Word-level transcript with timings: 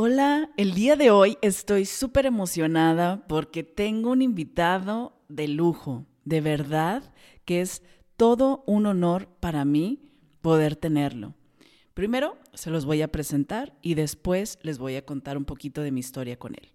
Hola, 0.00 0.52
el 0.56 0.74
día 0.74 0.94
de 0.94 1.10
hoy 1.10 1.38
estoy 1.42 1.84
súper 1.84 2.24
emocionada 2.24 3.26
porque 3.26 3.64
tengo 3.64 4.12
un 4.12 4.22
invitado 4.22 5.20
de 5.28 5.48
lujo, 5.48 6.06
de 6.24 6.40
verdad, 6.40 7.12
que 7.44 7.60
es 7.60 7.82
todo 8.16 8.62
un 8.68 8.86
honor 8.86 9.26
para 9.40 9.64
mí 9.64 9.98
poder 10.40 10.76
tenerlo. 10.76 11.34
Primero 11.94 12.38
se 12.54 12.70
los 12.70 12.84
voy 12.84 13.02
a 13.02 13.10
presentar 13.10 13.76
y 13.82 13.94
después 13.94 14.60
les 14.62 14.78
voy 14.78 14.94
a 14.94 15.04
contar 15.04 15.36
un 15.36 15.44
poquito 15.44 15.82
de 15.82 15.90
mi 15.90 15.98
historia 15.98 16.38
con 16.38 16.54
él. 16.54 16.70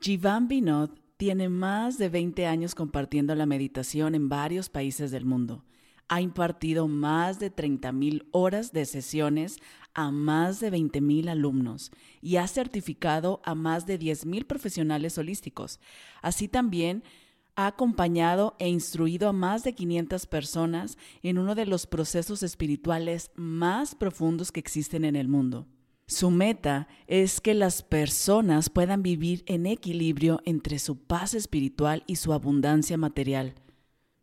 Jivan 0.00 0.48
Binod 0.48 0.90
tiene 1.18 1.48
más 1.48 1.98
de 1.98 2.08
20 2.08 2.46
años 2.46 2.74
compartiendo 2.74 3.36
la 3.36 3.46
meditación 3.46 4.16
en 4.16 4.28
varios 4.28 4.70
países 4.70 5.12
del 5.12 5.24
mundo. 5.24 5.62
Ha 6.08 6.20
impartido 6.20 6.88
más 6.88 7.38
de 7.38 7.54
30.000 7.54 8.26
horas 8.30 8.72
de 8.72 8.84
sesiones 8.84 9.58
a 9.94 10.10
más 10.10 10.60
de 10.60 10.70
20.000 10.70 11.28
alumnos 11.28 11.90
y 12.20 12.36
ha 12.36 12.46
certificado 12.46 13.40
a 13.44 13.54
más 13.54 13.86
de 13.86 13.98
10.000 13.98 14.46
profesionales 14.46 15.18
holísticos. 15.18 15.80
Así 16.22 16.48
también 16.48 17.02
ha 17.56 17.66
acompañado 17.66 18.54
e 18.58 18.68
instruido 18.68 19.28
a 19.28 19.32
más 19.32 19.64
de 19.64 19.74
500 19.74 20.26
personas 20.26 20.98
en 21.22 21.38
uno 21.38 21.54
de 21.54 21.66
los 21.66 21.86
procesos 21.86 22.42
espirituales 22.42 23.30
más 23.34 23.94
profundos 23.94 24.52
que 24.52 24.60
existen 24.60 25.04
en 25.04 25.16
el 25.16 25.28
mundo. 25.28 25.66
Su 26.06 26.30
meta 26.30 26.86
es 27.08 27.40
que 27.40 27.54
las 27.54 27.82
personas 27.82 28.70
puedan 28.70 29.02
vivir 29.02 29.42
en 29.46 29.66
equilibrio 29.66 30.40
entre 30.44 30.78
su 30.78 30.98
paz 30.98 31.34
espiritual 31.34 32.04
y 32.06 32.16
su 32.16 32.32
abundancia 32.32 32.96
material. 32.96 33.54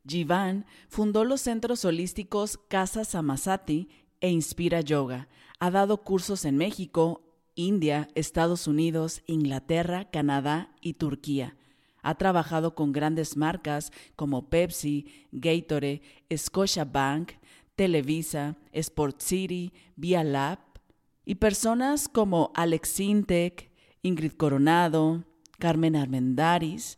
Jivan 0.07 0.65
fundó 0.89 1.23
los 1.23 1.41
centros 1.41 1.85
holísticos 1.85 2.59
Casa 2.67 3.05
Samasati 3.05 3.89
e 4.19 4.29
Inspira 4.29 4.81
Yoga. 4.81 5.27
Ha 5.59 5.71
dado 5.71 6.03
cursos 6.03 6.45
en 6.45 6.57
México, 6.57 7.21
India, 7.55 8.09
Estados 8.15 8.67
Unidos, 8.67 9.21
Inglaterra, 9.27 10.09
Canadá 10.09 10.75
y 10.81 10.93
Turquía. 10.93 11.55
Ha 12.01 12.15
trabajado 12.15 12.75
con 12.75 12.91
grandes 12.91 13.37
marcas 13.37 13.91
como 14.15 14.49
Pepsi, 14.49 15.27
Gatorade, 15.31 16.01
Scotiabank, 16.35 17.31
Televisa, 17.75 18.57
Sport 18.71 19.21
City, 19.21 19.71
Via 19.95 20.23
Lab 20.23 20.59
y 21.25 21.35
personas 21.35 22.09
como 22.09 22.51
Alex 22.55 22.89
Sintek, 22.89 23.71
Ingrid 24.01 24.33
Coronado, 24.33 25.23
Carmen 25.59 25.95
Armendaris. 25.95 26.97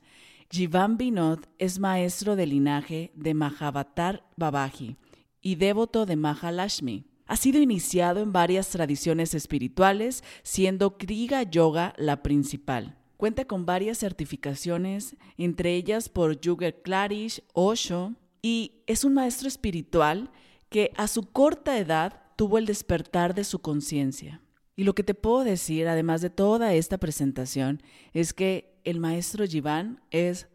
Jivan 0.52 0.98
Binod 0.98 1.40
es 1.58 1.80
maestro 1.80 2.36
de 2.36 2.45
linaje 2.45 3.11
de 3.16 3.33
Mahavatar 3.33 4.23
Babaji 4.38 4.95
y 5.42 5.56
devoto 5.56 6.06
de 6.06 6.16
Mahalashmi. 6.16 7.06
Ha 7.26 7.36
sido 7.36 7.60
iniciado 7.60 8.22
en 8.22 8.32
varias 8.32 8.70
tradiciones 8.70 9.34
espirituales, 9.34 10.23
siendo 10.44 10.98
Kriga 10.98 11.42
Yoga 11.44 11.94
la 11.98 12.22
principal. 12.22 12.98
Cuenta 13.17 13.45
con 13.45 13.66
varias 13.66 13.98
certificaciones, 13.98 15.16
entre 15.38 15.76
ellas 15.76 16.10
por 16.10 16.39
Yuger 16.39 16.82
Klarish, 16.84 17.42
Osho, 17.54 18.14
y 18.42 18.84
es 18.86 19.04
un 19.04 19.16
maestro 19.16 19.48
espiritual 19.48 20.30
que 20.70 20.92
a 20.95 21.08
su 21.08 21.23
corta 21.32 21.80
edad 21.80 22.22
tuvo 22.36 22.60
el 22.60 22.67
despertar 22.67 23.34
de 23.34 23.44
su 23.44 23.60
conciencia. 23.60 24.42
Y 24.76 24.84
lo 24.84 24.94
que 24.94 25.04
te 25.04 25.16
puedo 25.16 25.44
decir, 25.44 25.88
además 25.88 26.22
de 26.22 26.30
toda 26.30 26.73
esta 26.73 27.00
presentación, 27.00 27.82
es 28.14 28.34
que 28.34 28.74
el 28.86 29.00
maestro 29.00 29.46
Jivan 29.46 30.02
es 30.12 30.48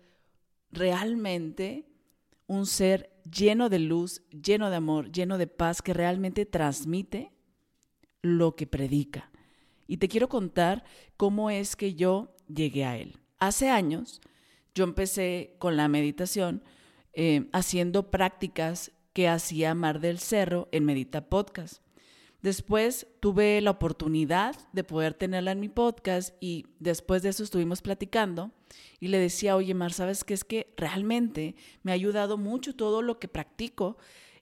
realmente 0.72 1.84
un 2.46 2.66
ser 2.66 3.10
lleno 3.30 3.68
de 3.68 3.80
luz, 3.80 4.22
lleno 4.30 4.70
de 4.70 4.76
amor, 4.76 5.12
lleno 5.12 5.36
de 5.36 5.46
paz, 5.46 5.82
que 5.82 5.92
realmente 5.92 6.46
transmite 6.46 7.32
lo 8.22 8.56
que 8.56 8.66
predica. 8.66 9.30
Y 9.86 9.98
te 9.98 10.08
quiero 10.08 10.28
contar 10.28 10.84
cómo 11.16 11.50
es 11.50 11.76
que 11.76 11.94
yo 11.94 12.34
llegué 12.48 12.84
a 12.84 12.96
él. 12.96 13.18
Hace 13.38 13.68
años 13.68 14.20
yo 14.74 14.84
empecé 14.84 15.56
con 15.58 15.76
la 15.76 15.88
meditación 15.88 16.62
eh, 17.12 17.48
haciendo 17.52 18.10
prácticas 18.10 18.92
que 19.12 19.28
hacía 19.28 19.74
Mar 19.74 20.00
del 20.00 20.18
Cerro 20.20 20.68
en 20.70 20.84
Medita 20.84 21.28
Podcast. 21.28 21.82
Después 22.42 23.06
tuve 23.20 23.60
la 23.60 23.72
oportunidad 23.72 24.56
de 24.72 24.84
poder 24.84 25.14
tenerla 25.14 25.52
en 25.52 25.60
mi 25.60 25.68
podcast 25.68 26.34
y 26.40 26.66
después 26.78 27.22
de 27.22 27.28
eso 27.28 27.42
estuvimos 27.42 27.82
platicando 27.82 28.50
y 28.98 29.08
le 29.08 29.18
decía, 29.18 29.56
oye 29.56 29.74
Mar, 29.74 29.92
¿sabes 29.92 30.24
qué? 30.24 30.34
Es 30.34 30.44
que 30.44 30.72
realmente 30.76 31.54
me 31.82 31.92
ha 31.92 31.94
ayudado 31.94 32.38
mucho 32.38 32.74
todo 32.74 33.02
lo 33.02 33.18
que 33.18 33.28
practico 33.28 33.98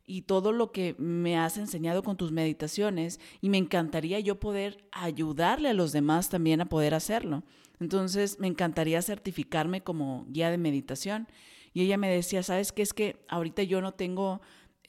y 0.06 0.22
todo 0.22 0.52
lo 0.52 0.72
que 0.72 0.94
me 0.98 1.36
has 1.36 1.58
enseñado 1.58 2.02
con 2.02 2.16
tus 2.16 2.32
meditaciones 2.32 3.20
y 3.40 3.50
me 3.50 3.58
encantaría 3.58 4.18
yo 4.20 4.40
poder 4.40 4.84
ayudarle 4.90 5.68
a 5.68 5.74
los 5.74 5.92
demás 5.92 6.30
también 6.30 6.60
a 6.60 6.68
poder 6.68 6.94
hacerlo. 6.94 7.42
Entonces 7.80 8.38
me 8.40 8.46
encantaría 8.46 9.02
certificarme 9.02 9.82
como 9.82 10.26
guía 10.30 10.50
de 10.50 10.58
meditación. 10.58 11.28
Y 11.74 11.82
ella 11.82 11.98
me 11.98 12.10
decía, 12.10 12.42
¿sabes 12.42 12.72
qué? 12.72 12.82
Es 12.82 12.94
que 12.94 13.24
ahorita 13.28 13.62
yo 13.62 13.80
no 13.80 13.92
tengo, 13.92 14.40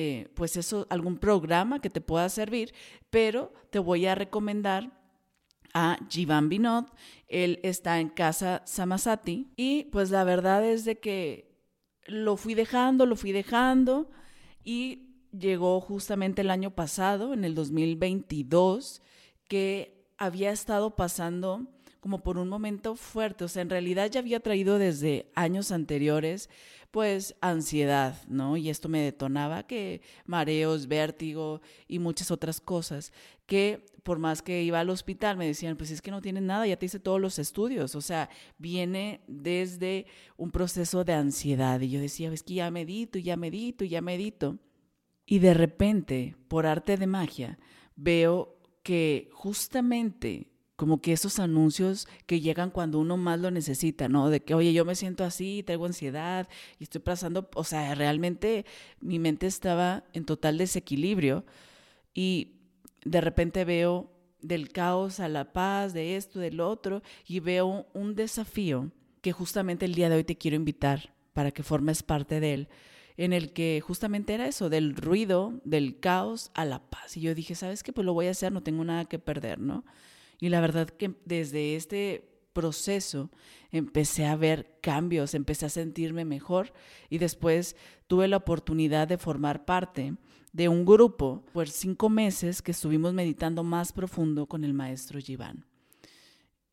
eh, 0.02 0.30
pues 0.34 0.56
eso, 0.56 0.88
algún 0.90 1.18
programa 1.18 1.82
que 1.82 1.90
te 1.90 2.00
pueda 2.00 2.30
servir, 2.30 2.74
pero 3.10 3.52
te 3.70 3.80
voy 3.80 4.06
a 4.06 4.16
recomendar 4.16 4.98
a 5.74 5.98
Jivan 6.10 6.48
Binod. 6.48 6.86
Él 7.28 7.60
está 7.64 8.00
en 8.00 8.08
casa 8.08 8.62
Samasati. 8.66 9.52
Y 9.58 9.84
pues 9.92 10.10
la 10.10 10.24
verdad 10.24 10.64
es 10.64 10.86
de 10.86 11.00
que 11.00 11.52
lo 12.06 12.38
fui 12.38 12.54
dejando, 12.54 13.06
lo 13.06 13.18
fui 13.18 13.34
dejando. 13.34 14.10
Y 14.64 15.28
llegó 15.38 15.82
justamente 15.82 16.44
el 16.44 16.50
año 16.50 16.72
pasado, 16.72 17.34
en 17.34 17.44
el 17.44 17.54
2022, 17.54 19.02
que 19.50 20.08
había 20.18 20.52
estado 20.52 20.96
pasando 20.96 21.68
como 22.09 22.24
por 22.24 22.40
un 22.40 22.50
momento 22.50 22.96
fuerte, 22.96 23.44
o 23.44 23.47
sea, 23.47 23.62
en 23.62 23.70
realidad 23.70 24.09
ya 24.09 24.20
había 24.20 24.40
traído 24.40 24.80
desde 24.80 25.30
años 25.36 25.72
anteriores, 25.72 26.50
pues 26.90 27.36
ansiedad, 27.40 28.20
¿no? 28.28 28.58
Y 28.58 28.72
esto 28.72 28.90
me 28.90 29.00
detonaba 29.00 29.68
que 29.68 30.02
mareos, 30.25 30.88
vértigo 30.88 31.62
y 31.88 32.00
muchas 32.00 32.31
otras 32.31 32.62
cosas, 32.62 33.14
que 33.46 33.86
por 34.02 34.18
más 34.18 34.42
que 34.42 34.64
iba 34.64 34.80
al 34.80 34.90
hospital 34.90 35.38
me 35.38 35.46
decían, 35.46 35.78
pues 35.78 35.92
es 35.92 36.02
que 36.02 36.09
no 36.09 36.19
tienes 36.19 36.42
nada, 36.42 36.66
ya 36.66 36.78
te 36.78 36.88
hice 36.88 37.00
todos 37.00 37.22
los 37.22 37.38
estudios, 37.38 37.94
o 37.94 38.02
sea, 38.02 38.31
viene 38.58 39.22
desde 39.28 40.08
un 40.36 40.50
proceso 40.50 41.03
de 41.03 41.14
ansiedad. 41.14 41.80
Y 41.80 41.92
yo 41.92 42.02
decía, 42.02 42.34
es 42.34 42.42
que 42.42 42.56
ya 42.56 42.72
medito, 42.72 43.19
ya 43.19 43.38
medito, 43.38 43.86
ya 43.86 44.02
medito. 44.02 44.58
Y 45.28 45.38
de 45.38 45.53
repente, 45.53 46.36
por 46.48 46.66
arte 46.66 46.98
de 46.98 47.06
magia, 47.06 47.59
veo 47.96 48.58
que 48.81 49.30
justamente 49.31 50.50
como 50.80 51.02
que 51.02 51.12
esos 51.12 51.40
anuncios 51.40 52.08
que 52.26 52.40
llegan 52.40 52.72
cuando 52.72 53.00
uno 53.00 53.18
más 53.18 53.38
lo 53.38 53.52
necesita, 53.52 54.08
¿no? 54.08 54.30
De 54.30 54.40
que, 54.40 54.54
oye, 54.54 54.72
yo 54.72 54.86
me 54.86 54.96
siento 54.96 55.26
así, 55.26 55.62
traigo 55.62 55.86
ansiedad 55.86 56.48
y 56.80 56.84
estoy 56.84 57.02
pasando, 57.02 57.50
o 57.54 57.66
sea, 57.66 57.94
realmente 57.96 58.66
mi 59.02 59.20
mente 59.20 59.46
estaba 59.46 60.06
en 60.14 60.24
total 60.24 60.58
desequilibrio 60.58 61.44
y 62.14 62.62
de 63.04 63.20
repente 63.20 63.66
veo 63.66 64.10
del 64.42 64.70
caos 64.72 65.20
a 65.20 65.28
la 65.28 65.52
paz, 65.52 65.92
de 65.92 66.16
esto, 66.16 66.40
del 66.40 66.62
otro, 66.62 67.04
y 67.28 67.42
veo 67.42 67.86
un 67.94 68.16
desafío 68.16 68.90
que 69.20 69.34
justamente 69.34 69.84
el 69.84 69.96
día 69.96 70.08
de 70.08 70.16
hoy 70.16 70.24
te 70.24 70.38
quiero 70.38 70.56
invitar 70.56 71.14
para 71.34 71.52
que 71.52 71.62
formes 71.62 72.04
parte 72.04 72.40
de 72.40 72.54
él, 72.54 72.70
en 73.18 73.34
el 73.34 73.52
que 73.52 73.84
justamente 73.86 74.34
era 74.34 74.48
eso, 74.48 74.70
del 74.70 74.96
ruido, 74.96 75.60
del 75.66 76.00
caos 76.00 76.52
a 76.54 76.64
la 76.64 76.80
paz. 76.90 77.18
Y 77.18 77.20
yo 77.20 77.36
dije, 77.36 77.54
¿sabes 77.54 77.84
qué? 77.84 77.92
Pues 77.92 78.06
lo 78.06 78.14
voy 78.14 78.28
a 78.28 78.31
hacer, 78.31 78.54
no 78.54 78.64
tengo 78.64 78.86
nada 78.86 79.04
que 79.04 79.20
perder, 79.20 79.60
¿no? 79.60 79.84
Y 80.39 80.50
la 80.50 80.62
verdad 80.62 80.89
que 80.89 81.15
desde 81.25 81.75
este 81.75 82.30
proceso 82.53 83.30
empecé 83.71 84.25
a 84.25 84.36
ver 84.36 84.80
cambios, 84.81 85.33
empecé 85.33 85.65
a 85.65 85.69
sentirme 85.69 86.25
mejor 86.25 86.74
y 87.09 87.18
después 87.18 87.75
tuve 88.07 88.27
la 88.27 88.38
oportunidad 88.38 89.07
de 89.07 89.18
formar 89.18 89.65
parte 89.65 90.15
de 90.51 90.68
un 90.68 90.86
grupo 90.86 91.44
por 91.53 91.69
cinco 91.69 92.09
meses 92.09 92.62
que 92.62 92.71
estuvimos 92.71 93.13
meditando 93.13 93.63
más 93.63 93.94
profundo 93.94 94.47
con 94.47 94.63
el 94.63 94.74
maestro 94.74 95.19
Jivan, 95.19 95.65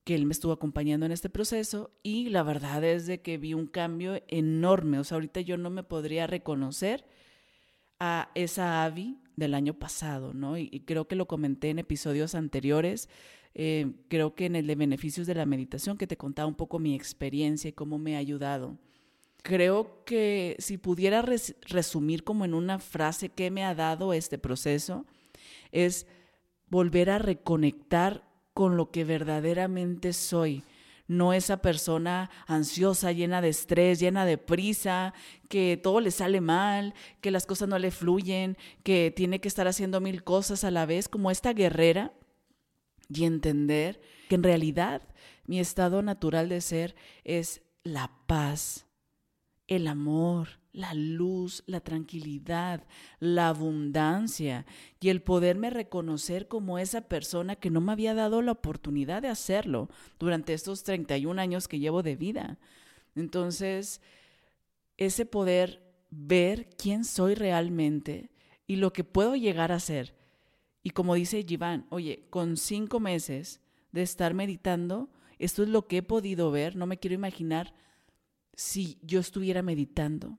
que 0.04 0.14
él 0.14 0.24
me 0.24 0.32
estuvo 0.32 0.52
acompañando 0.52 1.04
en 1.04 1.12
este 1.12 1.28
proceso 1.28 1.90
y 2.02 2.30
la 2.30 2.42
verdad 2.42 2.82
es 2.84 3.06
de 3.06 3.20
que 3.20 3.36
vi 3.36 3.52
un 3.52 3.66
cambio 3.66 4.22
enorme, 4.28 4.98
o 4.98 5.04
sea, 5.04 5.16
ahorita 5.16 5.40
yo 5.42 5.58
no 5.58 5.68
me 5.68 5.82
podría 5.82 6.26
reconocer 6.26 7.04
a 7.98 8.30
esa 8.34 8.84
Avi 8.84 9.18
del 9.36 9.54
año 9.54 9.74
pasado, 9.74 10.32
¿no? 10.34 10.56
Y, 10.56 10.68
creo 10.86 11.06
que 11.06 11.16
lo 11.16 11.26
comenté 11.26 11.70
en 11.70 11.78
episodios 11.78 12.34
anteriores, 12.34 13.08
eh, 13.58 13.90
creo 14.08 14.34
que 14.34 14.44
en 14.44 14.54
el 14.54 14.66
de 14.66 14.74
beneficios 14.74 15.26
de 15.26 15.34
la 15.34 15.46
meditación, 15.46 15.96
que 15.96 16.06
te 16.06 16.18
contaba 16.18 16.46
un 16.46 16.56
poco 16.56 16.78
mi 16.78 16.94
experiencia 16.94 17.70
y 17.70 17.72
cómo 17.72 17.96
me 17.96 18.14
ha 18.14 18.18
ayudado. 18.18 18.76
Creo 19.42 20.04
que 20.04 20.56
si 20.58 20.76
pudiera 20.76 21.22
resumir 21.22 22.22
como 22.22 22.44
en 22.44 22.52
una 22.52 22.78
frase 22.78 23.30
qué 23.30 23.50
me 23.50 23.64
ha 23.64 23.74
dado 23.74 24.12
este 24.12 24.36
proceso, 24.36 25.06
es 25.72 26.06
volver 26.68 27.08
a 27.08 27.18
reconectar 27.18 28.28
con 28.52 28.76
lo 28.76 28.90
que 28.90 29.04
verdaderamente 29.04 30.12
soy 30.12 30.62
no 31.08 31.32
esa 31.32 31.58
persona 31.58 32.28
ansiosa, 32.46 33.12
llena 33.12 33.40
de 33.40 33.48
estrés, 33.48 34.00
llena 34.00 34.26
de 34.26 34.36
prisa, 34.36 35.14
que 35.48 35.80
todo 35.80 36.00
le 36.00 36.10
sale 36.10 36.42
mal, 36.42 36.94
que 37.22 37.30
las 37.30 37.46
cosas 37.46 37.68
no 37.68 37.78
le 37.78 37.90
fluyen, 37.90 38.58
que 38.82 39.12
tiene 39.14 39.40
que 39.40 39.48
estar 39.48 39.66
haciendo 39.68 40.00
mil 40.00 40.24
cosas 40.24 40.64
a 40.64 40.70
la 40.70 40.84
vez, 40.84 41.08
como 41.08 41.30
esta 41.30 41.52
guerrera, 41.52 42.12
y 43.08 43.24
entender 43.24 44.00
que 44.28 44.34
en 44.34 44.42
realidad 44.42 45.02
mi 45.46 45.60
estado 45.60 46.02
natural 46.02 46.48
de 46.48 46.60
ser 46.60 46.94
es 47.24 47.62
la 47.82 48.10
paz, 48.26 48.86
el 49.68 49.86
amor, 49.86 50.48
la 50.72 50.92
luz, 50.92 51.62
la 51.66 51.80
tranquilidad, 51.80 52.84
la 53.18 53.48
abundancia 53.48 54.66
y 55.00 55.08
el 55.08 55.22
poderme 55.22 55.70
reconocer 55.70 56.48
como 56.48 56.78
esa 56.78 57.02
persona 57.02 57.56
que 57.56 57.70
no 57.70 57.80
me 57.80 57.92
había 57.92 58.14
dado 58.14 58.42
la 58.42 58.52
oportunidad 58.52 59.22
de 59.22 59.28
hacerlo 59.28 59.88
durante 60.18 60.52
estos 60.52 60.82
31 60.82 61.40
años 61.40 61.66
que 61.66 61.78
llevo 61.78 62.02
de 62.02 62.16
vida. 62.16 62.58
Entonces, 63.14 64.02
ese 64.98 65.24
poder 65.24 65.82
ver 66.10 66.68
quién 66.76 67.04
soy 67.04 67.34
realmente 67.34 68.30
y 68.66 68.76
lo 68.76 68.92
que 68.92 69.04
puedo 69.04 69.36
llegar 69.36 69.72
a 69.72 69.80
ser. 69.80 70.15
Y 70.86 70.90
como 70.90 71.16
dice 71.16 71.44
Jivan, 71.44 71.84
oye, 71.90 72.28
con 72.30 72.56
cinco 72.56 73.00
meses 73.00 73.60
de 73.90 74.02
estar 74.02 74.34
meditando, 74.34 75.10
esto 75.36 75.64
es 75.64 75.68
lo 75.68 75.88
que 75.88 75.96
he 75.96 76.02
podido 76.04 76.52
ver, 76.52 76.76
no 76.76 76.86
me 76.86 76.98
quiero 76.98 77.14
imaginar 77.16 77.74
si 78.54 78.96
yo 79.02 79.18
estuviera 79.18 79.62
meditando 79.62 80.38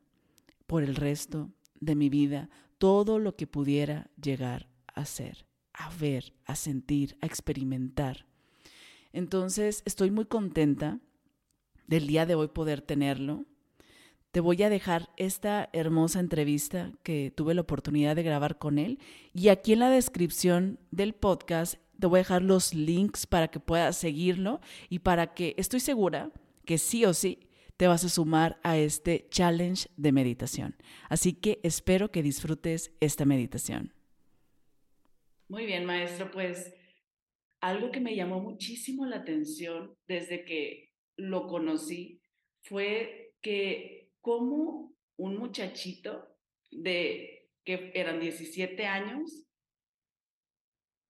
por 0.65 0.83
el 0.83 0.95
resto 0.95 1.51
de 1.81 1.95
mi 1.95 2.07
vida 2.07 2.49
todo 2.77 3.19
lo 3.19 3.35
que 3.35 3.45
pudiera 3.45 4.09
llegar 4.15 4.69
a 4.85 5.03
ser, 5.03 5.45
a 5.73 5.89
ver, 5.97 6.33
a 6.45 6.55
sentir, 6.55 7.17
a 7.19 7.25
experimentar. 7.25 8.25
Entonces, 9.11 9.83
estoy 9.83 10.11
muy 10.11 10.27
contenta 10.27 11.01
del 11.87 12.07
día 12.07 12.25
de 12.25 12.35
hoy 12.35 12.47
poder 12.47 12.81
tenerlo. 12.81 13.43
Te 14.37 14.41
voy 14.41 14.61
a 14.61 14.69
dejar 14.69 15.09
esta 15.17 15.67
hermosa 15.73 16.19
entrevista 16.19 16.91
que 17.01 17.33
tuve 17.35 17.55
la 17.55 17.61
oportunidad 17.61 18.15
de 18.15 18.21
grabar 18.21 18.59
con 18.59 18.77
él 18.77 18.99
y 19.33 19.47
aquí 19.47 19.73
en 19.73 19.79
la 19.79 19.89
descripción 19.89 20.77
del 20.91 21.15
podcast 21.15 21.81
te 21.99 22.05
voy 22.05 22.17
a 22.17 22.21
dejar 22.21 22.43
los 22.43 22.75
links 22.75 23.25
para 23.25 23.47
que 23.47 23.59
puedas 23.59 23.97
seguirlo 23.97 24.61
y 24.89 24.99
para 24.99 25.33
que 25.33 25.55
estoy 25.57 25.79
segura 25.79 26.31
que 26.65 26.77
sí 26.77 27.03
o 27.03 27.15
sí 27.15 27.49
te 27.77 27.87
vas 27.87 28.03
a 28.03 28.09
sumar 28.09 28.59
a 28.61 28.77
este 28.77 29.25
challenge 29.31 29.89
de 29.97 30.11
meditación. 30.11 30.75
Así 31.09 31.33
que 31.33 31.59
espero 31.63 32.11
que 32.11 32.21
disfrutes 32.21 32.91
esta 32.99 33.25
meditación. 33.25 33.91
Muy 35.47 35.65
bien, 35.65 35.83
maestro, 35.83 36.29
pues 36.29 36.75
algo 37.59 37.89
que 37.89 38.01
me 38.01 38.15
llamó 38.15 38.39
muchísimo 38.39 39.07
la 39.07 39.15
atención 39.15 39.95
desde 40.07 40.45
que 40.45 40.93
lo 41.15 41.47
conocí 41.47 42.21
fue 42.61 43.33
que 43.41 44.06
como 44.21 44.95
un 45.17 45.37
muchachito 45.37 46.27
de 46.71 47.49
que 47.63 47.91
eran 47.93 48.19
17 48.19 48.85
años 48.85 49.47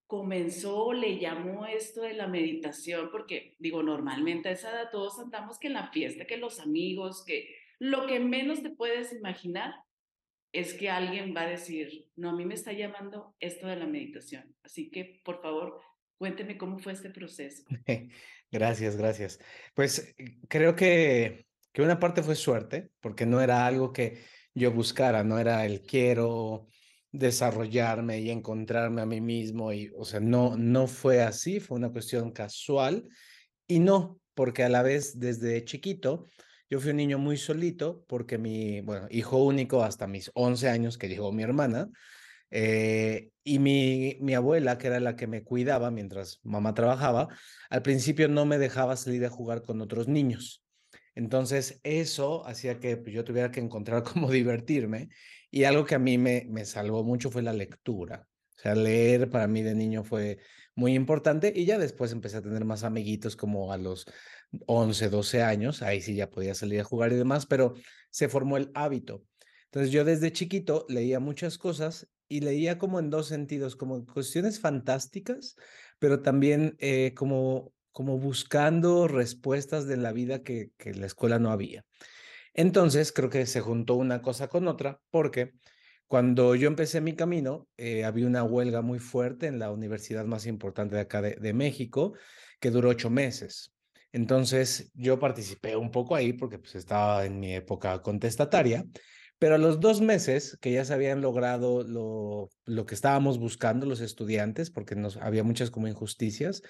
comenzó, 0.07 0.93
le 0.93 1.19
llamó 1.19 1.65
esto 1.65 2.01
de 2.01 2.13
la 2.13 2.27
meditación, 2.27 3.09
porque 3.11 3.55
digo, 3.59 3.83
normalmente 3.83 4.49
a 4.49 4.53
esa 4.53 4.71
edad 4.71 4.89
todos 4.89 5.19
andamos 5.19 5.59
que 5.59 5.67
en 5.67 5.73
la 5.73 5.91
fiesta, 5.91 6.25
que 6.25 6.37
los 6.37 6.59
amigos, 6.59 7.23
que 7.25 7.53
lo 7.77 8.07
que 8.07 8.19
menos 8.19 8.63
te 8.63 8.69
puedes 8.69 9.11
imaginar 9.11 9.73
es 10.53 10.73
que 10.73 10.89
alguien 10.89 11.35
va 11.35 11.41
a 11.41 11.49
decir, 11.49 12.09
no, 12.15 12.29
a 12.29 12.33
mí 12.33 12.45
me 12.45 12.55
está 12.55 12.71
llamando 12.71 13.35
esto 13.39 13.67
de 13.67 13.75
la 13.75 13.85
meditación. 13.85 14.55
Así 14.63 14.89
que, 14.89 15.21
por 15.23 15.41
favor, 15.41 15.81
cuénteme 16.17 16.57
cómo 16.57 16.79
fue 16.79 16.93
este 16.93 17.09
proceso. 17.09 17.63
Gracias, 18.49 18.95
gracias. 18.95 19.41
Pues 19.73 20.15
creo 20.47 20.73
que, 20.73 21.46
que 21.77 21.83
una 21.83 21.99
parte 21.99 22.23
fue 22.23 22.33
suerte, 22.33 22.89
porque 23.01 23.27
no 23.27 23.39
era 23.39 23.67
algo 23.67 23.93
que 23.93 24.23
yo 24.55 24.71
buscara, 24.71 25.23
no 25.23 25.37
era 25.37 25.63
el 25.63 25.83
quiero 25.83 26.65
desarrollarme 27.11 28.19
y 28.19 28.31
encontrarme 28.31 29.03
a 29.03 29.05
mí 29.05 29.21
mismo 29.21 29.71
y, 29.71 29.91
o 29.95 30.03
sea, 30.03 30.19
no, 30.19 30.57
no 30.57 30.87
fue 30.87 31.21
así, 31.21 31.59
fue 31.59 31.77
una 31.77 31.91
cuestión 31.91 32.31
casual 32.31 33.07
y 33.67 33.77
no, 33.77 34.19
porque 34.33 34.63
a 34.63 34.69
la 34.69 34.81
vez 34.81 35.19
desde 35.19 35.63
chiquito 35.65 36.25
yo 36.67 36.79
fui 36.79 36.89
un 36.89 36.97
niño 36.97 37.19
muy 37.19 37.37
solito 37.37 38.03
porque 38.07 38.39
mi, 38.39 38.81
bueno, 38.81 39.05
hijo 39.11 39.37
único 39.37 39.83
hasta 39.83 40.07
mis 40.07 40.31
11 40.33 40.69
años 40.69 40.97
que 40.97 41.09
llegó 41.09 41.31
mi 41.31 41.43
hermana 41.43 41.91
eh, 42.49 43.29
y 43.43 43.59
mi, 43.59 44.17
mi 44.19 44.33
abuela, 44.33 44.79
que 44.79 44.87
era 44.87 44.99
la 44.99 45.15
que 45.15 45.27
me 45.27 45.43
cuidaba 45.43 45.91
mientras 45.91 46.39
mamá 46.41 46.73
trabajaba, 46.73 47.27
al 47.69 47.83
principio 47.83 48.27
no 48.29 48.47
me 48.47 48.57
dejaba 48.57 48.95
salir 48.95 49.23
a 49.25 49.29
jugar 49.29 49.61
con 49.61 49.79
otros 49.79 50.07
niños. 50.07 50.63
Entonces, 51.17 51.79
eso 51.83 52.45
hacía 52.45 52.79
que 52.79 52.95
pues, 52.95 53.11
yo 53.11 53.23
tuviera 53.23 53.51
que 53.51 53.59
encontrar 53.59 54.03
cómo 54.13 54.29
divertirme 54.29 55.09
y 55.49 55.63
algo 55.63 55.83
que 55.83 55.95
a 55.95 55.99
mí 55.99 56.19
me, 56.19 56.45
me 56.47 56.63
salvó 56.63 57.03
mucho 57.03 57.31
fue 57.31 57.41
la 57.41 57.53
lectura. 57.53 58.27
O 58.55 58.59
sea, 58.59 58.75
leer 58.75 59.27
para 59.29 59.47
mí 59.47 59.63
de 59.63 59.73
niño 59.73 60.03
fue 60.03 60.37
muy 60.75 60.93
importante 60.93 61.51
y 61.55 61.65
ya 61.65 61.79
después 61.79 62.11
empecé 62.11 62.37
a 62.37 62.41
tener 62.43 62.63
más 62.65 62.83
amiguitos 62.83 63.35
como 63.35 63.71
a 63.71 63.77
los 63.77 64.05
11, 64.67 65.09
12 65.09 65.41
años, 65.41 65.81
ahí 65.81 66.01
sí 66.01 66.15
ya 66.15 66.29
podía 66.29 66.53
salir 66.53 66.81
a 66.81 66.83
jugar 66.83 67.11
y 67.11 67.15
demás, 67.15 67.47
pero 67.47 67.73
se 68.11 68.29
formó 68.29 68.57
el 68.57 68.69
hábito. 68.75 69.23
Entonces 69.65 69.91
yo 69.91 70.05
desde 70.05 70.31
chiquito 70.31 70.85
leía 70.87 71.19
muchas 71.19 71.57
cosas 71.57 72.07
y 72.29 72.41
leía 72.41 72.77
como 72.77 72.99
en 72.99 73.09
dos 73.09 73.27
sentidos, 73.27 73.75
como 73.75 74.05
cuestiones 74.05 74.59
fantásticas, 74.59 75.55
pero 75.97 76.21
también 76.21 76.75
eh, 76.79 77.13
como, 77.15 77.73
como 77.97 78.19
buscando 78.19 79.07
respuestas 79.07 79.87
de 79.87 79.97
la 79.97 80.11
vida 80.11 80.43
que, 80.43 80.69
que 80.77 80.93
la 80.93 81.07
escuela 81.07 81.39
no 81.39 81.49
había. 81.49 81.83
Entonces, 82.53 83.11
creo 83.11 83.31
que 83.31 83.47
se 83.47 83.59
juntó 83.59 83.95
una 83.95 84.21
cosa 84.21 84.49
con 84.49 84.67
otra, 84.67 85.01
porque 85.09 85.53
cuando 86.05 86.53
yo 86.53 86.67
empecé 86.67 87.01
mi 87.01 87.15
camino, 87.15 87.67
eh, 87.75 88.05
había 88.05 88.27
una 88.27 88.43
huelga 88.43 88.83
muy 88.83 88.99
fuerte 88.99 89.47
en 89.47 89.57
la 89.57 89.71
universidad 89.71 90.25
más 90.25 90.45
importante 90.45 90.93
de 90.93 91.01
acá 91.01 91.23
de, 91.23 91.53
México, 91.55 92.13
que 92.59 92.69
duró 92.69 92.89
ocho 92.89 93.09
meses. 93.09 93.73
Entonces, 94.11 94.91
yo 94.93 95.17
participé 95.17 95.75
un 95.75 95.89
poco 95.89 96.13
ahí 96.13 96.33
porque 96.33 96.59
pues, 96.59 96.75
estaba 96.75 97.25
en 97.25 97.39
mi 97.39 97.55
época 97.55 98.03
contestataria, 98.03 98.85
pero 99.39 99.55
a 99.55 99.57
los 99.59 99.79
dos 99.79 100.01
meses 100.01 100.57
que 100.61 100.71
ya 100.71 100.83
se 100.83 100.93
habían 100.93 101.21
logrado 101.21 101.83
lo, 101.83 102.49
lo 102.65 102.85
que 102.85 102.95
estábamos 102.95 103.37
buscando 103.37 103.85
los 103.85 104.01
estudiantes, 104.01 104.71
porque 104.71 104.95
nos, 104.95 105.17
había 105.17 105.43
muchas 105.43 105.69
como 105.69 105.87
injusticias, 105.87 106.63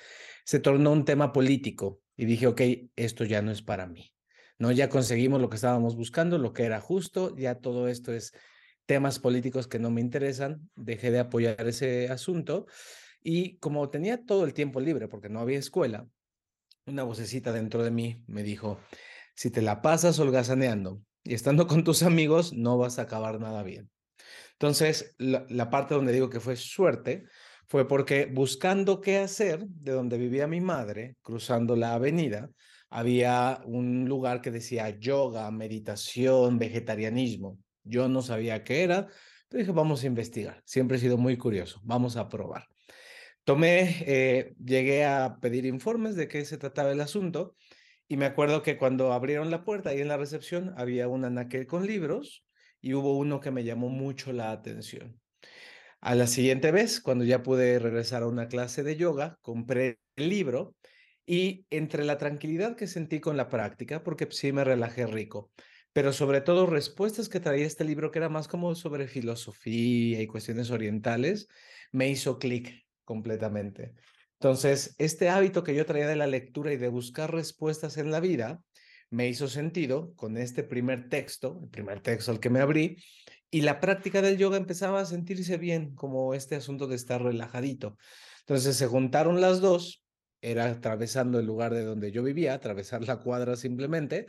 se 0.44 0.60
tornó 0.60 0.92
un 0.92 1.06
tema 1.06 1.32
político 1.32 2.02
y 2.16 2.26
dije, 2.26 2.48
ok, 2.48 2.62
esto 2.96 3.24
ya 3.24 3.42
no 3.42 3.52
es 3.52 3.62
para 3.62 3.88
mí. 3.88 4.14
¿no? 4.60 4.72
Ya 4.72 4.90
conseguimos 4.90 5.40
lo 5.40 5.50
que 5.50 5.56
estábamos 5.56 5.96
buscando, 5.96 6.38
lo 6.38 6.54
que 6.54 6.64
era 6.64 6.82
justo, 6.82 7.36
ya 7.38 7.56
todo 7.56 7.88
esto 7.88 8.14
es 8.14 8.34
temas 8.86 9.20
políticos 9.20 9.68
que 9.68 9.80
no 9.80 9.92
me 9.92 10.02
interesan, 10.02 10.70
dejé 10.76 11.12
de 11.12 11.20
apoyar 11.20 11.68
ese 11.68 12.10
asunto 12.10 12.66
y 13.22 13.58
como 13.58 13.90
tenía 13.90 14.26
todo 14.26 14.46
el 14.46 14.54
tiempo 14.54 14.80
libre 14.80 15.08
porque 15.08 15.30
no 15.30 15.40
había 15.40 15.60
escuela, 15.60 16.08
una 16.86 17.04
vocecita 17.04 17.52
dentro 17.52 17.84
de 17.84 17.92
mí 17.92 18.24
me 18.28 18.44
dijo, 18.44 18.80
si 19.36 19.52
te 19.52 19.62
la 19.62 19.82
pasas 19.82 20.20
holgazaneando 20.20 21.02
y 21.28 21.34
estando 21.34 21.68
con 21.68 21.84
tus 21.84 22.04
amigos, 22.04 22.54
no 22.54 22.78
vas 22.78 23.00
a 23.00 23.04
acabar 23.04 23.40
nada 23.40 23.64
bien. 23.64 23.90
Entonces, 24.54 25.16
la, 25.18 25.70
parte 25.70 25.94
donde 25.94 26.14
digo 26.14 26.30
que 26.30 26.40
fue 26.40 26.56
suerte 26.56 27.26
fue 27.68 27.88
porque 27.88 28.26
buscando 28.26 29.02
qué 29.02 29.18
hacer 29.18 29.68
de 29.68 29.92
donde 29.92 30.18
vivía 30.18 30.48
mi 30.48 30.62
madre, 30.62 31.18
cruzando 31.22 31.76
la 31.76 31.94
avenida, 31.94 32.50
había 32.90 33.62
un 33.66 34.06
lugar 34.06 34.42
que 34.42 34.52
decía 34.52 34.98
yoga, 34.98 35.52
meditación, 35.52 36.58
vegetarianismo. 36.58 37.60
Yo 37.84 38.08
no 38.08 38.22
sabía 38.22 38.64
qué 38.64 38.84
era, 38.84 39.08
pero 39.50 39.60
dije, 39.60 39.72
vamos 39.74 40.04
a 40.04 40.08
investigar. 40.08 40.62
Siempre 40.66 40.98
he 40.98 41.00
sido 41.00 41.18
muy 41.18 41.38
curioso, 41.38 41.80
vamos 41.84 42.16
a 42.16 42.30
probar. 42.30 42.68
Tomé, 43.44 44.04
eh, 44.08 44.56
llegué 44.64 45.06
a 45.06 45.38
pedir 45.42 45.66
informes 45.66 46.16
de 46.16 46.28
qué 46.28 46.44
se 46.46 46.58
trataba 46.58 46.92
el 46.92 47.02
asunto 47.02 47.56
y 48.08 48.18
me 48.18 48.26
acuerdo 48.26 48.64
que 48.64 48.78
cuando 48.78 49.14
abrieron 49.14 49.52
la 49.52 49.64
puerta 49.64 49.90
ahí 49.90 50.02
en 50.02 50.08
la 50.08 50.18
recepción 50.18 50.74
había 50.78 51.08
un 51.08 51.26
anaquel 51.26 51.68
con 51.68 51.86
libros 51.86 52.46
y 52.82 52.94
hubo 52.94 53.18
uno 53.18 53.40
que 53.40 53.52
me 53.52 53.64
llamó 53.64 53.90
mucho 53.90 54.32
la 54.32 54.52
atención. 54.52 55.20
A 56.00 56.16
la 56.16 56.28
siguiente 56.28 56.72
vez, 56.72 57.02
cuando 57.02 57.26
ya 57.26 57.44
pude 57.44 57.80
regresar 57.80 58.24
a 58.24 58.28
una 58.28 58.48
clase 58.48 58.84
de 58.84 58.96
yoga, 58.96 59.38
compré 59.42 60.00
el 60.16 60.30
libro 60.30 60.76
y 61.26 61.66
entre 61.70 62.06
la 62.06 62.18
tranquilidad 62.18 62.76
que 62.76 62.88
sentí 62.88 63.20
con 63.20 63.36
la 63.36 63.50
práctica, 63.50 64.04
porque 64.04 64.28
sí 64.32 64.52
me 64.52 64.64
relajé 64.64 65.08
rico, 65.08 65.52
pero 65.92 66.14
sobre 66.14 66.42
todo 66.42 66.68
respuestas 66.68 67.28
que 67.28 67.40
traía 67.40 67.66
este 67.66 67.84
libro, 67.84 68.12
que 68.12 68.20
era 68.20 68.30
más 68.30 68.48
como 68.48 68.76
sobre 68.76 69.08
filosofía 69.08 70.22
y 70.22 70.28
cuestiones 70.28 70.72
orientales, 70.72 71.48
me 71.92 72.08
hizo 72.10 72.40
clic 72.40 72.86
completamente. 73.04 73.96
Entonces, 74.40 74.96
este 75.00 75.30
hábito 75.30 75.64
que 75.64 75.74
yo 75.74 75.86
traía 75.86 76.08
de 76.08 76.16
la 76.16 76.28
lectura 76.28 76.72
y 76.72 76.78
de 76.78 76.90
buscar 76.90 77.34
respuestas 77.34 77.98
en 77.98 78.12
la 78.12 78.20
vida, 78.20 78.62
me 79.10 79.28
hizo 79.28 79.48
sentido 79.48 80.14
con 80.16 80.38
este 80.38 80.64
primer 80.64 81.10
texto, 81.10 81.60
el 81.64 81.70
primer 81.70 82.02
texto 82.02 82.32
al 82.32 82.40
que 82.40 82.50
me 82.50 82.60
abrí, 82.60 82.98
y 83.50 83.62
la 83.62 83.80
práctica 83.80 84.22
del 84.22 84.38
yoga 84.38 84.58
empezaba 84.58 85.00
a 85.00 85.06
sentirse 85.06 85.58
bien, 85.58 85.96
como 85.96 86.34
este 86.34 86.56
asunto 86.56 86.88
de 86.88 86.96
estar 86.96 87.24
relajadito. 87.24 87.98
Entonces 88.42 88.76
se 88.76 88.88
juntaron 88.88 89.42
las 89.42 89.62
dos, 89.62 90.04
era 90.42 90.66
atravesando 90.66 91.40
el 91.40 91.46
lugar 91.46 91.74
de 91.74 91.84
donde 91.84 92.12
yo 92.12 92.22
vivía, 92.22 92.54
atravesar 92.54 93.08
la 93.08 93.18
cuadra 93.18 93.56
simplemente, 93.56 94.28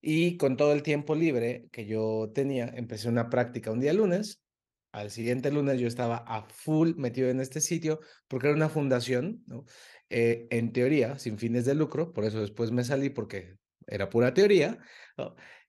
y 0.00 0.36
con 0.36 0.56
todo 0.56 0.72
el 0.72 0.82
tiempo 0.82 1.14
libre 1.14 1.66
que 1.72 1.86
yo 1.86 2.30
tenía, 2.34 2.66
empecé 2.66 3.08
una 3.08 3.30
práctica 3.30 3.70
un 3.70 3.80
día 3.80 3.92
lunes, 3.92 4.42
al 4.92 5.10
siguiente 5.10 5.50
lunes 5.50 5.80
yo 5.80 5.86
estaba 5.86 6.16
a 6.26 6.48
full 6.48 6.94
metido 6.96 7.28
en 7.28 7.40
este 7.40 7.60
sitio 7.60 8.00
porque 8.26 8.48
era 8.48 8.56
una 8.56 8.68
fundación, 8.68 9.42
¿no? 9.46 9.64
Eh, 10.10 10.46
en 10.50 10.72
teoría, 10.72 11.18
sin 11.18 11.38
fines 11.38 11.64
de 11.66 11.74
lucro, 11.74 12.12
por 12.12 12.24
eso 12.24 12.40
después 12.40 12.70
me 12.70 12.84
salí 12.84 13.10
porque 13.10 13.56
era 13.86 14.08
pura 14.08 14.34
teoría, 14.34 14.78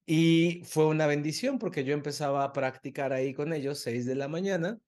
y 0.05 0.61
fue 0.65 0.87
una 0.87 1.07
bendición 1.07 1.59
porque 1.59 1.83
yo 1.83 1.93
empezaba 1.93 2.43
a 2.43 2.53
practicar 2.53 3.13
ahí 3.13 3.33
con 3.33 3.53
ellos, 3.53 3.79
seis 3.79 4.05
de 4.05 4.15
la 4.15 4.27
mañana, 4.27 4.79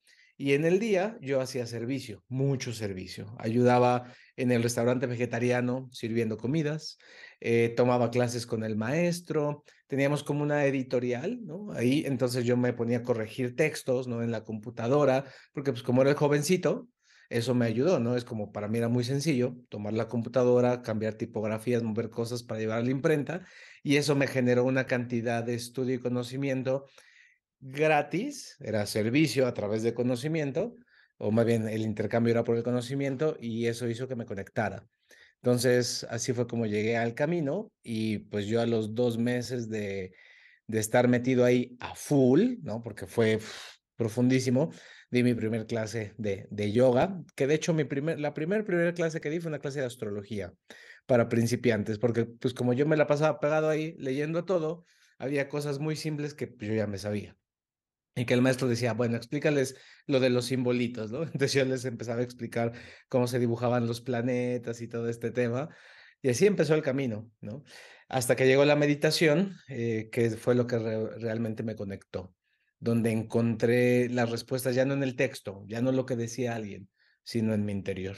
y 0.41 0.53
en 0.53 0.65
el 0.65 0.79
día 0.79 1.17
yo 1.21 1.39
hacía 1.39 1.67
servicio, 1.67 2.23
mucho 2.27 2.73
servicio. 2.73 3.35
Ayudaba 3.37 4.11
en 4.35 4.51
el 4.51 4.63
restaurante 4.63 5.05
vegetariano 5.05 5.87
sirviendo 5.91 6.37
comidas, 6.37 6.97
eh, 7.39 7.73
tomaba 7.77 8.09
clases 8.09 8.47
con 8.47 8.63
el 8.63 8.75
maestro, 8.75 9.63
teníamos 9.85 10.23
como 10.23 10.41
una 10.41 10.65
editorial, 10.65 11.45
¿no? 11.45 11.71
Ahí 11.73 12.03
entonces 12.07 12.43
yo 12.43 12.57
me 12.57 12.73
ponía 12.73 12.99
a 12.99 13.03
corregir 13.03 13.55
textos, 13.55 14.07
¿no? 14.07 14.23
En 14.23 14.31
la 14.31 14.43
computadora, 14.43 15.25
porque 15.53 15.73
pues 15.73 15.83
como 15.83 16.01
era 16.01 16.09
el 16.09 16.17
jovencito, 16.17 16.87
eso 17.29 17.53
me 17.53 17.67
ayudó, 17.67 17.99
¿no? 17.99 18.17
Es 18.17 18.25
como 18.25 18.51
para 18.51 18.67
mí 18.67 18.79
era 18.79 18.89
muy 18.89 19.03
sencillo 19.03 19.55
tomar 19.69 19.93
la 19.93 20.07
computadora, 20.07 20.81
cambiar 20.81 21.13
tipografías, 21.13 21.83
mover 21.83 22.09
cosas 22.09 22.41
para 22.41 22.59
llevar 22.59 22.79
a 22.79 22.83
la 22.83 22.89
imprenta 22.89 23.45
y 23.83 23.97
eso 23.97 24.15
me 24.15 24.25
generó 24.25 24.65
una 24.65 24.87
cantidad 24.87 25.43
de 25.43 25.53
estudio 25.53 25.93
y 25.93 25.99
conocimiento 25.99 26.87
gratis, 27.61 28.57
era 28.59 28.85
servicio 28.85 29.47
a 29.47 29.53
través 29.53 29.83
de 29.83 29.93
conocimiento, 29.93 30.75
o 31.17 31.31
más 31.31 31.45
bien 31.45 31.67
el 31.69 31.81
intercambio 31.83 32.31
era 32.31 32.43
por 32.43 32.57
el 32.57 32.63
conocimiento 32.63 33.37
y 33.39 33.67
eso 33.67 33.87
hizo 33.87 34.07
que 34.07 34.15
me 34.15 34.25
conectara. 34.25 34.87
Entonces, 35.35 36.05
así 36.09 36.33
fue 36.33 36.47
como 36.47 36.65
llegué 36.65 36.97
al 36.97 37.13
camino 37.15 37.71
y 37.83 38.19
pues 38.19 38.45
yo 38.47 38.61
a 38.61 38.65
los 38.65 38.93
dos 38.93 39.17
meses 39.17 39.69
de, 39.69 40.13
de 40.67 40.79
estar 40.79 41.07
metido 41.07 41.45
ahí 41.45 41.77
a 41.79 41.95
full, 41.95 42.57
¿no? 42.63 42.81
Porque 42.81 43.07
fue 43.07 43.39
profundísimo, 43.95 44.71
di 45.11 45.23
mi 45.23 45.33
primer 45.33 45.67
clase 45.67 46.13
de, 46.17 46.47
de 46.49 46.71
yoga, 46.71 47.21
que 47.35 47.47
de 47.47 47.55
hecho 47.55 47.73
mi 47.73 47.83
primer, 47.83 48.19
la 48.19 48.33
primera 48.33 48.93
clase 48.93 49.21
que 49.21 49.29
di 49.29 49.39
fue 49.39 49.49
una 49.49 49.59
clase 49.59 49.79
de 49.79 49.85
astrología 49.85 50.53
para 51.05 51.29
principiantes, 51.29 51.99
porque 51.99 52.25
pues 52.25 52.53
como 52.53 52.73
yo 52.73 52.85
me 52.87 52.97
la 52.97 53.07
pasaba 53.07 53.39
pegado 53.39 53.69
ahí 53.69 53.95
leyendo 53.97 54.45
todo, 54.45 54.85
había 55.17 55.49
cosas 55.49 55.79
muy 55.79 55.95
simples 55.95 56.33
que 56.33 56.47
pues, 56.47 56.69
yo 56.69 56.75
ya 56.75 56.87
me 56.87 56.97
sabía. 56.97 57.37
Y 58.15 58.25
que 58.25 58.33
el 58.33 58.41
maestro 58.41 58.67
decía, 58.67 58.93
bueno, 58.93 59.15
explícales 59.15 59.75
lo 60.05 60.19
de 60.19 60.29
los 60.29 60.45
simbolitos, 60.45 61.11
¿no? 61.11 61.23
Entonces 61.23 61.53
yo 61.53 61.65
les 61.65 61.85
empezaba 61.85 62.19
a 62.19 62.23
explicar 62.23 62.73
cómo 63.07 63.27
se 63.27 63.39
dibujaban 63.39 63.87
los 63.87 64.01
planetas 64.01 64.81
y 64.81 64.87
todo 64.87 65.09
este 65.09 65.31
tema. 65.31 65.69
Y 66.21 66.29
así 66.29 66.45
empezó 66.45 66.75
el 66.75 66.83
camino, 66.83 67.31
¿no? 67.39 67.63
Hasta 68.09 68.35
que 68.35 68.45
llegó 68.45 68.65
la 68.65 68.75
meditación, 68.75 69.55
eh, 69.69 70.09
que 70.11 70.31
fue 70.31 70.55
lo 70.55 70.67
que 70.67 70.77
realmente 70.77 71.63
me 71.63 71.75
conectó 71.75 72.35
donde 72.81 73.11
encontré 73.11 74.09
las 74.09 74.29
respuestas 74.29 74.75
ya 74.75 74.85
no 74.85 74.95
en 74.95 75.03
el 75.03 75.15
texto, 75.15 75.63
ya 75.67 75.81
no 75.81 75.91
lo 75.91 76.05
que 76.07 76.15
decía 76.15 76.55
alguien, 76.55 76.89
sino 77.23 77.53
en 77.53 77.63
mi 77.63 77.71
interior. 77.71 78.17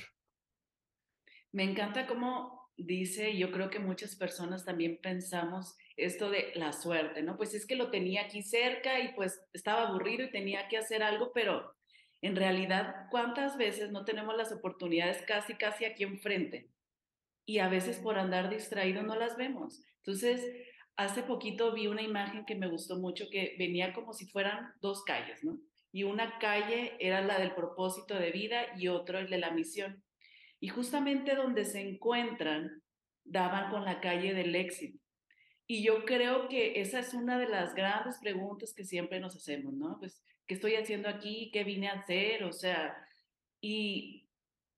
Me 1.51 1.63
encanta 1.63 2.07
cómo 2.07 2.62
dice, 2.77 3.37
yo 3.37 3.51
creo 3.51 3.69
que 3.69 3.79
muchas 3.79 4.15
personas 4.15 4.65
también 4.65 4.99
pensamos 5.01 5.75
esto 5.95 6.29
de 6.29 6.51
la 6.55 6.73
suerte, 6.73 7.21
¿no? 7.21 7.37
Pues 7.37 7.53
es 7.53 7.65
que 7.65 7.75
lo 7.75 7.91
tenía 7.91 8.23
aquí 8.23 8.41
cerca 8.41 8.99
y 8.99 9.13
pues 9.13 9.41
estaba 9.53 9.87
aburrido 9.87 10.25
y 10.25 10.31
tenía 10.31 10.67
que 10.67 10.77
hacer 10.77 11.03
algo, 11.03 11.31
pero 11.33 11.75
en 12.21 12.35
realidad, 12.35 13.07
¿cuántas 13.11 13.57
veces 13.57 13.91
no 13.91 14.05
tenemos 14.05 14.35
las 14.37 14.51
oportunidades 14.51 15.21
casi, 15.27 15.55
casi 15.55 15.85
aquí 15.85 16.03
enfrente? 16.03 16.69
Y 17.45 17.59
a 17.59 17.67
veces 17.67 17.99
por 17.99 18.17
andar 18.17 18.49
distraído 18.49 19.03
no 19.03 19.15
las 19.15 19.35
vemos. 19.35 19.83
Entonces, 19.97 20.41
hace 20.95 21.23
poquito 21.23 21.73
vi 21.73 21.87
una 21.87 22.01
imagen 22.01 22.45
que 22.45 22.55
me 22.55 22.67
gustó 22.67 22.97
mucho 22.97 23.25
que 23.29 23.55
venía 23.59 23.93
como 23.93 24.13
si 24.13 24.25
fueran 24.25 24.71
dos 24.81 25.03
calles, 25.03 25.43
¿no? 25.43 25.59
Y 25.91 26.03
una 26.03 26.39
calle 26.39 26.95
era 26.99 27.21
la 27.21 27.37
del 27.37 27.53
propósito 27.53 28.15
de 28.15 28.31
vida 28.31 28.67
y 28.77 28.87
otro 28.87 29.19
el 29.19 29.29
de 29.29 29.37
la 29.37 29.51
misión. 29.51 30.01
Y 30.63 30.69
justamente 30.69 31.35
donde 31.35 31.65
se 31.65 31.81
encuentran 31.81 32.81
daban 33.25 33.69
con 33.69 33.83
la 33.83 33.99
calle 33.99 34.33
del 34.33 34.55
éxito. 34.55 34.97
Y 35.67 35.83
yo 35.83 36.05
creo 36.05 36.47
que 36.47 36.79
esa 36.79 36.99
es 36.99 37.13
una 37.13 37.37
de 37.37 37.49
las 37.49 37.75
grandes 37.75 38.17
preguntas 38.19 38.73
que 38.73 38.85
siempre 38.85 39.19
nos 39.19 39.35
hacemos, 39.35 39.73
¿no? 39.73 39.97
Pues, 39.99 40.23
¿qué 40.47 40.53
estoy 40.53 40.75
haciendo 40.75 41.09
aquí? 41.09 41.51
¿Qué 41.51 41.65
vine 41.65 41.89
a 41.89 41.99
hacer? 41.99 42.45
O 42.45 42.53
sea, 42.53 42.95
y 43.59 44.29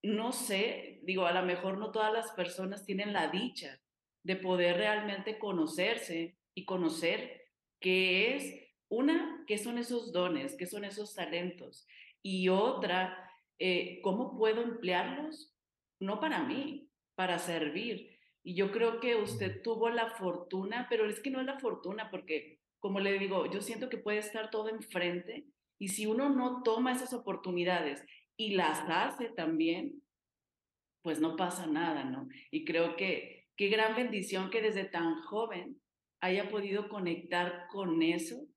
no 0.02 0.32
sé, 0.32 1.02
digo, 1.04 1.28
a 1.28 1.34
lo 1.34 1.44
mejor 1.44 1.78
no 1.78 1.92
todas 1.92 2.12
las 2.12 2.32
personas 2.32 2.84
tienen 2.84 3.14
la 3.14 3.28
dicha 3.28 3.80
de 4.24 4.38
poder 4.38 4.78
realmente 4.78 5.38
conocerse 5.38 6.36
y 6.56 6.66
conocer 6.66 7.44
qué 7.80 8.36
es, 8.36 8.56
una, 8.90 9.44
qué 9.46 9.60
son 9.60 9.78
esos 9.78 10.12
dones, 10.12 10.56
qué 10.58 10.66
son 10.66 10.84
esos 10.84 11.14
talentos, 11.14 11.86
y 12.24 12.50
otra, 12.50 13.30
eh, 13.60 14.00
cómo 14.02 14.36
puedo 14.36 14.64
emplearlos, 14.64 15.55
no 16.00 16.20
para 16.20 16.44
mí, 16.44 16.90
para 17.16 17.40
servir. 17.40 18.18
Y 18.44 18.56
yo 18.56 18.72
creo 18.72 19.00
que 19.00 19.16
usted 19.16 19.62
tuvo 19.62 19.90
la 19.90 20.12
fortuna, 20.12 20.88
pero 20.90 21.10
es 21.10 21.20
que 21.20 21.32
no 21.32 21.40
es 21.40 21.46
la 21.46 21.60
fortuna, 21.60 22.10
porque, 22.12 22.60
como 22.80 23.00
le 23.00 23.18
digo, 23.18 23.52
yo 23.52 23.62
siento 23.62 23.90
que 23.90 23.98
puede 23.98 24.20
estar 24.20 24.52
todo 24.52 24.70
enfrente, 24.70 25.48
y 25.80 25.90
si 25.90 26.06
uno 26.06 26.30
no 26.30 26.64
toma 26.64 26.94
esas 26.94 27.14
oportunidades 27.14 28.06
y 28.38 28.56
las 28.56 28.82
hace 28.90 29.30
también, 29.30 30.02
pues 31.02 31.20
no 31.20 31.36
pasa 31.36 31.68
nada, 31.68 32.04
¿no? 32.04 32.28
Y 32.52 32.66
creo 32.66 32.96
que 32.96 33.48
qué 33.56 33.68
gran 33.68 33.96
bendición 33.96 34.50
que 34.50 34.62
desde 34.62 34.86
tan 34.86 35.22
joven 35.24 35.82
haya 36.22 36.50
podido 36.50 36.90
conectar 36.90 37.68
con 37.72 38.02
eso 38.02 38.48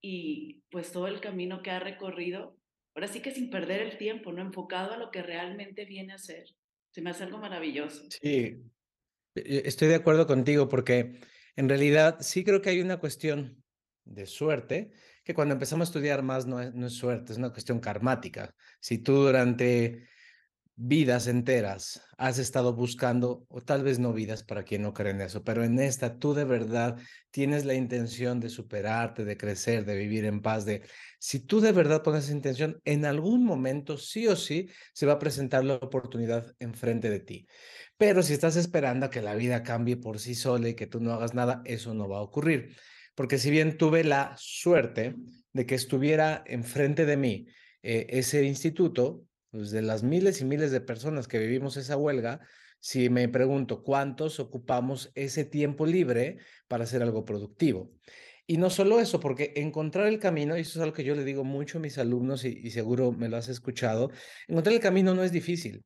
y 0.00 0.62
pues 0.70 0.92
todo 0.92 1.08
el 1.08 1.20
camino 1.20 1.62
que 1.62 1.70
ha 1.70 1.80
recorrido, 1.80 2.56
ahora 2.98 3.12
sí 3.12 3.20
que 3.20 3.30
sin 3.30 3.48
perder 3.48 3.80
el 3.80 3.96
tiempo, 3.96 4.32
¿no? 4.32 4.42
Enfocado 4.42 4.92
a 4.92 4.96
lo 4.96 5.12
que 5.12 5.22
realmente 5.22 5.84
viene 5.84 6.14
a 6.14 6.18
ser. 6.18 6.48
Se 6.90 7.00
me 7.00 7.10
hace 7.10 7.22
algo 7.22 7.38
maravilloso. 7.38 8.08
Sí, 8.10 8.60
e, 9.36 9.62
estoy 9.66 9.86
de 9.86 9.94
acuerdo 9.94 10.26
contigo 10.26 10.68
porque 10.68 11.20
en 11.54 11.68
realidad 11.68 12.16
sí 12.20 12.42
creo 12.42 12.60
que 12.60 12.70
hay 12.70 12.80
una 12.80 12.96
cuestión 12.98 13.62
de 14.04 14.26
suerte, 14.26 14.90
que 15.22 15.32
cuando 15.32 15.52
empezamos 15.54 15.86
a 15.86 15.90
estudiar 15.90 16.24
más 16.24 16.46
no 16.46 16.60
es, 16.60 16.74
no 16.74 16.88
es 16.88 16.94
suerte, 16.94 17.30
es 17.30 17.38
una 17.38 17.52
cuestión 17.52 17.78
karmática. 17.78 18.52
Si 18.80 18.98
tú 18.98 19.14
durante 19.14 20.08
vidas 20.80 21.26
enteras 21.26 22.00
has 22.18 22.38
estado 22.38 22.72
buscando, 22.72 23.44
o 23.48 23.60
tal 23.60 23.82
vez 23.82 23.98
no 23.98 24.12
vidas 24.12 24.44
para 24.44 24.62
quien 24.62 24.82
no 24.82 24.94
cree 24.94 25.10
en 25.10 25.20
eso, 25.20 25.42
pero 25.42 25.64
en 25.64 25.80
esta 25.80 26.18
tú 26.18 26.34
de 26.34 26.44
verdad 26.44 26.96
tienes 27.32 27.64
la 27.64 27.74
intención 27.74 28.38
de 28.38 28.48
superarte, 28.48 29.24
de 29.24 29.36
crecer, 29.36 29.84
de 29.84 29.96
vivir 29.96 30.24
en 30.24 30.40
paz, 30.40 30.64
de 30.64 30.82
si 31.18 31.40
tú 31.40 31.60
de 31.60 31.72
verdad 31.72 32.04
pones 32.04 32.24
esa 32.24 32.32
intención, 32.32 32.80
en 32.84 33.04
algún 33.06 33.44
momento 33.44 33.96
sí 33.96 34.28
o 34.28 34.36
sí 34.36 34.68
se 34.92 35.04
va 35.04 35.14
a 35.14 35.18
presentar 35.18 35.64
la 35.64 35.74
oportunidad 35.74 36.54
enfrente 36.60 37.10
de 37.10 37.20
ti. 37.20 37.46
Pero 37.96 38.22
si 38.22 38.32
estás 38.32 38.54
esperando 38.54 39.06
a 39.06 39.10
que 39.10 39.20
la 39.20 39.34
vida 39.34 39.64
cambie 39.64 39.96
por 39.96 40.20
sí 40.20 40.36
sola 40.36 40.68
y 40.68 40.74
que 40.74 40.86
tú 40.86 41.00
no 41.00 41.12
hagas 41.12 41.34
nada, 41.34 41.60
eso 41.64 41.92
no 41.92 42.08
va 42.08 42.18
a 42.18 42.22
ocurrir. 42.22 42.76
Porque 43.16 43.38
si 43.38 43.50
bien 43.50 43.76
tuve 43.76 44.04
la 44.04 44.36
suerte 44.38 45.16
de 45.52 45.66
que 45.66 45.74
estuviera 45.74 46.44
enfrente 46.46 47.04
de 47.04 47.16
mí 47.16 47.46
eh, 47.82 48.06
ese 48.10 48.44
instituto, 48.44 49.24
pues 49.50 49.70
de 49.70 49.82
las 49.82 50.02
miles 50.02 50.40
y 50.40 50.44
miles 50.44 50.70
de 50.70 50.80
personas 50.80 51.28
que 51.28 51.38
vivimos 51.38 51.76
esa 51.76 51.96
huelga, 51.96 52.40
si 52.80 53.10
me 53.10 53.28
pregunto 53.28 53.82
cuántos 53.82 54.40
ocupamos 54.40 55.10
ese 55.14 55.44
tiempo 55.44 55.86
libre 55.86 56.38
para 56.68 56.84
hacer 56.84 57.02
algo 57.02 57.24
productivo. 57.24 57.92
Y 58.46 58.56
no 58.56 58.70
solo 58.70 59.00
eso, 59.00 59.20
porque 59.20 59.52
encontrar 59.56 60.06
el 60.06 60.18
camino, 60.18 60.56
y 60.56 60.62
eso 60.62 60.78
es 60.78 60.82
algo 60.82 60.94
que 60.94 61.04
yo 61.04 61.14
le 61.14 61.24
digo 61.24 61.44
mucho 61.44 61.78
a 61.78 61.80
mis 61.80 61.98
alumnos 61.98 62.44
y, 62.44 62.48
y 62.62 62.70
seguro 62.70 63.12
me 63.12 63.28
lo 63.28 63.36
has 63.36 63.48
escuchado, 63.48 64.10
encontrar 64.46 64.74
el 64.74 64.80
camino 64.80 65.14
no 65.14 65.22
es 65.22 65.32
difícil. 65.32 65.84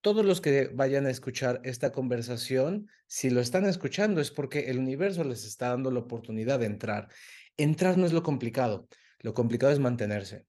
Todos 0.00 0.24
los 0.24 0.40
que 0.40 0.68
vayan 0.68 1.04
a 1.04 1.10
escuchar 1.10 1.60
esta 1.62 1.92
conversación, 1.92 2.88
si 3.06 3.28
lo 3.28 3.40
están 3.40 3.66
escuchando 3.66 4.22
es 4.22 4.30
porque 4.30 4.70
el 4.70 4.78
universo 4.78 5.24
les 5.24 5.44
está 5.44 5.68
dando 5.68 5.90
la 5.90 6.00
oportunidad 6.00 6.58
de 6.58 6.66
entrar. 6.66 7.08
Entrar 7.58 7.98
no 7.98 8.06
es 8.06 8.14
lo 8.14 8.22
complicado, 8.22 8.88
lo 9.18 9.34
complicado 9.34 9.72
es 9.72 9.78
mantenerse 9.78 10.46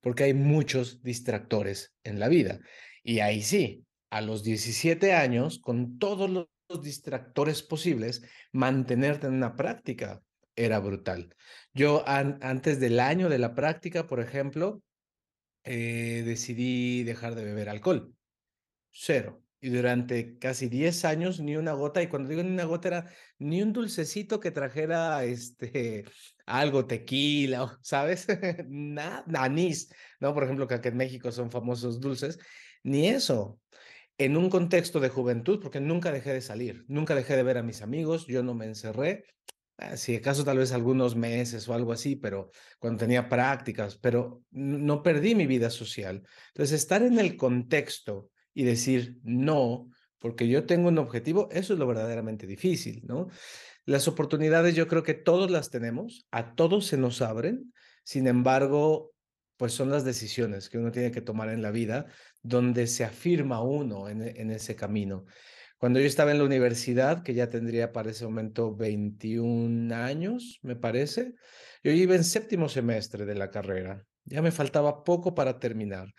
porque 0.00 0.24
hay 0.24 0.34
muchos 0.34 1.02
distractores 1.02 1.94
en 2.04 2.20
la 2.20 2.28
vida. 2.28 2.60
Y 3.02 3.20
ahí 3.20 3.42
sí, 3.42 3.84
a 4.10 4.20
los 4.20 4.42
17 4.42 5.12
años, 5.12 5.58
con 5.58 5.98
todos 5.98 6.30
los 6.30 6.82
distractores 6.82 7.62
posibles, 7.62 8.22
mantenerte 8.52 9.26
en 9.26 9.34
una 9.34 9.56
práctica. 9.56 10.22
era 10.58 10.78
brutal. 10.78 11.34
Yo 11.74 12.02
antes 12.06 12.80
del 12.80 12.98
año 12.98 13.28
de 13.28 13.38
la 13.38 13.54
práctica, 13.54 14.06
por 14.06 14.20
ejemplo, 14.20 14.82
eh, 15.64 16.22
decidí 16.24 17.04
dejar 17.04 17.34
de 17.34 17.44
beber 17.44 17.68
alcohol. 17.68 18.14
Cero. 18.90 19.42
Y 19.60 19.68
durante 19.70 20.38
casi 20.38 20.68
10 20.68 21.04
años 21.04 21.40
ni 21.40 21.56
una 21.56 21.72
gota, 21.72 22.02
y 22.02 22.06
cuando 22.06 22.28
digo 22.28 22.42
ni 22.42 22.50
una 22.50 22.64
gota 22.64 22.88
era 22.88 23.10
ni 23.38 23.62
un 23.62 23.72
dulcecito 23.72 24.40
que 24.40 24.50
trajera 24.50 25.24
este, 25.24 26.04
algo, 26.46 26.86
tequila, 26.86 27.78
¿sabes? 27.82 28.26
Nada, 28.68 29.24
anís, 29.34 29.92
¿no? 30.20 30.32
Por 30.32 30.44
ejemplo, 30.44 30.66
que 30.66 30.74
aquí 30.74 30.88
en 30.88 30.96
México 30.96 31.30
son 31.32 31.50
famosos 31.50 32.00
dulces, 32.00 32.38
ni 32.82 33.08
eso. 33.08 33.60
En 34.16 34.36
un 34.36 34.48
contexto 34.48 35.00
de 35.00 35.10
juventud, 35.10 35.60
porque 35.60 35.80
nunca 35.80 36.10
dejé 36.10 36.32
de 36.32 36.40
salir, 36.40 36.84
nunca 36.88 37.14
dejé 37.14 37.36
de 37.36 37.42
ver 37.42 37.58
a 37.58 37.62
mis 37.62 37.82
amigos, 37.82 38.26
yo 38.26 38.42
no 38.42 38.54
me 38.54 38.64
encerré, 38.64 39.24
ah, 39.76 39.96
si 39.96 40.16
acaso 40.16 40.44
tal 40.44 40.58
vez 40.58 40.72
algunos 40.72 41.16
meses 41.16 41.68
o 41.68 41.74
algo 41.74 41.92
así, 41.92 42.16
pero 42.16 42.50
cuando 42.78 43.00
tenía 43.00 43.28
prácticas, 43.28 43.98
pero 43.98 44.42
no 44.52 45.02
perdí 45.02 45.34
mi 45.34 45.46
vida 45.46 45.68
social. 45.68 46.22
Entonces, 46.48 46.80
estar 46.80 47.02
en 47.02 47.18
el 47.18 47.36
contexto 47.36 48.30
y 48.54 48.64
decir 48.64 49.18
no, 49.22 49.90
porque 50.18 50.48
yo 50.48 50.64
tengo 50.64 50.88
un 50.88 50.98
objetivo, 50.98 51.48
eso 51.50 51.74
es 51.74 51.78
lo 51.78 51.86
verdaderamente 51.86 52.46
difícil, 52.46 53.02
¿no? 53.04 53.28
Las 53.86 54.08
oportunidades 54.08 54.74
yo 54.74 54.86
creo 54.88 55.02
que 55.02 55.14
todos 55.14 55.50
las 55.50 55.70
tenemos, 55.70 56.26
a 56.30 56.54
todos 56.54 56.86
se 56.86 56.98
nos 56.98 57.22
abren, 57.22 57.72
sin 58.04 58.26
embargo, 58.26 59.14
pues 59.56 59.72
son 59.72 59.90
las 59.90 60.04
decisiones 60.04 60.68
que 60.68 60.76
uno 60.78 60.92
tiene 60.92 61.10
que 61.10 61.22
tomar 61.22 61.48
en 61.48 61.62
la 61.62 61.70
vida 61.70 62.06
donde 62.42 62.86
se 62.86 63.04
afirma 63.04 63.62
uno 63.62 64.08
en, 64.08 64.22
en 64.22 64.50
ese 64.50 64.76
camino. 64.76 65.24
Cuando 65.78 66.00
yo 66.00 66.06
estaba 66.06 66.32
en 66.32 66.38
la 66.38 66.44
universidad, 66.44 67.22
que 67.22 67.32
ya 67.34 67.48
tendría 67.48 67.92
para 67.92 68.10
ese 68.10 68.24
momento 68.24 68.74
21 68.74 69.94
años, 69.94 70.58
me 70.62 70.76
parece, 70.76 71.34
yo 71.82 71.92
iba 71.92 72.14
en 72.14 72.24
séptimo 72.24 72.68
semestre 72.68 73.24
de 73.24 73.34
la 73.34 73.50
carrera, 73.50 74.04
ya 74.24 74.42
me 74.42 74.50
faltaba 74.50 75.04
poco 75.04 75.34
para 75.34 75.58
terminar. 75.58 76.12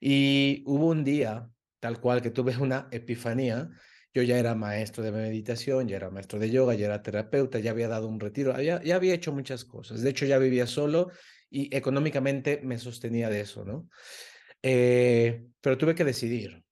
Y 0.00 0.62
hubo 0.66 0.86
un 0.86 1.04
día 1.04 1.50
tal 1.80 2.00
cual 2.00 2.22
que 2.22 2.30
tuve 2.30 2.56
una 2.56 2.88
epifanía. 2.90 3.70
Yo 4.14 4.22
ya 4.22 4.38
era 4.38 4.54
maestro 4.54 5.02
de 5.02 5.12
meditación, 5.12 5.86
ya 5.88 5.96
era 5.96 6.10
maestro 6.10 6.38
de 6.38 6.50
yoga, 6.50 6.74
ya 6.74 6.86
era 6.86 7.02
terapeuta, 7.02 7.58
ya 7.58 7.70
había 7.70 7.88
dado 7.88 8.08
un 8.08 8.18
retiro, 8.18 8.58
ya, 8.60 8.82
ya 8.82 8.96
había 8.96 9.14
hecho 9.14 9.32
muchas 9.32 9.64
cosas. 9.64 10.02
De 10.02 10.10
hecho, 10.10 10.26
ya 10.26 10.38
vivía 10.38 10.66
solo 10.66 11.10
y 11.50 11.74
económicamente 11.74 12.60
me 12.62 12.78
sostenía 12.78 13.30
de 13.30 13.40
eso, 13.40 13.64
¿no? 13.64 13.88
Eh, 14.62 15.46
pero 15.60 15.78
tuve 15.78 15.94
que 15.94 16.04
decidir, 16.04 16.64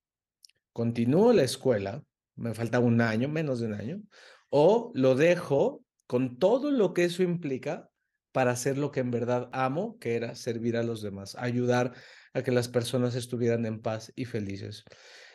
¿continúo 0.72 1.32
la 1.32 1.42
escuela? 1.42 2.02
Me 2.34 2.54
falta 2.54 2.80
un 2.80 3.00
año, 3.00 3.28
menos 3.28 3.60
de 3.60 3.66
un 3.66 3.74
año, 3.74 4.02
o 4.50 4.90
lo 4.94 5.14
dejo 5.14 5.84
con 6.06 6.38
todo 6.38 6.70
lo 6.70 6.94
que 6.94 7.04
eso 7.04 7.22
implica 7.22 7.88
para 8.32 8.50
hacer 8.50 8.76
lo 8.76 8.90
que 8.90 9.00
en 9.00 9.10
verdad 9.10 9.48
amo, 9.52 9.98
que 9.98 10.14
era 10.14 10.34
servir 10.34 10.76
a 10.76 10.82
los 10.82 11.00
demás, 11.00 11.36
ayudar 11.38 11.94
a 12.34 12.42
que 12.42 12.52
las 12.52 12.68
personas 12.68 13.14
estuvieran 13.14 13.64
en 13.64 13.80
paz 13.80 14.12
y 14.14 14.26
felices. 14.26 14.84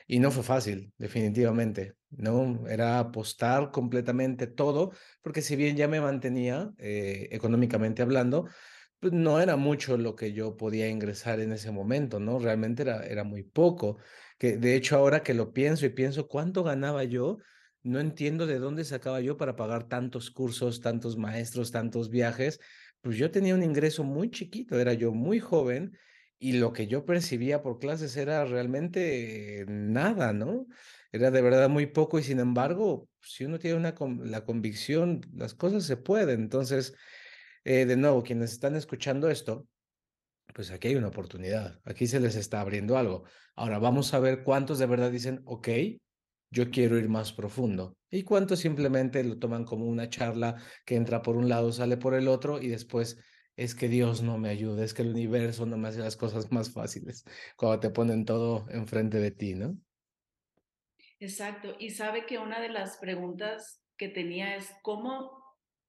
Y 0.07 0.19
no 0.19 0.31
fue 0.31 0.43
fácil, 0.43 0.93
definitivamente, 0.97 1.95
¿no? 2.09 2.67
Era 2.67 2.99
apostar 2.99 3.71
completamente 3.71 4.47
todo, 4.47 4.91
porque 5.21 5.41
si 5.41 5.55
bien 5.55 5.75
ya 5.75 5.87
me 5.87 6.01
mantenía 6.01 6.71
eh, 6.77 7.29
económicamente 7.31 8.01
hablando, 8.01 8.47
pues 8.99 9.13
no 9.13 9.41
era 9.41 9.55
mucho 9.55 9.97
lo 9.97 10.15
que 10.15 10.33
yo 10.33 10.57
podía 10.57 10.87
ingresar 10.87 11.39
en 11.39 11.51
ese 11.53 11.71
momento, 11.71 12.19
¿no? 12.19 12.39
Realmente 12.39 12.83
era, 12.83 13.03
era 13.05 13.23
muy 13.23 13.43
poco. 13.43 13.97
Que 14.37 14.57
de 14.57 14.75
hecho 14.75 14.95
ahora 14.97 15.23
que 15.23 15.33
lo 15.33 15.53
pienso 15.53 15.85
y 15.85 15.89
pienso 15.89 16.27
cuánto 16.27 16.63
ganaba 16.63 17.03
yo, 17.03 17.37
no 17.83 17.99
entiendo 17.99 18.45
de 18.45 18.59
dónde 18.59 18.83
sacaba 18.85 19.21
yo 19.21 19.37
para 19.37 19.55
pagar 19.55 19.87
tantos 19.87 20.29
cursos, 20.29 20.81
tantos 20.81 21.17
maestros, 21.17 21.71
tantos 21.71 22.09
viajes. 22.09 22.59
Pues 23.01 23.17
yo 23.17 23.31
tenía 23.31 23.55
un 23.55 23.63
ingreso 23.63 24.03
muy 24.03 24.29
chiquito, 24.29 24.79
era 24.79 24.93
yo 24.93 25.11
muy 25.11 25.39
joven 25.39 25.97
y 26.43 26.53
lo 26.53 26.73
que 26.73 26.87
yo 26.87 27.05
percibía 27.05 27.61
por 27.61 27.77
clases 27.77 28.17
era 28.17 28.43
realmente 28.45 29.63
nada, 29.67 30.33
¿no? 30.33 30.65
Era 31.11 31.29
de 31.29 31.39
verdad 31.39 31.69
muy 31.69 31.85
poco 31.85 32.17
y 32.17 32.23
sin 32.23 32.39
embargo, 32.39 33.07
si 33.21 33.45
uno 33.45 33.59
tiene 33.59 33.77
una, 33.77 33.93
la 34.23 34.43
convicción, 34.43 35.21
las 35.35 35.53
cosas 35.53 35.83
se 35.83 35.97
pueden. 35.97 36.41
Entonces, 36.41 36.95
eh, 37.63 37.85
de 37.85 37.95
nuevo, 37.95 38.23
quienes 38.23 38.53
están 38.53 38.75
escuchando 38.75 39.29
esto, 39.29 39.67
pues 40.55 40.71
aquí 40.71 40.87
hay 40.87 40.95
una 40.95 41.09
oportunidad, 41.09 41.79
aquí 41.85 42.07
se 42.07 42.19
les 42.19 42.35
está 42.35 42.59
abriendo 42.61 42.97
algo. 42.97 43.23
Ahora 43.55 43.77
vamos 43.77 44.11
a 44.15 44.19
ver 44.19 44.41
cuántos 44.43 44.79
de 44.79 44.87
verdad 44.87 45.11
dicen, 45.11 45.43
ok, 45.45 45.69
yo 46.49 46.71
quiero 46.71 46.97
ir 46.97 47.07
más 47.07 47.33
profundo. 47.33 47.97
Y 48.09 48.23
cuántos 48.23 48.61
simplemente 48.61 49.23
lo 49.23 49.37
toman 49.37 49.63
como 49.63 49.85
una 49.85 50.09
charla 50.09 50.55
que 50.85 50.95
entra 50.95 51.21
por 51.21 51.37
un 51.37 51.49
lado, 51.49 51.71
sale 51.71 51.97
por 51.97 52.15
el 52.15 52.27
otro 52.27 52.59
y 52.59 52.67
después 52.67 53.19
es 53.55 53.75
que 53.75 53.87
Dios 53.87 54.21
no 54.21 54.37
me 54.37 54.49
ayuda, 54.49 54.83
es 54.83 54.93
que 54.93 55.01
el 55.01 55.09
universo 55.09 55.65
no 55.65 55.77
me 55.77 55.89
hace 55.89 55.99
las 55.99 56.17
cosas 56.17 56.51
más 56.51 56.71
fáciles 56.71 57.25
cuando 57.55 57.79
te 57.79 57.89
ponen 57.89 58.25
todo 58.25 58.65
enfrente 58.69 59.19
de 59.19 59.31
ti, 59.31 59.55
¿no? 59.55 59.77
Exacto. 61.19 61.75
Y 61.79 61.91
sabe 61.91 62.25
que 62.25 62.39
una 62.39 62.59
de 62.59 62.69
las 62.69 62.97
preguntas 62.97 63.83
que 63.97 64.09
tenía 64.09 64.55
es 64.55 64.71
cómo 64.81 65.41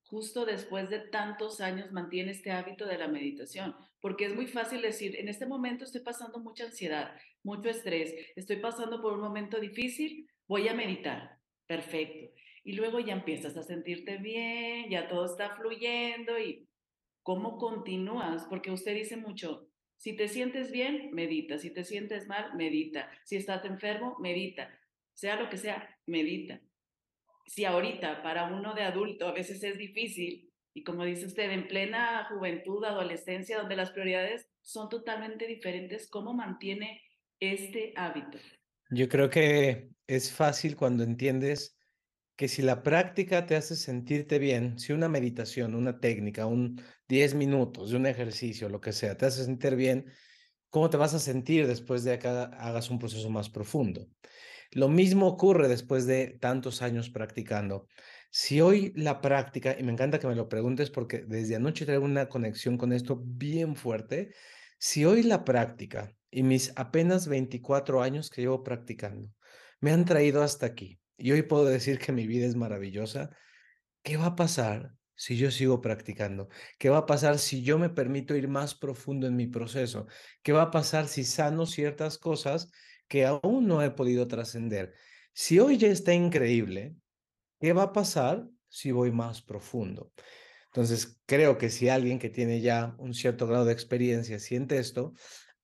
justo 0.04 0.44
después 0.44 0.90
de 0.90 0.98
tantos 0.98 1.62
años 1.62 1.90
mantiene 1.90 2.32
este 2.32 2.50
hábito 2.50 2.84
de 2.84 2.98
la 2.98 3.08
meditación, 3.08 3.74
porque 3.98 4.26
es 4.26 4.34
muy 4.34 4.46
fácil 4.46 4.82
decir, 4.82 5.16
en 5.18 5.28
este 5.28 5.46
momento 5.46 5.84
estoy 5.84 6.02
pasando 6.02 6.38
mucha 6.38 6.64
ansiedad, 6.64 7.16
mucho 7.42 7.70
estrés, 7.70 8.14
estoy 8.36 8.56
pasando 8.56 9.00
por 9.00 9.14
un 9.14 9.20
momento 9.20 9.58
difícil, 9.58 10.28
voy 10.46 10.68
a 10.68 10.74
meditar. 10.74 11.38
Perfecto. 11.66 12.34
Y 12.62 12.74
luego 12.74 13.00
ya 13.00 13.14
empiezas 13.14 13.56
a 13.56 13.62
sentirte 13.62 14.18
bien, 14.18 14.90
ya 14.90 15.08
todo 15.08 15.24
está 15.24 15.56
fluyendo 15.56 16.38
y 16.38 16.68
¿Cómo 17.22 17.58
continúas? 17.58 18.44
Porque 18.48 18.70
usted 18.70 18.94
dice 18.94 19.16
mucho, 19.16 19.68
si 19.96 20.16
te 20.16 20.26
sientes 20.28 20.72
bien, 20.72 21.10
medita, 21.12 21.58
si 21.58 21.70
te 21.70 21.84
sientes 21.84 22.26
mal, 22.26 22.54
medita, 22.56 23.08
si 23.24 23.36
estás 23.36 23.64
enfermo, 23.64 24.16
medita, 24.18 24.68
sea 25.14 25.36
lo 25.36 25.48
que 25.48 25.56
sea, 25.56 25.96
medita. 26.06 26.60
Si 27.46 27.64
ahorita 27.64 28.22
para 28.22 28.52
uno 28.52 28.74
de 28.74 28.82
adulto 28.82 29.28
a 29.28 29.32
veces 29.32 29.62
es 29.62 29.78
difícil, 29.78 30.50
y 30.74 30.84
como 30.84 31.04
dice 31.04 31.26
usted, 31.26 31.50
en 31.50 31.68
plena 31.68 32.26
juventud, 32.30 32.84
adolescencia, 32.84 33.58
donde 33.58 33.76
las 33.76 33.90
prioridades 33.90 34.48
son 34.62 34.88
totalmente 34.88 35.46
diferentes, 35.46 36.08
¿cómo 36.08 36.32
mantiene 36.32 37.02
este 37.38 37.92
hábito? 37.96 38.38
Yo 38.90 39.08
creo 39.08 39.30
que 39.30 39.90
es 40.06 40.32
fácil 40.32 40.76
cuando 40.76 41.04
entiendes 41.04 41.78
que 42.36 42.48
si 42.48 42.62
la 42.62 42.82
práctica 42.82 43.46
te 43.46 43.56
hace 43.56 43.76
sentirte 43.76 44.38
bien, 44.38 44.78
si 44.78 44.92
una 44.92 45.08
meditación, 45.08 45.74
una 45.74 46.00
técnica, 46.00 46.46
un 46.46 46.80
10 47.08 47.34
minutos 47.34 47.90
de 47.90 47.96
un 47.96 48.06
ejercicio, 48.06 48.68
lo 48.68 48.80
que 48.80 48.92
sea, 48.92 49.16
te 49.16 49.26
hace 49.26 49.44
sentir 49.44 49.76
bien, 49.76 50.06
¿cómo 50.70 50.90
te 50.90 50.96
vas 50.96 51.14
a 51.14 51.18
sentir 51.18 51.66
después 51.66 52.04
de 52.04 52.18
que 52.18 52.28
hagas 52.28 52.90
un 52.90 52.98
proceso 52.98 53.28
más 53.30 53.50
profundo? 53.50 54.08
Lo 54.70 54.88
mismo 54.88 55.26
ocurre 55.26 55.68
después 55.68 56.06
de 56.06 56.38
tantos 56.40 56.80
años 56.80 57.10
practicando. 57.10 57.88
Si 58.30 58.62
hoy 58.62 58.92
la 58.96 59.20
práctica, 59.20 59.76
y 59.78 59.82
me 59.82 59.92
encanta 59.92 60.18
que 60.18 60.26
me 60.26 60.34
lo 60.34 60.48
preguntes 60.48 60.90
porque 60.90 61.18
desde 61.18 61.56
anoche 61.56 61.84
traigo 61.84 62.06
una 62.06 62.30
conexión 62.30 62.78
con 62.78 62.94
esto 62.94 63.20
bien 63.22 63.76
fuerte, 63.76 64.32
si 64.78 65.04
hoy 65.04 65.22
la 65.22 65.44
práctica 65.44 66.16
y 66.30 66.42
mis 66.42 66.72
apenas 66.76 67.28
24 67.28 68.02
años 68.02 68.30
que 68.30 68.40
llevo 68.40 68.64
practicando 68.64 69.28
me 69.80 69.92
han 69.92 70.06
traído 70.06 70.42
hasta 70.42 70.64
aquí, 70.64 70.98
y 71.16 71.32
hoy 71.32 71.42
puedo 71.42 71.64
decir 71.64 71.98
que 71.98 72.12
mi 72.12 72.26
vida 72.26 72.46
es 72.46 72.56
maravillosa, 72.56 73.30
¿qué 74.02 74.16
va 74.16 74.26
a 74.26 74.36
pasar 74.36 74.94
si 75.14 75.36
yo 75.36 75.50
sigo 75.50 75.80
practicando? 75.80 76.48
¿Qué 76.78 76.90
va 76.90 76.98
a 76.98 77.06
pasar 77.06 77.38
si 77.38 77.62
yo 77.62 77.78
me 77.78 77.90
permito 77.90 78.34
ir 78.34 78.48
más 78.48 78.74
profundo 78.74 79.26
en 79.26 79.36
mi 79.36 79.46
proceso? 79.46 80.06
¿Qué 80.42 80.52
va 80.52 80.62
a 80.62 80.70
pasar 80.70 81.08
si 81.08 81.24
sano 81.24 81.66
ciertas 81.66 82.18
cosas 82.18 82.70
que 83.08 83.24
aún 83.26 83.66
no 83.66 83.82
he 83.82 83.90
podido 83.90 84.26
trascender? 84.26 84.94
Si 85.32 85.60
hoy 85.60 85.78
ya 85.78 85.88
está 85.88 86.12
increíble, 86.12 86.96
¿qué 87.60 87.72
va 87.72 87.84
a 87.84 87.92
pasar 87.92 88.48
si 88.68 88.90
voy 88.90 89.12
más 89.12 89.42
profundo? 89.42 90.12
Entonces, 90.66 91.20
creo 91.26 91.58
que 91.58 91.70
si 91.70 91.88
alguien 91.88 92.18
que 92.18 92.30
tiene 92.30 92.60
ya 92.60 92.94
un 92.98 93.14
cierto 93.14 93.46
grado 93.46 93.66
de 93.66 93.74
experiencia 93.74 94.38
siente 94.38 94.78
esto, 94.78 95.12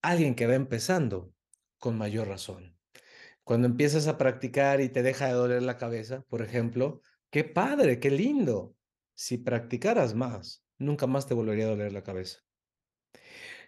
alguien 0.02 0.34
que 0.34 0.46
va 0.46 0.54
empezando, 0.54 1.32
con 1.78 1.96
mayor 1.96 2.28
razón. 2.28 2.77
Cuando 3.48 3.66
empiezas 3.66 4.08
a 4.08 4.18
practicar 4.18 4.82
y 4.82 4.90
te 4.90 5.02
deja 5.02 5.26
de 5.28 5.32
doler 5.32 5.62
la 5.62 5.78
cabeza, 5.78 6.22
por 6.28 6.42
ejemplo, 6.42 7.00
qué 7.30 7.44
padre, 7.44 7.98
qué 7.98 8.10
lindo. 8.10 8.76
Si 9.14 9.38
practicaras 9.38 10.14
más, 10.14 10.66
nunca 10.76 11.06
más 11.06 11.26
te 11.26 11.32
volvería 11.32 11.64
a 11.64 11.70
doler 11.70 11.94
la 11.94 12.02
cabeza. 12.02 12.40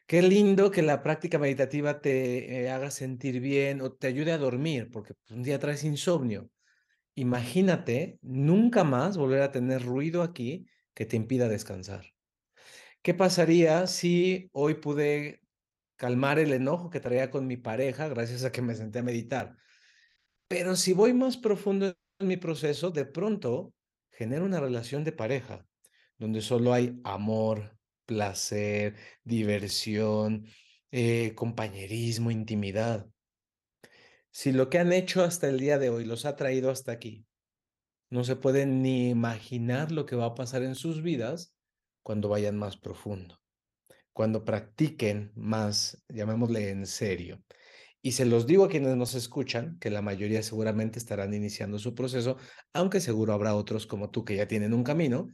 Qué 0.06 0.20
lindo 0.20 0.70
que 0.70 0.82
la 0.82 1.02
práctica 1.02 1.38
meditativa 1.38 2.02
te 2.02 2.60
eh, 2.60 2.68
haga 2.68 2.90
sentir 2.90 3.40
bien 3.40 3.80
o 3.80 3.90
te 3.90 4.08
ayude 4.08 4.32
a 4.32 4.36
dormir, 4.36 4.90
porque 4.92 5.14
un 5.30 5.42
día 5.42 5.58
traes 5.58 5.82
insomnio. 5.82 6.50
Imagínate 7.14 8.18
nunca 8.20 8.84
más 8.84 9.16
volver 9.16 9.40
a 9.40 9.50
tener 9.50 9.82
ruido 9.82 10.22
aquí 10.22 10.66
que 10.92 11.06
te 11.06 11.16
impida 11.16 11.48
descansar. 11.48 12.04
¿Qué 13.00 13.14
pasaría 13.14 13.86
si 13.86 14.50
hoy 14.52 14.74
pude 14.74 15.40
calmar 15.96 16.38
el 16.38 16.52
enojo 16.52 16.90
que 16.90 17.00
traía 17.00 17.30
con 17.30 17.46
mi 17.46 17.56
pareja 17.56 18.08
gracias 18.08 18.44
a 18.44 18.52
que 18.52 18.60
me 18.60 18.74
senté 18.74 18.98
a 18.98 19.02
meditar? 19.02 19.56
Pero 20.50 20.74
si 20.74 20.92
voy 20.92 21.14
más 21.14 21.36
profundo 21.36 21.94
en 22.18 22.26
mi 22.26 22.36
proceso, 22.36 22.90
de 22.90 23.04
pronto 23.04 23.72
genero 24.10 24.44
una 24.44 24.58
relación 24.58 25.04
de 25.04 25.12
pareja 25.12 25.64
donde 26.18 26.42
solo 26.42 26.72
hay 26.72 27.00
amor, 27.04 27.78
placer, 28.04 28.96
diversión, 29.22 30.44
eh, 30.90 31.36
compañerismo, 31.36 32.32
intimidad. 32.32 33.08
Si 34.32 34.50
lo 34.50 34.68
que 34.68 34.80
han 34.80 34.92
hecho 34.92 35.22
hasta 35.22 35.48
el 35.48 35.60
día 35.60 35.78
de 35.78 35.88
hoy 35.88 36.04
los 36.04 36.24
ha 36.24 36.34
traído 36.34 36.72
hasta 36.72 36.90
aquí, 36.90 37.24
no 38.10 38.24
se 38.24 38.34
pueden 38.34 38.82
ni 38.82 39.08
imaginar 39.08 39.92
lo 39.92 40.04
que 40.04 40.16
va 40.16 40.26
a 40.26 40.34
pasar 40.34 40.64
en 40.64 40.74
sus 40.74 41.00
vidas 41.00 41.54
cuando 42.02 42.28
vayan 42.28 42.58
más 42.58 42.76
profundo, 42.76 43.40
cuando 44.12 44.44
practiquen 44.44 45.30
más, 45.36 46.04
llamémosle 46.08 46.70
en 46.70 46.86
serio. 46.86 47.40
Y 48.02 48.12
se 48.12 48.24
los 48.24 48.46
digo 48.46 48.64
a 48.64 48.68
quienes 48.68 48.96
nos 48.96 49.14
escuchan, 49.14 49.78
que 49.78 49.90
la 49.90 50.00
mayoría 50.00 50.42
seguramente 50.42 50.98
estarán 50.98 51.34
iniciando 51.34 51.78
su 51.78 51.94
proceso, 51.94 52.38
aunque 52.72 53.00
seguro 53.00 53.34
habrá 53.34 53.54
otros 53.54 53.86
como 53.86 54.10
tú 54.10 54.24
que 54.24 54.36
ya 54.36 54.48
tienen 54.48 54.72
un 54.72 54.84
camino. 54.84 55.30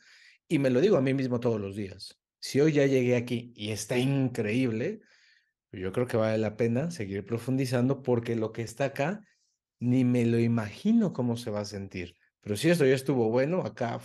Y 0.48 0.58
me 0.58 0.70
lo 0.70 0.80
digo 0.80 0.96
a 0.96 1.02
mí 1.02 1.14
mismo 1.14 1.38
todos 1.38 1.60
los 1.60 1.76
días. 1.76 2.18
Si 2.40 2.60
hoy 2.60 2.72
ya 2.72 2.86
llegué 2.86 3.16
aquí 3.16 3.52
y 3.54 3.70
está 3.70 3.98
increíble, 3.98 5.00
yo 5.72 5.92
creo 5.92 6.06
que 6.06 6.16
vale 6.16 6.38
la 6.38 6.56
pena 6.56 6.90
seguir 6.90 7.24
profundizando 7.24 8.02
porque 8.02 8.34
lo 8.34 8.52
que 8.52 8.62
está 8.62 8.86
acá, 8.86 9.22
ni 9.78 10.04
me 10.04 10.24
lo 10.26 10.38
imagino 10.38 11.12
cómo 11.12 11.36
se 11.36 11.50
va 11.50 11.60
a 11.60 11.64
sentir. 11.64 12.14
Pero 12.40 12.56
si 12.56 12.70
esto 12.70 12.84
ya 12.84 12.94
estuvo 12.94 13.30
bueno, 13.30 13.62
acá, 13.62 14.00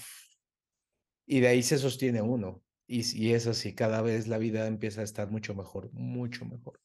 y 1.25 1.39
de 1.39 1.47
ahí 1.47 1.63
se 1.63 1.77
sostiene 1.77 2.21
uno. 2.21 2.61
Y, 2.87 3.01
y 3.17 3.33
es 3.33 3.47
así, 3.47 3.73
cada 3.73 4.01
vez 4.01 4.27
la 4.27 4.37
vida 4.37 4.67
empieza 4.67 5.01
a 5.01 5.03
estar 5.05 5.31
mucho 5.31 5.55
mejor, 5.55 5.91
mucho 5.93 6.45
mejor. 6.45 6.79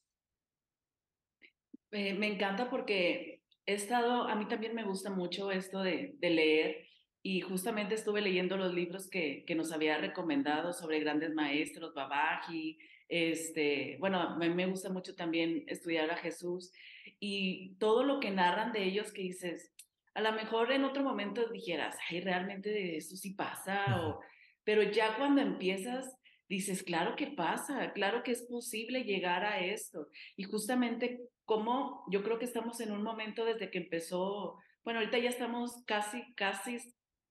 Me 1.91 2.27
encanta 2.27 2.69
porque 2.69 3.43
he 3.65 3.73
estado, 3.73 4.23
a 4.27 4.35
mí 4.35 4.47
también 4.47 4.73
me 4.73 4.83
gusta 4.83 5.09
mucho 5.09 5.51
esto 5.51 5.81
de, 5.81 6.15
de 6.19 6.29
leer 6.29 6.87
y 7.21 7.41
justamente 7.41 7.95
estuve 7.95 8.21
leyendo 8.21 8.55
los 8.55 8.73
libros 8.73 9.09
que, 9.09 9.43
que, 9.45 9.55
nos 9.55 9.71
había 9.73 9.97
recomendado 9.97 10.71
sobre 10.71 11.01
grandes 11.01 11.33
maestros, 11.33 11.93
Babaji, 11.93 12.77
este, 13.09 13.97
bueno, 13.99 14.21
a 14.21 14.37
mí 14.37 14.49
me 14.49 14.65
gusta 14.65 14.89
mucho 14.89 15.15
también 15.15 15.63
estudiar 15.67 16.09
a 16.11 16.17
Jesús 16.17 16.71
y 17.19 17.75
todo 17.79 18.03
lo 18.03 18.19
que 18.19 18.31
narran 18.31 18.71
de 18.71 18.83
ellos 18.83 19.11
que 19.11 19.23
dices, 19.23 19.73
a 20.13 20.21
lo 20.21 20.31
mejor 20.31 20.71
en 20.71 20.85
otro 20.85 21.03
momento 21.03 21.47
dijeras, 21.49 21.97
ay, 22.09 22.21
realmente 22.21 22.97
eso 22.97 23.15
sí 23.15 23.33
pasa, 23.33 24.01
o, 24.01 24.19
pero 24.63 24.83
ya 24.83 25.17
cuando 25.17 25.41
empiezas, 25.41 26.16
dices, 26.49 26.83
claro 26.83 27.15
que 27.15 27.27
pasa, 27.27 27.91
claro 27.93 28.23
que 28.23 28.31
es 28.31 28.43
posible 28.43 29.03
llegar 29.03 29.43
a 29.43 29.59
esto. 29.59 30.07
Y 30.35 30.43
justamente 30.43 31.19
como 31.45 32.03
yo 32.09 32.23
creo 32.23 32.39
que 32.39 32.45
estamos 32.45 32.79
en 32.81 32.91
un 32.91 33.03
momento 33.03 33.45
desde 33.45 33.71
que 33.71 33.79
empezó, 33.79 34.57
bueno, 34.83 34.99
ahorita 34.99 35.17
ya 35.17 35.29
estamos 35.29 35.83
casi, 35.85 36.21
casi 36.35 36.77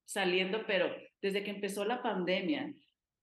saliendo, 0.04 0.64
pero 0.66 0.90
desde 1.20 1.42
que 1.42 1.50
empezó 1.50 1.84
la 1.84 2.02
pandemia, 2.02 2.72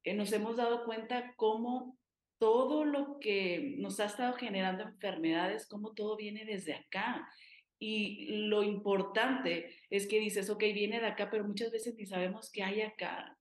eh, 0.03 0.13
nos 0.13 0.31
hemos 0.33 0.57
dado 0.57 0.85
cuenta 0.85 1.33
cómo 1.35 1.97
todo 2.37 2.83
lo 2.83 3.19
que 3.19 3.75
nos 3.77 3.99
ha 3.99 4.05
estado 4.05 4.33
generando 4.33 4.83
enfermedades, 4.83 5.67
como 5.67 5.93
todo 5.93 6.17
viene 6.17 6.45
desde 6.45 6.73
acá. 6.73 7.27
Y 7.79 8.27
lo 8.47 8.63
importante 8.63 9.75
es 9.89 10.07
que 10.07 10.19
dices, 10.19 10.49
ok, 10.49 10.59
viene 10.73 10.99
de 10.99 11.07
acá, 11.07 11.29
pero 11.31 11.45
muchas 11.45 11.71
veces 11.71 11.95
ni 11.95 12.05
sabemos 12.05 12.51
qué 12.51 12.63
hay 12.63 12.81
acá. 12.81 13.37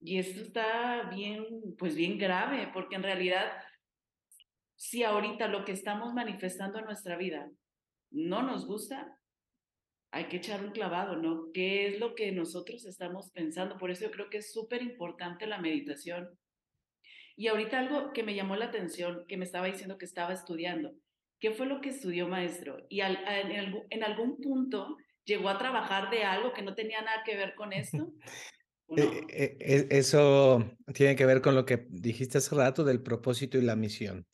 Y 0.00 0.18
esto 0.18 0.40
está 0.40 1.10
bien, 1.10 1.44
pues 1.78 1.96
bien 1.96 2.18
grave, 2.18 2.70
porque 2.72 2.96
en 2.96 3.02
realidad, 3.02 3.52
si 4.76 5.02
ahorita 5.02 5.48
lo 5.48 5.64
que 5.64 5.72
estamos 5.72 6.14
manifestando 6.14 6.78
en 6.78 6.84
nuestra 6.84 7.16
vida 7.16 7.50
no 8.10 8.42
nos 8.42 8.66
gusta, 8.66 9.18
hay 10.10 10.28
que 10.28 10.38
echar 10.38 10.64
un 10.64 10.70
clavado, 10.70 11.16
¿no? 11.16 11.50
¿Qué 11.52 11.88
es 11.88 12.00
lo 12.00 12.14
que 12.14 12.32
nosotros 12.32 12.86
estamos 12.86 13.30
pensando? 13.32 13.76
Por 13.76 13.90
eso 13.90 14.04
yo 14.04 14.10
creo 14.10 14.30
que 14.30 14.38
es 14.38 14.52
súper 14.52 14.82
importante 14.82 15.46
la 15.46 15.58
meditación 15.58 16.38
y 17.38 17.46
ahorita 17.46 17.78
algo 17.78 18.12
que 18.12 18.24
me 18.24 18.34
llamó 18.34 18.56
la 18.56 18.64
atención, 18.64 19.24
que 19.28 19.36
me 19.36 19.44
estaba 19.44 19.66
diciendo 19.66 19.96
que 19.96 20.06
estaba 20.06 20.32
estudiando. 20.32 20.92
¿Qué 21.38 21.52
fue 21.52 21.66
lo 21.66 21.80
que 21.80 21.90
estudió 21.90 22.26
maestro? 22.26 22.78
Y 22.88 23.00
en, 23.00 23.16
en, 23.90 24.02
algún 24.02 24.40
punto 24.40 24.96
llegó 25.24 25.48
a 25.48 25.56
trabajar 25.56 26.10
de 26.10 26.24
algo 26.24 26.52
que 26.52 26.62
no 26.62 26.74
tenía 26.74 27.00
nada 27.00 27.22
que 27.24 27.36
ver 27.36 27.54
con 27.54 27.72
esto. 27.72 28.10
No? 28.88 29.02
Eh, 29.02 29.26
eh, 29.28 29.56
eh, 29.60 29.86
eso 29.90 30.64
tiene 30.94 31.14
que 31.14 31.26
ver 31.26 31.40
con 31.42 31.54
lo 31.54 31.64
que 31.64 31.86
dijiste 31.90 32.38
hace 32.38 32.54
rato 32.54 32.84
del 32.84 33.02
propósito 33.02 33.58
y 33.58 33.62
la 33.62 33.76
misión. 33.76 34.26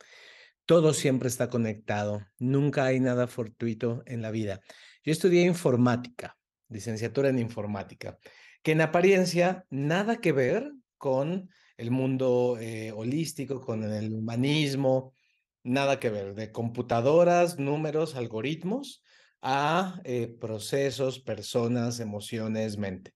Todo 0.66 0.94
siempre 0.94 1.28
está 1.28 1.50
conectado, 1.50 2.24
nunca 2.38 2.86
hay 2.86 3.00
nada 3.00 3.26
fortuito 3.26 4.02
en 4.06 4.22
la 4.22 4.30
vida. 4.30 4.60
Yo 5.02 5.12
estudié 5.12 5.42
informática, 5.42 6.38
licenciatura 6.68 7.28
en 7.28 7.38
informática, 7.38 8.18
que 8.62 8.72
en 8.72 8.80
apariencia 8.80 9.66
nada 9.68 10.16
que 10.20 10.32
ver 10.32 10.72
con 10.96 11.50
el 11.76 11.90
mundo 11.90 12.56
eh, 12.58 12.92
holístico, 12.92 13.60
con 13.60 13.82
el 13.84 14.14
humanismo, 14.14 15.12
nada 15.64 16.00
que 16.00 16.08
ver, 16.08 16.34
de 16.34 16.50
computadoras, 16.50 17.58
números, 17.58 18.14
algoritmos, 18.14 19.02
a 19.42 20.00
procesos, 20.40 21.20
personas, 21.20 22.00
emociones, 22.00 22.78
mente. 22.78 23.12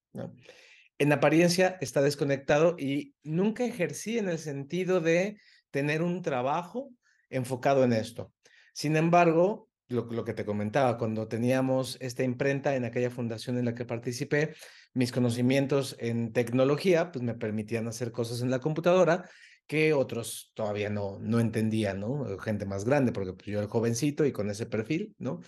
En 0.98 1.12
apariencia 1.12 1.78
está 1.80 2.02
desconectado 2.02 2.76
y 2.78 3.14
nunca 3.22 3.64
ejercí 3.64 4.18
en 4.18 4.28
el 4.28 4.38
sentido 4.38 5.00
de 5.00 5.38
tener 5.70 6.02
un 6.02 6.22
trabajo 6.22 6.90
enfocado 7.30 7.84
en 7.84 7.92
esto. 7.92 8.32
Sin 8.72 8.96
embargo, 8.96 9.68
lo, 9.88 10.24
que 10.24 10.34
te 10.34 10.44
comentaba, 10.44 10.98
cuando 10.98 11.28
teníamos 11.28 11.96
esta 12.00 12.22
imprenta 12.22 12.74
en 12.74 12.84
aquella 12.84 13.10
fundación 13.10 13.58
en 13.58 13.64
la 13.64 13.74
que 13.74 13.84
participé, 13.84 14.54
mis 14.92 15.12
conocimientos 15.12 15.96
en 15.98 16.32
tecnología 16.32 17.10
pues 17.10 17.22
me 17.22 17.34
permitían 17.34 17.88
hacer 17.88 18.12
cosas 18.12 18.42
en 18.42 18.50
la 18.50 18.58
computadora 18.58 19.28
que 19.66 19.92
otros 19.92 20.50
todavía 20.54 20.90
no, 20.90 21.18
no 21.20 21.40
entendían, 21.40 22.00
¿no? 22.00 22.38
Gente 22.38 22.66
más 22.66 22.84
grande, 22.84 23.12
porque 23.12 23.34
pues, 23.34 23.46
yo 23.46 23.58
era 23.58 23.68
jovencito 23.68 24.24
y 24.24 24.32
con 24.32 24.50
ese 24.50 24.66
perfil, 24.66 25.14
¿no? 25.18 25.40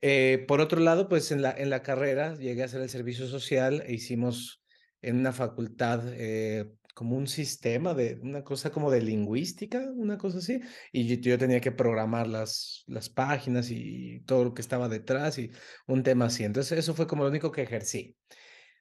Eh, 0.00 0.44
por 0.46 0.60
otro 0.60 0.80
lado, 0.80 1.08
pues 1.08 1.32
en 1.32 1.42
la, 1.42 1.50
en 1.50 1.70
la 1.70 1.82
carrera 1.82 2.36
llegué 2.36 2.62
a 2.62 2.66
hacer 2.66 2.80
el 2.80 2.88
servicio 2.88 3.26
social 3.26 3.82
e 3.84 3.94
hicimos 3.94 4.62
en 5.02 5.16
una 5.16 5.32
facultad 5.32 6.02
eh, 6.12 6.66
como 6.94 7.16
un 7.16 7.28
sistema 7.28 7.94
de 7.94 8.18
una 8.22 8.42
cosa 8.42 8.70
como 8.70 8.90
de 8.90 9.00
lingüística, 9.00 9.78
una 9.94 10.18
cosa 10.18 10.38
así, 10.38 10.60
y 10.90 11.16
yo, 11.20 11.38
tenía 11.38 11.60
que 11.60 11.70
programar 11.70 12.26
las, 12.26 12.82
las 12.88 13.08
páginas 13.08 13.70
y 13.70 14.20
todo 14.26 14.44
lo 14.44 14.54
que 14.54 14.62
estaba 14.62 14.88
detrás 14.88 15.38
y 15.38 15.50
un 15.86 16.02
tema 16.02 16.24
así. 16.26 16.42
Entonces 16.44 16.76
eso 16.78 16.94
fue 16.94 17.06
como 17.06 17.22
lo 17.22 17.30
único 17.30 17.52
que 17.52 17.62
ejercí. 17.62 18.16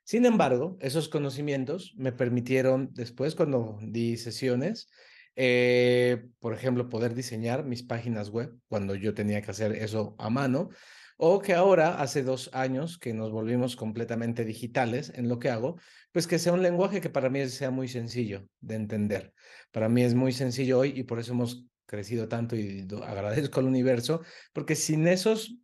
Sin 0.04 0.26
embargo, 0.26 0.78
esos 0.80 1.10
conocimientos 1.10 1.94
me 1.98 2.12
permitieron 2.12 2.90
después, 2.94 3.36
cuando 3.36 3.78
di 3.84 4.18
sesiones, 4.18 4.90
eh, 5.36 6.26
por 6.40 6.56
ejemplo, 6.56 6.90
poder 6.90 7.14
diseñar 7.14 7.66
mis 7.66 7.84
páginas 7.84 8.30
web 8.30 8.52
cuando 8.68 8.96
yo 8.96 9.14
tenía 9.14 9.44
que 9.44 9.52
hacer 9.52 9.74
eso 9.74 10.16
a 10.18 10.32
mano, 10.32 10.70
o 11.18 11.40
que 11.42 11.54
ahora, 11.54 12.00
hace 12.00 12.24
dos 12.24 12.50
años 12.54 13.00
que 13.00 13.14
nos 13.14 13.32
volvimos 13.32 13.76
completamente 13.76 14.46
digitales 14.46 15.12
en 15.16 15.28
lo 15.28 15.40
que 15.40 15.50
hago, 15.50 15.78
pues 16.12 16.28
que 16.28 16.40
sea 16.40 16.54
un 16.54 16.62
lenguaje 16.62 17.02
que 17.02 17.10
para 17.10 17.30
mí 17.30 17.48
sea 17.50 17.72
muy 17.72 17.88
sencillo 17.88 18.48
de 18.62 18.76
entender. 18.76 19.34
Para 19.72 19.90
mí 19.90 20.04
es 20.04 20.14
muy 20.14 20.32
sencillo 20.32 20.80
hoy 20.80 20.94
y 20.96 21.04
por 21.04 21.20
eso 21.20 21.34
hemos 21.34 21.66
crecido 21.88 22.28
tanto 22.28 22.56
y 22.56 22.88
agradezco 23.04 23.60
al 23.60 23.66
universo, 23.66 24.22
porque 24.54 24.76
sin 24.76 25.08
esos, 25.08 25.58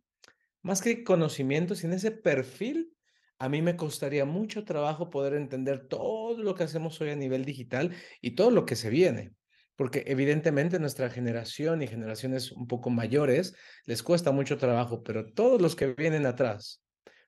más 0.62 0.82
que 0.82 1.04
conocimientos, 1.04 1.78
sin 1.78 1.92
ese 1.92 2.10
perfil, 2.10 2.92
a 3.38 3.48
mí 3.48 3.62
me 3.62 3.76
costaría 3.76 4.24
mucho 4.24 4.64
trabajo 4.64 5.10
poder 5.10 5.34
entender 5.34 5.86
todo 5.86 6.36
lo 6.42 6.54
que 6.54 6.64
hacemos 6.64 7.00
hoy 7.00 7.10
a 7.10 7.16
nivel 7.16 7.44
digital 7.44 7.94
y 8.20 8.32
todo 8.32 8.50
lo 8.50 8.64
que 8.64 8.74
se 8.74 8.90
viene. 8.90 9.34
Porque 9.76 10.04
evidentemente 10.06 10.78
nuestra 10.78 11.10
generación 11.10 11.82
y 11.82 11.88
generaciones 11.88 12.52
un 12.52 12.66
poco 12.66 12.90
mayores 12.90 13.54
les 13.86 14.02
cuesta 14.02 14.30
mucho 14.30 14.56
trabajo, 14.56 15.02
pero 15.02 15.26
todos 15.26 15.60
los 15.60 15.74
que 15.74 15.94
vienen 15.94 16.26
atrás, 16.26 16.82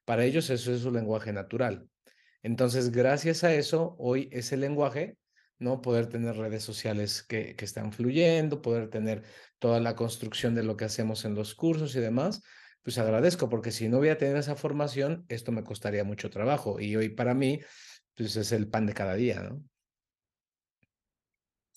para 0.04 0.24
ellos 0.24 0.50
eso 0.50 0.72
es 0.72 0.80
su 0.80 0.92
lenguaje 0.92 1.32
natural. 1.32 1.88
Entonces, 2.42 2.92
gracias 2.92 3.42
a 3.42 3.52
eso, 3.52 3.96
hoy 3.98 4.28
ese 4.30 4.56
lenguaje, 4.56 5.16
¿no? 5.59 5.80
Poder 5.80 6.06
tener 6.06 6.37
redes 6.37 6.62
sociales 6.62 7.24
que, 7.24 7.56
están 7.59 7.92
fluyendo, 7.92 8.62
poder 8.62 8.88
tener 8.88 9.24
toda 9.59 9.80
la 9.80 9.96
construcción 9.96 10.54
de 10.54 10.62
lo 10.62 10.76
que 10.76 10.85
hacemos 10.85 11.24
en 11.24 11.35
los 11.35 11.56
cursos 11.56 11.96
y 11.96 12.00
demás, 12.00 12.42
pues 12.82 12.98
agradezco, 12.98 13.48
porque 13.48 13.72
si 13.72 13.88
no 13.88 13.98
hubiera 13.98 14.16
tenido 14.16 14.38
esa 14.38 14.54
formación, 14.54 15.24
esto 15.28 15.50
me 15.50 15.64
costaría 15.64 16.04
mucho 16.04 16.30
trabajo. 16.30 16.78
Y 16.78 16.94
hoy 16.94 17.09
para 17.09 17.35
mí, 17.35 17.59
pues 18.14 18.37
es 18.37 18.52
el 18.52 18.68
pan 18.68 18.87
de 18.87 18.94
cada 18.94 19.14
día, 19.14 19.42
¿no? 19.42 19.61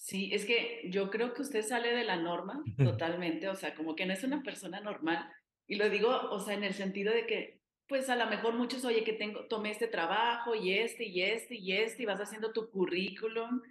Sí, 0.10 0.32
es 0.34 0.44
que 0.44 0.82
yo 0.90 1.12
creo 1.12 1.36
que 1.36 1.44
usted 1.44 1.62
sale 1.62 1.94
de 1.94 2.04
la 2.04 2.16
norma 2.16 2.64
totalmente, 2.78 3.48
o 3.48 3.54
sea, 3.54 3.76
como 3.76 3.96
que 3.96 4.08
no 4.08 4.14
es 4.14 4.24
una 4.24 4.42
persona 4.42 4.80
normal. 4.80 5.32
Y 5.68 5.76
lo 5.76 5.88
digo, 5.88 6.10
o 6.10 6.40
sea, 6.40 6.56
en 6.56 6.64
el 6.64 6.74
sentido 6.74 7.14
de 7.14 7.28
que, 7.28 7.62
pues 7.88 8.10
a 8.10 8.16
lo 8.16 8.26
mejor 8.26 8.56
muchos, 8.56 8.84
oye, 8.86 9.04
que 9.04 9.14
tengo, 9.14 9.46
tomé 9.46 9.70
este 9.70 9.88
trabajo 9.88 10.56
y 10.56 10.74
este 10.74 11.06
y 11.06 11.22
este 11.22 11.54
y 11.54 11.74
este, 11.74 12.02
y 12.02 12.06
vas 12.08 12.20
haciendo 12.20 12.52
tu 12.54 12.72
currículum, 12.72 13.62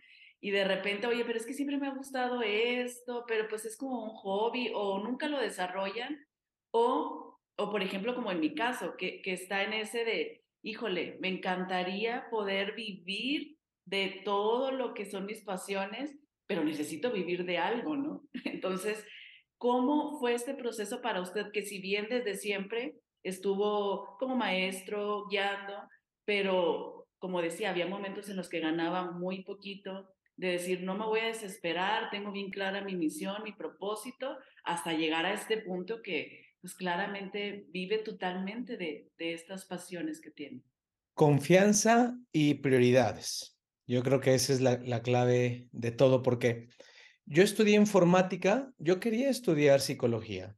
y 0.40 0.52
de 0.52 0.62
repente, 0.62 1.08
oye, 1.08 1.24
pero 1.24 1.38
es 1.38 1.44
que 1.44 1.54
siempre 1.54 1.76
me 1.76 1.88
ha 1.88 1.94
gustado 1.94 2.40
esto, 2.42 3.24
pero 3.26 3.48
pues 3.48 3.64
es 3.64 3.76
como 3.76 4.04
un 4.04 4.10
hobby, 4.10 4.70
o 4.72 5.00
nunca 5.00 5.26
lo 5.26 5.40
desarrollan, 5.40 6.24
o 6.70 7.28
o 7.56 7.70
por 7.70 7.82
ejemplo, 7.82 8.14
como 8.14 8.30
en 8.30 8.38
mi 8.38 8.54
caso, 8.54 8.96
que, 8.96 9.20
que 9.22 9.32
está 9.32 9.64
en 9.64 9.72
ese 9.72 10.04
de, 10.04 10.44
híjole, 10.62 11.18
me 11.20 11.26
encantaría 11.26 12.30
poder 12.30 12.74
vivir 12.76 13.58
de 13.84 14.22
todo 14.24 14.70
lo 14.70 14.94
que 14.94 15.04
son 15.04 15.26
mis 15.26 15.42
pasiones, 15.42 16.14
pero 16.48 16.64
necesito 16.64 17.12
vivir 17.12 17.44
de 17.44 17.58
algo, 17.58 17.94
¿no? 17.94 18.24
Entonces, 18.44 19.04
¿cómo 19.58 20.18
fue 20.18 20.34
este 20.34 20.54
proceso 20.54 21.00
para 21.00 21.20
usted 21.20 21.52
que 21.52 21.62
si 21.62 21.80
bien 21.80 22.08
desde 22.10 22.34
siempre 22.34 22.96
estuvo 23.22 24.16
como 24.18 24.34
maestro, 24.34 25.26
guiando, 25.28 25.74
pero 26.24 27.06
como 27.18 27.42
decía, 27.42 27.70
había 27.70 27.86
momentos 27.86 28.28
en 28.28 28.36
los 28.36 28.48
que 28.48 28.60
ganaba 28.60 29.10
muy 29.10 29.44
poquito, 29.44 30.08
de 30.36 30.52
decir, 30.52 30.82
no 30.82 30.96
me 30.96 31.04
voy 31.04 31.20
a 31.20 31.26
desesperar, 31.26 32.10
tengo 32.10 32.30
bien 32.30 32.50
clara 32.50 32.84
mi 32.84 32.94
misión, 32.94 33.42
mi 33.42 33.52
propósito, 33.52 34.38
hasta 34.64 34.92
llegar 34.92 35.26
a 35.26 35.34
este 35.34 35.58
punto 35.58 36.00
que 36.00 36.46
pues 36.60 36.74
claramente 36.74 37.66
vive 37.70 37.98
totalmente 37.98 38.76
de, 38.76 39.10
de 39.18 39.32
estas 39.34 39.66
pasiones 39.66 40.20
que 40.20 40.30
tiene. 40.30 40.62
Confianza 41.14 42.16
y 42.30 42.54
prioridades. 42.54 43.57
Yo 43.88 44.02
creo 44.02 44.20
que 44.20 44.34
esa 44.34 44.52
es 44.52 44.60
la, 44.60 44.78
la 44.84 45.02
clave 45.02 45.68
de 45.72 45.90
todo, 45.90 46.22
porque 46.22 46.68
yo 47.24 47.42
estudié 47.42 47.74
informática, 47.74 48.70
yo 48.78 49.00
quería 49.00 49.30
estudiar 49.30 49.80
psicología, 49.80 50.56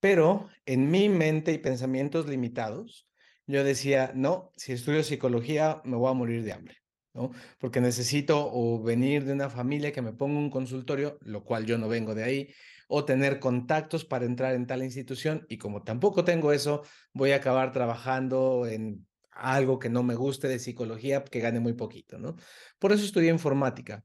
pero 0.00 0.48
en 0.66 0.90
mi 0.90 1.08
mente 1.08 1.52
y 1.52 1.58
pensamientos 1.58 2.28
limitados, 2.28 3.08
yo 3.46 3.64
decía, 3.64 4.12
no, 4.14 4.52
si 4.56 4.72
estudio 4.72 5.02
psicología 5.02 5.80
me 5.84 5.96
voy 5.96 6.10
a 6.10 6.14
morir 6.14 6.44
de 6.44 6.52
hambre, 6.52 6.76
¿no? 7.14 7.30
Porque 7.58 7.80
necesito 7.80 8.50
o 8.52 8.82
venir 8.82 9.24
de 9.24 9.32
una 9.32 9.48
familia 9.48 9.90
que 9.90 10.02
me 10.02 10.12
ponga 10.12 10.38
un 10.38 10.50
consultorio, 10.50 11.18
lo 11.22 11.44
cual 11.44 11.64
yo 11.64 11.78
no 11.78 11.88
vengo 11.88 12.14
de 12.14 12.24
ahí, 12.24 12.48
o 12.86 13.06
tener 13.06 13.40
contactos 13.40 14.04
para 14.04 14.26
entrar 14.26 14.54
en 14.54 14.66
tal 14.66 14.82
institución, 14.82 15.46
y 15.48 15.56
como 15.56 15.82
tampoco 15.82 16.22
tengo 16.22 16.52
eso, 16.52 16.82
voy 17.14 17.32
a 17.32 17.36
acabar 17.36 17.72
trabajando 17.72 18.66
en 18.66 19.07
algo 19.38 19.78
que 19.78 19.88
no 19.88 20.02
me 20.02 20.14
guste 20.14 20.48
de 20.48 20.58
psicología, 20.58 21.24
que 21.24 21.40
gane 21.40 21.60
muy 21.60 21.74
poquito, 21.74 22.18
¿no? 22.18 22.36
Por 22.78 22.92
eso 22.92 23.04
estudié 23.04 23.30
informática. 23.30 24.04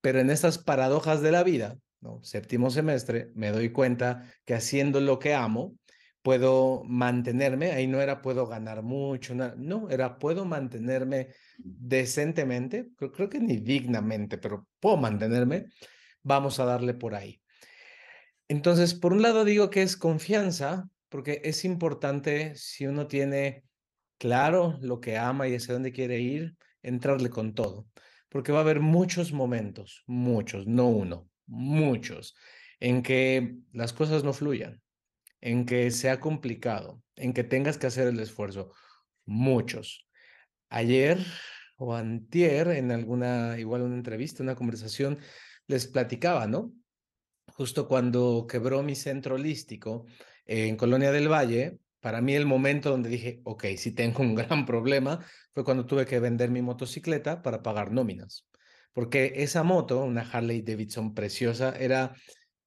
Pero 0.00 0.20
en 0.20 0.30
estas 0.30 0.58
paradojas 0.58 1.22
de 1.22 1.32
la 1.32 1.42
vida, 1.42 1.78
¿no? 2.00 2.22
Séptimo 2.22 2.70
semestre, 2.70 3.30
me 3.34 3.50
doy 3.50 3.70
cuenta 3.70 4.22
que 4.44 4.54
haciendo 4.54 5.00
lo 5.00 5.18
que 5.18 5.34
amo, 5.34 5.74
puedo 6.22 6.82
mantenerme, 6.84 7.70
ahí 7.70 7.86
no 7.86 8.00
era 8.00 8.20
puedo 8.20 8.48
ganar 8.48 8.82
mucho, 8.82 9.32
no, 9.34 9.88
era 9.90 10.18
puedo 10.18 10.44
mantenerme 10.44 11.28
decentemente, 11.56 12.88
creo, 12.96 13.12
creo 13.12 13.28
que 13.28 13.38
ni 13.38 13.58
dignamente, 13.58 14.36
pero 14.36 14.66
puedo 14.80 14.96
mantenerme, 14.96 15.66
vamos 16.24 16.58
a 16.58 16.64
darle 16.64 16.94
por 16.94 17.14
ahí. 17.14 17.40
Entonces, 18.48 18.94
por 18.94 19.12
un 19.12 19.22
lado 19.22 19.44
digo 19.44 19.70
que 19.70 19.82
es 19.82 19.96
confianza, 19.96 20.88
porque 21.08 21.40
es 21.44 21.64
importante 21.64 22.56
si 22.56 22.86
uno 22.86 23.06
tiene 23.06 23.65
claro 24.18 24.78
lo 24.80 25.00
que 25.00 25.18
ama 25.18 25.48
y 25.48 25.54
hacia 25.54 25.74
dónde 25.74 25.92
quiere 25.92 26.20
ir, 26.20 26.56
entrarle 26.82 27.30
con 27.30 27.54
todo, 27.54 27.88
porque 28.28 28.52
va 28.52 28.58
a 28.58 28.62
haber 28.62 28.80
muchos 28.80 29.32
momentos, 29.32 30.02
muchos, 30.06 30.66
no 30.66 30.88
uno, 30.88 31.28
muchos, 31.46 32.34
en 32.80 33.02
que 33.02 33.56
las 33.72 33.92
cosas 33.92 34.24
no 34.24 34.32
fluyan, 34.32 34.82
en 35.40 35.66
que 35.66 35.90
sea 35.90 36.20
complicado, 36.20 37.02
en 37.16 37.32
que 37.32 37.44
tengas 37.44 37.78
que 37.78 37.86
hacer 37.86 38.08
el 38.08 38.20
esfuerzo, 38.20 38.72
muchos. 39.24 40.08
Ayer 40.68 41.18
o 41.76 41.94
antier, 41.94 42.68
en 42.68 42.90
alguna, 42.90 43.58
igual 43.58 43.82
una 43.82 43.96
entrevista, 43.96 44.42
una 44.42 44.56
conversación, 44.56 45.18
les 45.66 45.86
platicaba, 45.86 46.46
¿no? 46.46 46.72
Justo 47.48 47.86
cuando 47.88 48.46
quebró 48.48 48.82
mi 48.82 48.94
centro 48.94 49.36
holístico 49.36 50.06
en 50.44 50.76
Colonia 50.76 51.12
del 51.12 51.30
Valle, 51.30 51.78
para 52.00 52.20
mí 52.20 52.34
el 52.34 52.46
momento 52.46 52.90
donde 52.90 53.08
dije, 53.08 53.40
ok, 53.44 53.64
si 53.76 53.92
tengo 53.92 54.20
un 54.22 54.34
gran 54.34 54.66
problema, 54.66 55.24
fue 55.52 55.64
cuando 55.64 55.86
tuve 55.86 56.06
que 56.06 56.20
vender 56.20 56.50
mi 56.50 56.62
motocicleta 56.62 57.42
para 57.42 57.62
pagar 57.62 57.92
nóminas. 57.92 58.46
Porque 58.92 59.34
esa 59.36 59.62
moto, 59.62 60.04
una 60.04 60.22
Harley 60.22 60.62
Davidson 60.62 61.14
preciosa, 61.14 61.76
era 61.78 62.14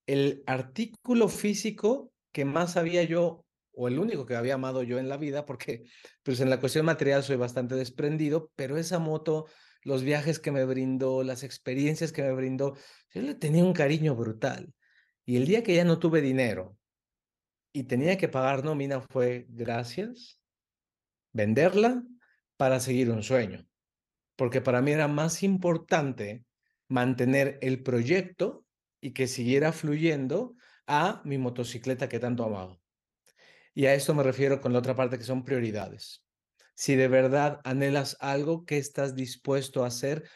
el 0.05 0.43
artículo 0.45 1.29
físico 1.29 2.11
que 2.31 2.45
más 2.45 2.77
había 2.77 3.03
yo, 3.03 3.45
o 3.73 3.87
el 3.87 3.99
único 3.99 4.25
que 4.25 4.35
había 4.35 4.55
amado 4.55 4.83
yo 4.83 4.99
en 4.99 5.07
la 5.07 5.17
vida, 5.17 5.45
porque 5.45 5.83
pues 6.23 6.39
en 6.39 6.49
la 6.49 6.59
cuestión 6.59 6.85
material 6.85 7.23
soy 7.23 7.37
bastante 7.37 7.75
desprendido, 7.75 8.51
pero 8.55 8.77
esa 8.77 8.99
moto, 8.99 9.45
los 9.83 10.03
viajes 10.03 10.39
que 10.39 10.51
me 10.51 10.65
brindó, 10.65 11.23
las 11.23 11.43
experiencias 11.43 12.11
que 12.11 12.23
me 12.23 12.33
brindó, 12.33 12.75
yo 13.13 13.21
le 13.21 13.35
tenía 13.35 13.63
un 13.63 13.73
cariño 13.73 14.15
brutal. 14.15 14.73
Y 15.25 15.37
el 15.37 15.45
día 15.45 15.63
que 15.63 15.75
ya 15.75 15.85
no 15.85 15.99
tuve 15.99 16.21
dinero, 16.21 16.75
y 17.71 17.83
tenía 17.83 18.17
que 18.17 18.27
pagar 18.27 18.63
nómina 18.63 19.01
fue 19.01 19.45
gracias, 19.49 20.41
venderla 21.31 22.03
para 22.57 22.79
seguir 22.79 23.11
un 23.11 23.23
sueño. 23.23 23.65
Porque 24.35 24.61
para 24.61 24.81
mí 24.81 24.91
era 24.91 25.07
más 25.07 25.43
importante 25.43 26.45
mantener 26.87 27.59
el 27.61 27.83
proyecto 27.83 28.65
y 29.01 29.11
que 29.11 29.27
siguiera 29.27 29.71
fluyendo 29.71 30.55
a 30.87 31.21
mi 31.23 31.37
motocicleta 31.37 32.09
que 32.09 32.19
tanto 32.19 32.43
amaba. 32.43 32.79
Y 33.73 33.85
a 33.85 33.93
esto 33.93 34.13
me 34.13 34.23
refiero 34.23 34.59
con 34.59 34.73
la 34.73 34.79
otra 34.79 34.95
parte 34.95 35.17
que 35.17 35.23
son 35.23 35.45
prioridades. 35.45 36.25
Si 36.73 36.95
de 36.95 37.07
verdad 37.07 37.59
anhelas 37.63 38.17
algo, 38.19 38.65
¿qué 38.65 38.77
estás 38.77 39.15
dispuesto 39.15 39.83
a 39.83 39.87
hacer 39.87 40.27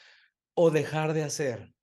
o 0.54 0.69
dejar 0.69 1.13
de 1.13 1.24
hacer 1.24 1.74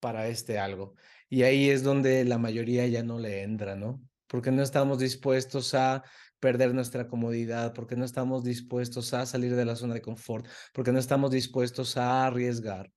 para 0.00 0.28
este 0.28 0.58
algo? 0.58 0.94
Y 1.28 1.42
ahí 1.42 1.70
es 1.70 1.82
donde 1.82 2.24
la 2.24 2.38
mayoría 2.38 2.86
ya 2.86 3.02
no 3.02 3.18
le 3.18 3.42
entra, 3.42 3.76
¿no? 3.76 4.02
Porque 4.26 4.50
no 4.50 4.62
estamos 4.62 4.98
dispuestos 4.98 5.74
a 5.74 6.04
perder 6.40 6.74
nuestra 6.74 7.08
comodidad, 7.08 7.72
porque 7.72 7.96
no 7.96 8.04
estamos 8.04 8.44
dispuestos 8.44 9.14
a 9.14 9.26
salir 9.26 9.56
de 9.56 9.64
la 9.64 9.76
zona 9.76 9.94
de 9.94 10.02
confort, 10.02 10.46
porque 10.72 10.92
no 10.92 10.98
estamos 10.98 11.30
dispuestos 11.30 11.96
a 11.96 12.26
arriesgar. 12.26 12.90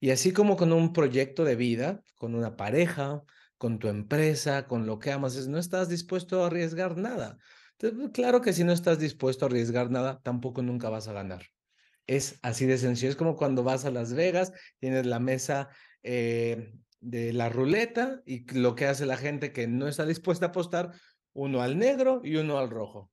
Y 0.00 0.10
así 0.10 0.32
como 0.32 0.56
con 0.56 0.72
un 0.72 0.92
proyecto 0.92 1.44
de 1.44 1.56
vida, 1.56 2.02
con 2.16 2.34
una 2.34 2.56
pareja, 2.56 3.22
con 3.56 3.78
tu 3.78 3.88
empresa, 3.88 4.66
con 4.66 4.86
lo 4.86 4.98
que 4.98 5.12
amas, 5.12 5.46
no 5.48 5.58
estás 5.58 5.88
dispuesto 5.88 6.42
a 6.42 6.48
arriesgar 6.48 6.96
nada. 6.96 7.38
Entonces, 7.78 8.10
claro 8.12 8.40
que 8.40 8.52
si 8.52 8.64
no 8.64 8.72
estás 8.72 8.98
dispuesto 8.98 9.44
a 9.44 9.48
arriesgar 9.48 9.90
nada, 9.90 10.20
tampoco 10.22 10.62
nunca 10.62 10.90
vas 10.90 11.08
a 11.08 11.12
ganar. 11.12 11.46
Es 12.06 12.38
así 12.42 12.66
de 12.66 12.78
sencillo. 12.78 13.10
Es 13.10 13.16
como 13.16 13.36
cuando 13.36 13.62
vas 13.62 13.84
a 13.84 13.90
Las 13.90 14.12
Vegas, 14.12 14.52
tienes 14.78 15.06
la 15.06 15.18
mesa 15.18 15.70
eh, 16.02 16.74
de 17.04 17.32
la 17.32 17.48
ruleta 17.48 18.22
y 18.24 18.50
lo 18.58 18.74
que 18.74 18.86
hace 18.86 19.04
la 19.06 19.16
gente 19.16 19.52
que 19.52 19.66
no 19.68 19.86
está 19.86 20.06
dispuesta 20.06 20.46
a 20.46 20.48
apostar, 20.48 20.92
uno 21.34 21.60
al 21.60 21.78
negro 21.78 22.20
y 22.24 22.36
uno 22.36 22.58
al 22.58 22.70
rojo. 22.70 23.10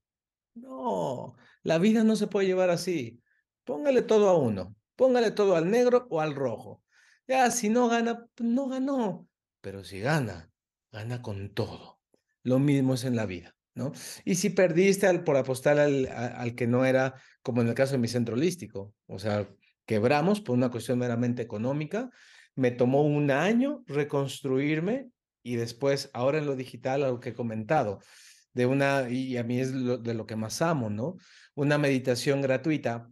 No, 0.54 1.36
la 1.62 1.78
vida 1.78 2.02
no 2.04 2.16
se 2.16 2.26
puede 2.26 2.46
llevar 2.46 2.70
así. 2.70 3.20
Póngale 3.64 4.02
todo 4.02 4.28
a 4.28 4.36
uno, 4.36 4.74
póngale 4.96 5.30
todo 5.30 5.56
al 5.56 5.70
negro 5.70 6.06
o 6.10 6.20
al 6.20 6.34
rojo. 6.34 6.82
Ya, 7.28 7.50
si 7.50 7.68
no 7.68 7.88
gana, 7.88 8.26
pues 8.34 8.48
no 8.48 8.68
ganó, 8.68 9.28
pero 9.60 9.84
si 9.84 10.00
gana, 10.00 10.50
gana 10.90 11.22
con 11.22 11.52
todo. 11.54 12.00
Lo 12.42 12.58
mismo 12.58 12.94
es 12.94 13.04
en 13.04 13.14
la 13.14 13.26
vida, 13.26 13.54
¿no? 13.74 13.92
Y 14.24 14.34
si 14.34 14.50
perdiste 14.50 15.06
al, 15.06 15.22
por 15.22 15.36
apostar 15.36 15.78
al, 15.78 16.06
al 16.08 16.54
que 16.54 16.66
no 16.66 16.84
era, 16.84 17.14
como 17.42 17.62
en 17.62 17.68
el 17.68 17.74
caso 17.74 17.92
de 17.92 17.98
mi 17.98 18.08
centro 18.08 18.34
holístico, 18.34 18.94
o 19.06 19.18
sea, 19.18 19.48
quebramos 19.86 20.40
por 20.40 20.56
una 20.56 20.70
cuestión 20.70 20.98
meramente 20.98 21.42
económica, 21.42 22.10
me 22.54 22.70
tomó 22.70 23.02
un 23.02 23.30
año 23.30 23.82
reconstruirme 23.86 25.10
y 25.42 25.56
después, 25.56 26.10
ahora 26.12 26.38
en 26.38 26.46
lo 26.46 26.56
digital, 26.56 27.02
algo 27.02 27.20
que 27.20 27.30
he 27.30 27.34
comentado, 27.34 28.00
de 28.52 28.66
una, 28.66 29.08
y 29.08 29.36
a 29.36 29.44
mí 29.44 29.60
es 29.60 29.72
de 29.72 30.14
lo 30.14 30.26
que 30.26 30.36
más 30.36 30.62
amo, 30.62 30.90
¿no? 30.90 31.16
Una 31.54 31.78
meditación 31.78 32.42
gratuita. 32.42 33.10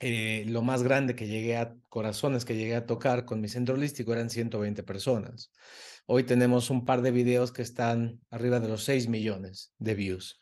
Eh, 0.00 0.44
lo 0.48 0.62
más 0.62 0.82
grande 0.82 1.14
que 1.14 1.26
llegué 1.26 1.56
a 1.56 1.74
corazones 1.88 2.44
que 2.44 2.56
llegué 2.56 2.74
a 2.74 2.84
tocar 2.84 3.24
con 3.24 3.40
mi 3.40 3.48
centro 3.48 3.74
holístico 3.74 4.12
eran 4.12 4.28
120 4.28 4.82
personas. 4.82 5.50
Hoy 6.06 6.24
tenemos 6.24 6.68
un 6.70 6.84
par 6.84 7.00
de 7.00 7.10
videos 7.10 7.52
que 7.52 7.62
están 7.62 8.20
arriba 8.30 8.60
de 8.60 8.68
los 8.68 8.84
6 8.84 9.08
millones 9.08 9.72
de 9.78 9.94
views. 9.94 10.38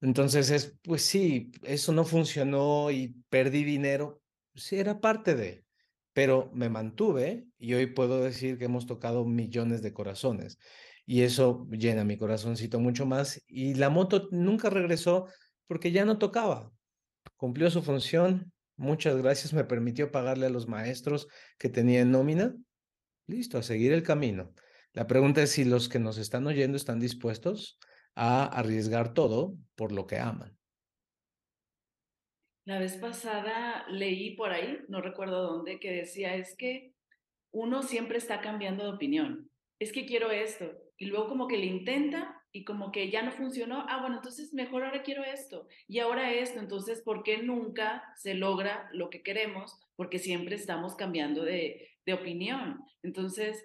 Entonces, 0.00 0.50
es, 0.50 0.76
pues 0.82 1.02
sí, 1.02 1.50
eso 1.62 1.92
no 1.92 2.04
funcionó 2.04 2.90
y 2.90 3.14
perdí 3.28 3.64
dinero. 3.64 4.20
Sí, 4.54 4.76
era 4.76 5.00
parte 5.00 5.34
de 5.34 5.64
pero 6.12 6.50
me 6.54 6.68
mantuve 6.68 7.46
y 7.58 7.74
hoy 7.74 7.86
puedo 7.86 8.22
decir 8.22 8.58
que 8.58 8.66
hemos 8.66 8.86
tocado 8.86 9.24
millones 9.24 9.82
de 9.82 9.92
corazones 9.92 10.58
y 11.06 11.22
eso 11.22 11.66
llena 11.70 12.04
mi 12.04 12.16
corazoncito 12.16 12.80
mucho 12.80 13.06
más 13.06 13.42
y 13.46 13.74
la 13.74 13.90
moto 13.90 14.28
nunca 14.30 14.70
regresó 14.70 15.26
porque 15.66 15.92
ya 15.92 16.04
no 16.04 16.18
tocaba. 16.18 16.70
Cumplió 17.36 17.70
su 17.70 17.82
función. 17.82 18.52
Muchas 18.76 19.16
gracias. 19.16 19.52
Me 19.52 19.64
permitió 19.64 20.12
pagarle 20.12 20.46
a 20.46 20.50
los 20.50 20.68
maestros 20.68 21.28
que 21.58 21.68
tenía 21.68 22.00
en 22.00 22.10
nómina. 22.10 22.54
Listo, 23.26 23.58
a 23.58 23.62
seguir 23.62 23.92
el 23.92 24.02
camino. 24.02 24.52
La 24.92 25.06
pregunta 25.06 25.42
es 25.42 25.50
si 25.50 25.64
los 25.64 25.88
que 25.88 25.98
nos 25.98 26.18
están 26.18 26.46
oyendo 26.46 26.76
están 26.76 27.00
dispuestos 27.00 27.78
a 28.14 28.44
arriesgar 28.44 29.14
todo 29.14 29.56
por 29.74 29.92
lo 29.92 30.06
que 30.06 30.18
aman. 30.18 30.56
La 32.64 32.78
vez 32.78 32.96
pasada 32.96 33.86
leí 33.88 34.36
por 34.36 34.52
ahí, 34.52 34.78
no 34.88 35.00
recuerdo 35.00 35.42
dónde, 35.42 35.80
que 35.80 35.90
decía, 35.90 36.36
es 36.36 36.56
que 36.56 36.92
uno 37.50 37.82
siempre 37.82 38.18
está 38.18 38.40
cambiando 38.40 38.84
de 38.84 38.90
opinión. 38.90 39.50
Es 39.78 39.92
que 39.92 40.06
quiero 40.06 40.30
esto. 40.30 40.72
Y 40.96 41.06
luego 41.06 41.28
como 41.28 41.48
que 41.48 41.58
le 41.58 41.66
intenta 41.66 42.40
y 42.52 42.64
como 42.64 42.92
que 42.92 43.10
ya 43.10 43.22
no 43.22 43.32
funcionó, 43.32 43.84
ah, 43.88 44.00
bueno, 44.00 44.16
entonces 44.16 44.54
mejor 44.54 44.84
ahora 44.84 45.02
quiero 45.02 45.24
esto 45.24 45.66
y 45.88 45.98
ahora 45.98 46.32
esto, 46.32 46.60
entonces, 46.60 47.00
¿por 47.00 47.22
qué 47.22 47.38
nunca 47.38 48.04
se 48.16 48.34
logra 48.34 48.88
lo 48.92 49.10
que 49.10 49.22
queremos? 49.22 49.76
Porque 49.96 50.18
siempre 50.18 50.54
estamos 50.54 50.94
cambiando 50.94 51.42
de, 51.44 51.88
de 52.04 52.14
opinión. 52.14 52.84
Entonces, 53.02 53.64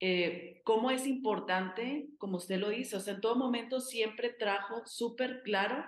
eh, 0.00 0.60
cómo 0.64 0.90
es 0.92 1.06
importante, 1.06 2.08
como 2.18 2.36
usted 2.36 2.58
lo 2.58 2.68
dice, 2.68 2.96
o 2.96 3.00
sea, 3.00 3.14
en 3.14 3.20
todo 3.20 3.36
momento 3.36 3.80
siempre 3.80 4.30
trajo 4.30 4.86
súper 4.86 5.42
claro 5.42 5.84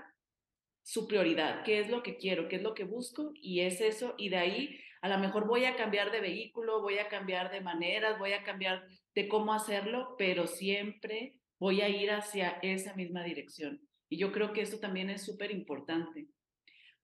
su 0.83 1.07
prioridad, 1.07 1.63
qué 1.65 1.81
es 1.81 1.89
lo 1.89 2.03
que 2.03 2.17
quiero, 2.17 2.49
qué 2.49 2.57
es 2.57 2.63
lo 2.63 2.75
que 2.75 2.85
busco, 2.85 3.33
y 3.35 3.61
es 3.61 3.81
eso, 3.81 4.15
y 4.19 4.29
de 4.29 4.37
ahí 4.37 4.81
a 5.03 5.09
lo 5.09 5.19
mejor 5.19 5.47
voy 5.47 5.65
a 5.65 5.77
cambiar 5.77 6.11
de 6.11 6.21
vehículo, 6.21 6.83
voy 6.83 6.99
a 6.99 7.09
cambiar 7.09 7.51
de 7.51 7.61
maneras, 7.61 8.19
voy 8.19 8.33
a 8.33 8.43
cambiar 8.43 8.87
de 9.15 9.29
cómo 9.29 9.55
hacerlo, 9.55 10.15
pero 10.19 10.47
siempre 10.47 11.35
voy 11.59 11.81
a 11.81 11.89
ir 11.89 12.11
hacia 12.11 12.59
esa 12.63 12.95
misma 12.95 13.25
dirección. 13.25 13.81
Y 14.09 14.19
yo 14.19 14.33
creo 14.33 14.53
que 14.53 14.63
eso 14.63 14.79
también 14.79 15.09
es 15.09 15.25
súper 15.25 15.51
importante. 15.51 16.27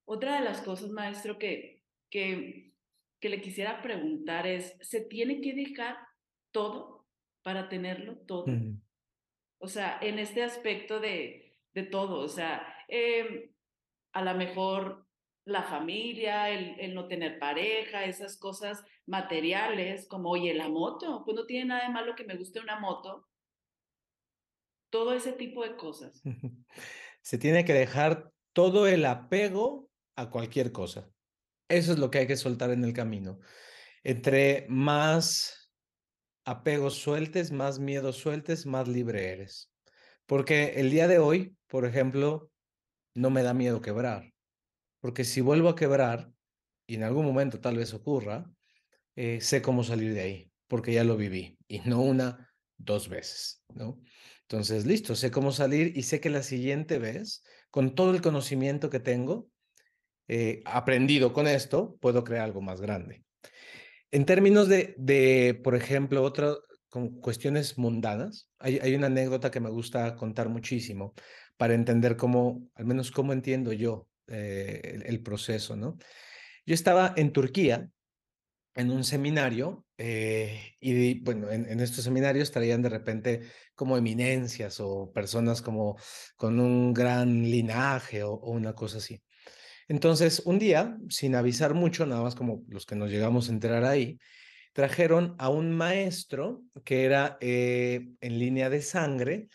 Otra 0.05 0.39
de 0.39 0.45
las 0.45 0.61
cosas, 0.61 0.91
maestro, 0.91 1.39
que, 1.39 1.83
que, 2.11 2.73
que 3.21 3.29
le 3.29 3.41
quisiera 3.41 3.83
preguntar 3.83 4.47
es, 4.47 4.77
¿se 4.81 5.03
tiene 5.03 5.41
que 5.41 5.55
dejar 5.55 5.97
todo 6.51 7.07
para 7.43 7.69
tenerlo 7.69 8.19
todo? 8.19 8.47
O 9.59 9.69
sea, 9.69 9.99
en 10.03 10.19
este 10.19 10.43
aspecto 10.43 11.01
de, 11.01 11.59
de 11.73 11.83
todo, 11.85 12.21
o 12.21 12.29
sea, 12.29 12.67
eh, 12.89 13.53
a 14.17 14.23
lo 14.23 14.35
mejor 14.35 15.07
la 15.45 15.63
familia, 15.63 16.49
el, 16.49 16.95
no 16.95 17.07
tener 17.07 17.39
pareja, 17.39 18.07
esas 18.07 18.39
cosas 18.39 18.83
materiales, 19.05 20.09
como, 20.09 20.31
oye, 20.31 20.55
la 20.55 20.71
moto, 20.71 21.23
pues 21.27 21.37
no 21.37 21.45
tiene 21.45 21.67
nada 21.67 21.83
de 21.83 21.93
malo 21.93 22.15
que 22.17 22.25
me 22.25 22.35
guste 22.35 22.59
una 22.59 22.81
moto, 22.81 23.29
todo 24.89 25.13
ese 25.13 25.33
tipo 25.33 25.63
de 25.65 25.77
cosas. 25.77 26.23
Se 27.21 27.37
tiene 27.37 27.67
que 27.67 27.75
dejar 27.75 28.33
todo 28.55 28.87
el 28.87 29.05
apego 29.05 29.91
a 30.17 30.31
cualquier 30.31 30.73
cosa. 30.73 31.11
Eso 31.69 31.93
es 31.93 31.99
lo 31.99 32.11
que 32.11 32.21
hay 32.21 32.27
que 32.27 32.37
soltar 32.37 32.71
en 32.71 32.85
el 32.85 32.95
camino. 32.95 33.39
Entre 34.03 34.65
más 34.71 35.71
apegos 36.47 36.95
sueltes, 36.95 37.53
más 37.53 37.79
miedos 37.79 38.17
sueltes, 38.17 38.65
más 38.65 38.89
libre 38.89 39.31
eres. 39.31 39.71
Porque 40.25 40.81
el 40.81 40.91
día 40.91 41.07
de 41.07 41.19
hoy, 41.19 41.55
por 41.67 41.85
ejemplo, 41.85 42.51
no 43.17 43.31
me 43.31 43.43
da 43.43 43.55
miedo 43.55 43.81
quebrar. 43.81 44.33
Porque 45.01 45.25
si 45.25 45.41
vuelvo 45.41 45.69
a 45.69 45.77
quebrar, 45.77 46.31
y 46.87 46.97
en 46.97 47.03
algún 47.03 47.27
momento 47.27 47.61
tal 47.61 47.77
vez 47.77 47.93
ocurra, 47.95 48.49
eh, 49.17 49.41
sé 49.41 49.63
cómo 49.63 49.83
salir 49.83 50.15
de 50.15 50.21
ahí, 50.21 50.53
porque 50.69 50.93
ya 50.93 51.05
lo 51.05 51.17
viví, 51.17 51.59
y 51.67 51.81
no 51.81 52.03
una, 52.03 52.53
dos 52.77 53.09
veces, 53.09 53.63
¿no? 53.75 54.01
Entonces, 54.43 54.87
listo, 54.87 55.17
sé 55.17 55.31
cómo 55.31 55.51
salir 55.51 55.97
y 55.97 56.03
sé 56.03 56.21
que 56.21 56.31
la 56.31 56.43
siguiente 56.43 56.99
vez, 56.99 57.43
con 57.71 57.95
todo 57.95 58.15
el 58.15 58.21
conocimiento 58.21 58.91
que 58.91 59.01
tengo, 59.01 59.49
eh, 60.29 60.63
aprendido 60.65 61.33
con 61.33 61.47
esto, 61.49 61.97
puedo 62.01 62.23
crear 62.23 62.45
algo 62.45 62.61
más 62.61 62.81
grande. 62.81 63.25
En 64.11 64.25
términos 64.25 64.69
de, 64.69 64.95
de 64.99 65.61
por 65.63 65.75
ejemplo, 65.75 66.23
otras 66.23 66.59
con 66.89 67.21
cuestiones 67.21 67.77
mundanas, 67.77 68.49
hay, 68.59 68.79
hay, 68.79 68.95
una 68.95 69.09
anécdota 69.09 69.51
que 69.51 69.61
me 69.61 69.69
gusta 69.69 70.17
contar 70.17 70.49
muchísimo 70.49 71.15
para 71.57 71.75
entender 71.75 72.17
cómo, 72.17 72.69
al 72.75 72.87
menos 72.87 73.11
cómo 73.11 73.33
entiendo 73.33 73.73
yo 73.73 74.09
eh, 74.27 75.03
el, 75.05 75.23
proceso, 75.23 75.77
¿no? 75.77 75.97
Yo 76.65 76.75
estaba 76.75 77.15
en 77.17 77.33
Turquía 77.33 77.89
en 78.75 78.91
un 78.91 79.05
seminario 79.05 79.87
eh, 79.99 80.75
y 80.81 81.21
bueno, 81.21 81.51
en, 81.51 81.81
estos 81.81 82.05
seminarios 82.05 82.51
traían 82.51 82.83
de 82.83 82.91
repente 82.91 83.41
como 83.75 83.97
eminencias 83.97 84.81
o 84.81 85.11
personas 85.13 85.63
como 85.63 85.97
con 86.37 86.61
un 86.61 86.93
gran 86.93 87.43
linaje 87.45 88.23
o, 88.23 88.37
una 88.37 88.75
cosa 88.75 88.99
así. 88.99 89.23
Entonces, 89.89 90.43
un 90.45 90.59
día, 90.59 90.99
sin 91.09 91.37
avisar 91.37 91.73
mucho, 91.75 92.05
nada 92.07 92.23
más 92.23 92.35
como 92.35 92.65
los 92.69 92.85
que 92.85 92.97
nos 92.97 93.11
llegamos 93.11 93.49
a 93.49 93.53
enterar 93.53 93.85
ahí, 93.85 94.19
trajeron 94.73 95.37
a 95.39 95.49
un 95.49 95.73
maestro 95.73 96.63
que 96.85 97.05
era 97.05 97.39
eh, 97.41 98.09
en 98.21 98.39
línea 98.39 98.69
de 98.69 98.83
sangre, 98.83 99.49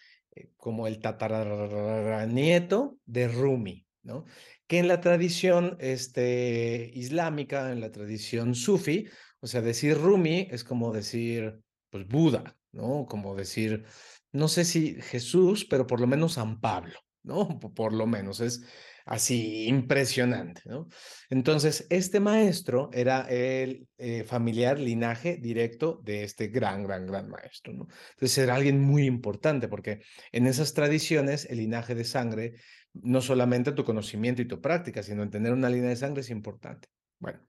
como 0.58 0.88
el 0.88 1.00
tataranieto 1.00 2.98
de 3.06 3.28
Rumi, 3.28 3.86
¿no? 4.04 4.26
que 4.72 4.80
en 4.80 4.88
la 4.88 5.02
tradición 5.02 5.76
este, 5.82 6.90
islámica, 6.94 7.74
en 7.74 7.82
la 7.82 7.92
tradición 7.92 8.56
sufi, 8.56 9.06
o 9.42 9.48
sea, 9.48 9.60
decir 9.62 9.98
Rumi 9.98 10.48
es 10.50 10.64
como 10.64 10.94
decir, 10.94 11.60
pues, 11.90 12.08
Buda, 12.08 12.56
¿no? 12.72 13.06
Como 13.06 13.36
decir, 13.36 13.84
no 14.32 14.48
sé 14.48 14.64
si 14.64 14.96
Jesús, 15.02 15.66
pero 15.66 15.86
por 15.86 16.00
lo 16.00 16.08
menos 16.08 16.36
San 16.36 16.62
Pablo, 16.62 16.98
¿no? 17.22 17.60
Por 17.76 17.92
lo 17.92 18.08
menos 18.08 18.40
es 18.40 18.64
así 19.06 19.68
impresionante, 19.68 20.62
¿no? 20.66 20.88
Entonces, 21.30 21.88
este 21.90 22.20
maestro 22.20 22.90
era 22.94 23.22
el 23.30 23.88
eh, 23.98 24.24
familiar 24.24 24.80
linaje 24.80 25.38
directo 25.38 26.02
de 26.04 26.24
este 26.24 26.48
gran, 26.48 26.84
gran, 26.84 27.06
gran 27.06 27.30
maestro, 27.30 27.74
¿no? 27.74 27.88
Entonces, 28.12 28.38
era 28.38 28.56
alguien 28.56 28.80
muy 28.82 29.06
importante 29.06 29.68
porque 29.68 30.02
en 30.32 30.48
esas 30.48 30.74
tradiciones 30.74 31.46
el 31.50 31.58
linaje 31.58 31.96
de 31.96 32.04
sangre 32.04 32.54
no 32.94 33.22
solamente 33.22 33.72
tu 33.72 33.84
conocimiento 33.84 34.42
y 34.42 34.48
tu 34.48 34.62
práctica, 34.62 35.04
sino 35.04 35.24
en 35.24 35.30
tener 35.30 35.54
una 35.54 35.70
línea 35.70 35.90
de 35.90 35.96
sangre 35.96 36.22
es 36.22 36.30
importante. 36.30 36.90
Bueno, 37.20 37.40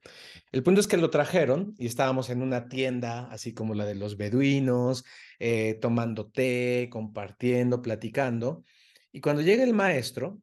el 0.53 0.63
punto 0.63 0.83
es 0.83 0.87
que 0.87 0.99
lo 0.99 1.09
trajeron 1.09 1.75
y 1.79 1.87
estábamos 1.87 2.29
en 2.29 2.43
una 2.43 2.69
tienda, 2.69 3.31
así 3.31 3.55
como 3.55 3.75
la 3.75 3.87
de 3.87 3.95
los 3.95 4.19
beduinos, 4.19 5.03
eh, 5.39 5.79
tomando 5.81 6.31
té, 6.31 6.89
compartiendo, 6.93 7.81
platicando. 7.81 8.65
Y 9.13 9.23
cuando 9.23 9.41
llega 9.41 9.65
el 9.65 9.73
maestro, 9.73 10.43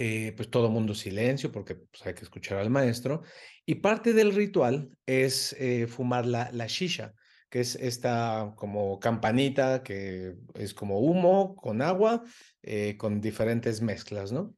eh, 0.00 0.32
pues 0.36 0.48
todo 0.48 0.70
mundo 0.70 0.94
silencio 0.94 1.50
porque 1.50 1.74
pues, 1.74 2.06
hay 2.06 2.14
que 2.14 2.22
escuchar 2.22 2.58
al 2.58 2.70
maestro. 2.70 3.22
Y 3.66 3.76
parte 3.76 4.12
del 4.12 4.32
ritual 4.32 4.96
es 5.06 5.54
eh, 5.58 5.88
fumar 5.88 6.24
la, 6.24 6.50
la 6.52 6.68
shisha, 6.68 7.14
que 7.50 7.58
es 7.58 7.74
esta 7.74 8.52
como 8.54 9.00
campanita 9.00 9.82
que 9.82 10.36
es 10.54 10.72
como 10.72 11.00
humo 11.00 11.56
con 11.56 11.82
agua, 11.82 12.22
eh, 12.62 12.96
con 12.96 13.20
diferentes 13.20 13.82
mezclas, 13.82 14.30
¿no? 14.30 14.54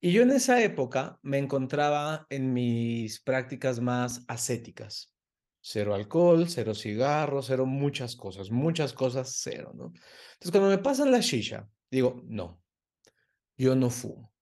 Y 0.00 0.12
yo 0.12 0.22
en 0.22 0.30
esa 0.30 0.62
época 0.62 1.18
me 1.22 1.36
encontraba 1.36 2.26
en 2.30 2.54
mis 2.54 3.20
prácticas 3.20 3.80
más 3.80 4.24
ascéticas. 4.26 5.14
Cero 5.60 5.94
alcohol, 5.94 6.48
cero 6.48 6.74
cigarro, 6.74 7.42
cero 7.42 7.66
muchas 7.66 8.16
cosas, 8.16 8.50
muchas 8.50 8.94
cosas 8.94 9.38
cero, 9.42 9.72
¿no? 9.74 9.92
Entonces 10.32 10.50
cuando 10.50 10.70
me 10.70 10.78
pasan 10.78 11.10
la 11.10 11.20
shisha, 11.20 11.68
digo, 11.90 12.22
no, 12.24 12.62
yo 13.58 13.76
no 13.76 13.90
fumo. 13.90 14.32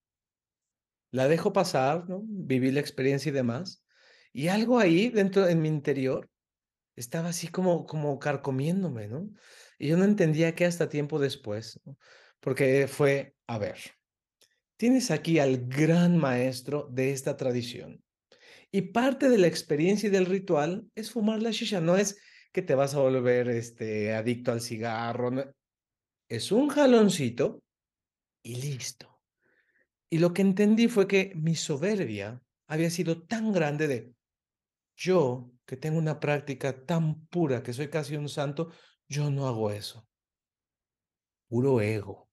La 1.16 1.29
dejo 1.29 1.50
pasar, 1.50 2.07
¿no? 2.11 2.20
Viví 2.26 2.70
la 2.70 2.81
experiencia 2.81 3.31
y 3.31 3.33
demás. 3.33 3.83
Y 4.35 4.48
algo 4.48 4.79
ahí 4.79 5.09
dentro 5.09 5.48
en 5.48 5.62
mi 5.62 5.68
interior 5.68 6.29
estaba 6.94 7.31
así 7.31 7.48
como, 7.48 7.87
como 7.87 8.18
carcomiéndome, 8.18 9.09
¿no? 9.09 9.31
Y 9.79 9.88
yo 9.88 9.96
no 9.96 10.05
entendía 10.05 10.55
qué 10.55 10.66
hasta 10.66 10.90
tiempo 10.90 11.18
después, 11.18 11.81
porque 12.38 12.87
fue, 12.87 13.35
a 13.46 13.57
ver, 13.57 13.79
tienes 14.76 15.11
aquí 15.11 15.38
al 15.38 15.66
gran 15.66 16.18
maestro 16.18 16.87
de 16.92 17.12
esta 17.12 17.38
tradición. 17.38 18.05
Y 18.70 18.83
parte 18.92 19.31
de 19.31 19.38
la 19.38 19.46
experiencia 19.46 20.09
y 20.09 20.12
del 20.12 20.26
ritual 20.26 20.87
es 20.94 21.11
fumar 21.11 21.40
la 21.40 21.50
shisha, 21.50 21.81
no 21.81 21.96
es 21.96 22.18
que 22.52 22.61
te 22.61 22.74
vas 22.74 22.94
a 22.94 23.00
volver 23.00 23.48
este, 23.48 24.14
adicto 24.14 24.52
al 24.52 24.61
cigarro, 24.61 25.31
es 26.29 26.52
un 26.52 26.68
jaloncito 26.68 27.62
y 28.42 28.57
listo. 28.57 29.15
Y 30.16 30.18
lo 30.18 30.33
que 30.33 30.40
entendí 30.40 30.88
fue 30.88 31.07
que 31.07 31.33
mi 31.35 31.55
soberbia 31.55 32.40
había 32.68 32.88
sido 32.88 33.24
tan 33.24 33.52
grande 33.52 33.87
de 33.87 34.14
yo 34.96 35.52
que 35.66 35.76
tengo 35.76 35.98
una 35.98 36.20
práctica 36.20 36.87
tan 36.87 37.26
pura, 37.26 37.62
que 37.62 37.75
soy 37.75 37.88
casi 37.88 38.17
un 38.17 38.31
santo, 38.31 38.71
yo 39.08 39.31
no 39.31 39.46
hago 39.46 39.71
eso. 39.71 40.08
Puro 41.48 41.83
ego. 41.83 42.31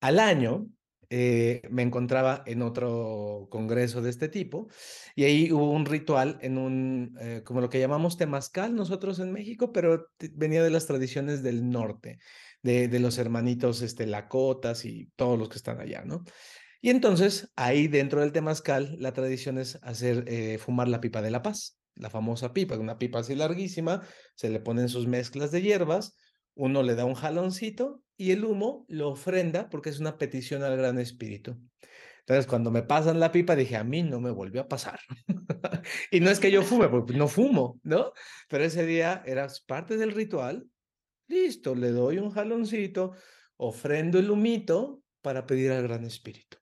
Al 0.00 0.20
año 0.20 0.68
eh, 1.10 1.62
me 1.68 1.82
encontraba 1.82 2.44
en 2.46 2.62
otro 2.62 3.48
congreso 3.50 4.00
de 4.00 4.10
este 4.10 4.28
tipo 4.28 4.68
y 5.16 5.24
ahí 5.24 5.50
hubo 5.50 5.72
un 5.72 5.84
ritual 5.84 6.38
en 6.42 6.58
un, 6.58 7.18
eh, 7.20 7.42
como 7.44 7.60
lo 7.60 7.68
que 7.70 7.80
llamamos 7.80 8.16
temazcal 8.16 8.76
nosotros 8.76 9.18
en 9.18 9.32
México, 9.32 9.72
pero 9.72 10.12
venía 10.34 10.62
de 10.62 10.70
las 10.70 10.86
tradiciones 10.86 11.42
del 11.42 11.68
norte, 11.68 12.20
de, 12.62 12.86
de 12.86 13.00
los 13.00 13.18
hermanitos 13.18 13.82
este, 13.82 14.06
lacotas 14.06 14.84
y 14.84 15.10
todos 15.16 15.36
los 15.36 15.48
que 15.48 15.56
están 15.56 15.80
allá, 15.80 16.04
¿no? 16.04 16.22
Y 16.80 16.90
entonces 16.90 17.50
ahí 17.56 17.88
dentro 17.88 18.20
del 18.20 18.32
temazcal 18.32 18.96
la 18.98 19.12
tradición 19.12 19.58
es 19.58 19.78
hacer 19.82 20.24
eh, 20.28 20.58
fumar 20.58 20.88
la 20.88 21.00
pipa 21.00 21.22
de 21.22 21.30
la 21.30 21.42
paz 21.42 21.78
la 21.98 22.10
famosa 22.10 22.52
pipa, 22.52 22.78
una 22.78 22.98
pipa 22.98 23.20
así 23.20 23.34
larguísima, 23.34 24.02
se 24.34 24.50
le 24.50 24.60
ponen 24.60 24.88
sus 24.88 25.06
mezclas 25.06 25.50
de 25.50 25.62
hierbas, 25.62 26.16
uno 26.54 26.82
le 26.82 26.94
da 26.94 27.04
un 27.04 27.14
jaloncito 27.14 28.02
y 28.16 28.32
el 28.32 28.44
humo 28.44 28.84
lo 28.88 29.10
ofrenda 29.10 29.68
porque 29.68 29.90
es 29.90 30.00
una 30.00 30.18
petición 30.18 30.62
al 30.62 30.76
Gran 30.76 30.98
Espíritu. 30.98 31.56
Entonces, 32.20 32.46
cuando 32.46 32.70
me 32.70 32.82
pasan 32.82 33.20
la 33.20 33.32
pipa, 33.32 33.56
dije, 33.56 33.76
a 33.76 33.84
mí 33.84 34.02
no 34.02 34.20
me 34.20 34.30
volvió 34.30 34.60
a 34.60 34.68
pasar. 34.68 35.00
y 36.10 36.20
no 36.20 36.30
es 36.30 36.40
que 36.40 36.50
yo 36.50 36.62
fume, 36.62 36.88
porque 36.88 37.14
no 37.14 37.26
fumo, 37.26 37.80
¿no? 37.84 38.12
Pero 38.48 38.64
ese 38.64 38.84
día 38.84 39.22
era 39.24 39.46
parte 39.66 39.96
del 39.96 40.12
ritual. 40.12 40.66
Listo, 41.26 41.74
le 41.74 41.90
doy 41.90 42.18
un 42.18 42.30
jaloncito, 42.30 43.12
ofrendo 43.56 44.18
el 44.18 44.30
humito 44.30 45.02
para 45.22 45.46
pedir 45.46 45.72
al 45.72 45.84
Gran 45.84 46.04
Espíritu. 46.04 46.57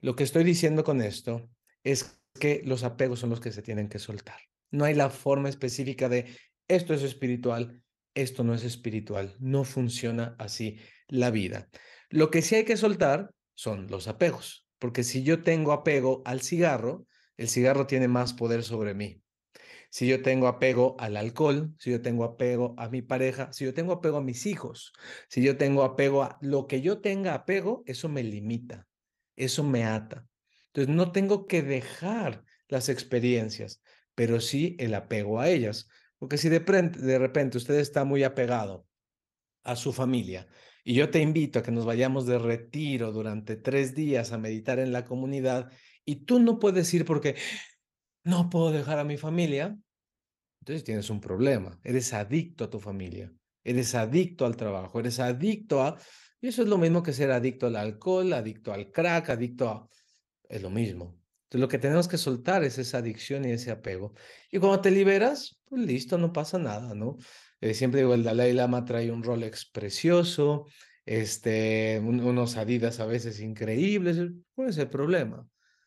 Lo 0.00 0.16
que 0.16 0.24
estoy 0.24 0.44
diciendo 0.44 0.84
con 0.84 1.02
esto 1.02 1.50
es 1.84 2.20
que 2.38 2.62
los 2.64 2.84
apegos 2.84 3.20
son 3.20 3.30
los 3.30 3.40
que 3.40 3.52
se 3.52 3.62
tienen 3.62 3.88
que 3.88 3.98
soltar. 3.98 4.38
No 4.70 4.84
hay 4.84 4.94
la 4.94 5.10
forma 5.10 5.48
específica 5.48 6.08
de 6.08 6.26
esto 6.68 6.94
es 6.94 7.02
espiritual, 7.02 7.82
esto 8.14 8.44
no 8.44 8.54
es 8.54 8.64
espiritual. 8.64 9.36
No 9.40 9.64
funciona 9.64 10.36
así 10.38 10.78
la 11.08 11.30
vida. 11.30 11.68
Lo 12.08 12.30
que 12.30 12.42
sí 12.42 12.54
hay 12.54 12.64
que 12.64 12.76
soltar 12.76 13.30
son 13.54 13.88
los 13.88 14.08
apegos, 14.08 14.66
porque 14.78 15.04
si 15.04 15.22
yo 15.22 15.42
tengo 15.42 15.72
apego 15.72 16.22
al 16.24 16.40
cigarro, 16.40 17.06
el 17.36 17.48
cigarro 17.48 17.86
tiene 17.86 18.08
más 18.08 18.32
poder 18.32 18.62
sobre 18.62 18.94
mí. 18.94 19.22
Si 19.90 20.06
yo 20.06 20.22
tengo 20.22 20.46
apego 20.46 20.96
al 21.00 21.16
alcohol, 21.16 21.74
si 21.78 21.90
yo 21.90 22.00
tengo 22.00 22.24
apego 22.24 22.74
a 22.78 22.88
mi 22.88 23.02
pareja, 23.02 23.52
si 23.52 23.64
yo 23.64 23.74
tengo 23.74 23.92
apego 23.92 24.18
a 24.18 24.22
mis 24.22 24.46
hijos, 24.46 24.92
si 25.28 25.42
yo 25.42 25.56
tengo 25.56 25.82
apego 25.82 26.22
a 26.22 26.38
lo 26.40 26.68
que 26.68 26.80
yo 26.80 27.00
tenga 27.00 27.34
apego, 27.34 27.82
eso 27.86 28.08
me 28.08 28.22
limita, 28.22 28.86
eso 29.44 29.64
me 29.64 29.84
ata. 29.84 30.26
Entonces 30.66 30.94
no 30.94 31.12
tengo 31.12 31.46
que 31.46 31.62
dejar 31.62 32.44
las 32.68 32.88
experiencias, 32.88 33.82
pero 34.14 34.40
sí 34.40 34.76
el 34.78 34.94
apego 34.94 35.40
a 35.40 35.48
ellas. 35.48 35.88
Porque 36.18 36.38
si 36.38 36.48
de, 36.48 36.58
repente 37.18 37.58
usted 37.58 37.74
está 37.76 38.04
muy 38.04 38.22
apegado 38.22 38.86
a 39.64 39.74
su 39.74 39.92
familia 39.92 40.46
y 40.84 40.94
yo 40.94 41.10
te 41.10 41.20
invito 41.20 41.58
a 41.58 41.62
que 41.62 41.72
nos 41.72 41.84
vayamos 41.84 42.26
de 42.26 42.38
retiro 42.38 43.12
durante 43.12 43.56
tres 43.56 43.94
días 43.94 44.32
a 44.32 44.38
meditar 44.38 44.78
en 44.78 44.92
la 44.92 45.04
comunidad 45.04 45.70
y 46.04 46.24
tú 46.24 46.40
no 46.40 46.58
puedes 46.58 46.92
ir 46.94 47.04
porque 47.04 47.36
no 48.24 48.50
puedo 48.50 48.70
dejar 48.70 48.98
a 48.98 49.04
mi 49.04 49.16
familia, 49.16 49.78
entonces 50.60 50.84
tienes 50.84 51.08
un 51.10 51.20
problema. 51.20 51.78
Eres 51.84 52.12
adicto 52.12 52.64
a 52.64 52.70
tu 52.70 52.80
familia, 52.80 53.32
eres 53.64 53.94
adicto 53.94 54.44
al 54.44 54.56
trabajo, 54.56 55.00
eres 55.00 55.18
adicto 55.20 55.82
a... 55.82 55.98
Y 56.40 56.48
eso 56.48 56.62
es 56.62 56.68
lo 56.68 56.78
mismo 56.78 57.02
que 57.02 57.12
ser 57.12 57.30
adicto 57.30 57.66
al 57.66 57.76
alcohol, 57.76 58.32
adicto 58.32 58.72
al 58.72 58.90
crack, 58.90 59.30
adicto 59.30 59.68
a... 59.68 59.88
Es 60.48 60.62
lo 60.62 60.70
mismo. 60.70 61.20
Entonces, 61.44 61.60
lo 61.60 61.68
que 61.68 61.78
tenemos 61.78 62.08
que 62.08 62.16
soltar 62.16 62.64
es 62.64 62.78
esa 62.78 62.98
adicción 62.98 63.44
y 63.44 63.50
ese 63.50 63.70
apego. 63.70 64.14
Y 64.50 64.58
cuando 64.58 64.80
te 64.80 64.90
liberas, 64.90 65.60
pues 65.64 65.82
listo, 65.82 66.16
no 66.16 66.32
pasa 66.32 66.58
nada, 66.58 66.94
¿no? 66.94 67.18
Eh, 67.60 67.74
siempre 67.74 68.00
digo, 68.00 68.14
el 68.14 68.22
Dalai 68.22 68.52
Lama 68.52 68.84
trae 68.84 69.10
un 69.10 69.22
Rolex 69.22 69.66
precioso, 69.66 70.66
este, 71.04 72.00
unos 72.02 72.56
Adidas 72.56 73.00
a 73.00 73.06
veces 73.06 73.40
increíbles. 73.40 74.18
¿Cuál 74.54 74.68
es 74.68 74.78
el 74.78 74.88
problema? 74.88 75.46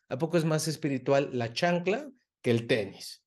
¿A 0.10 0.18
poco 0.18 0.38
es 0.38 0.45
más 0.45 0.68
espiritual 0.68 1.30
la 1.34 1.54
chancla 1.54 2.10
que 2.41 2.51
el 2.51 2.68
tenis? 2.68 3.24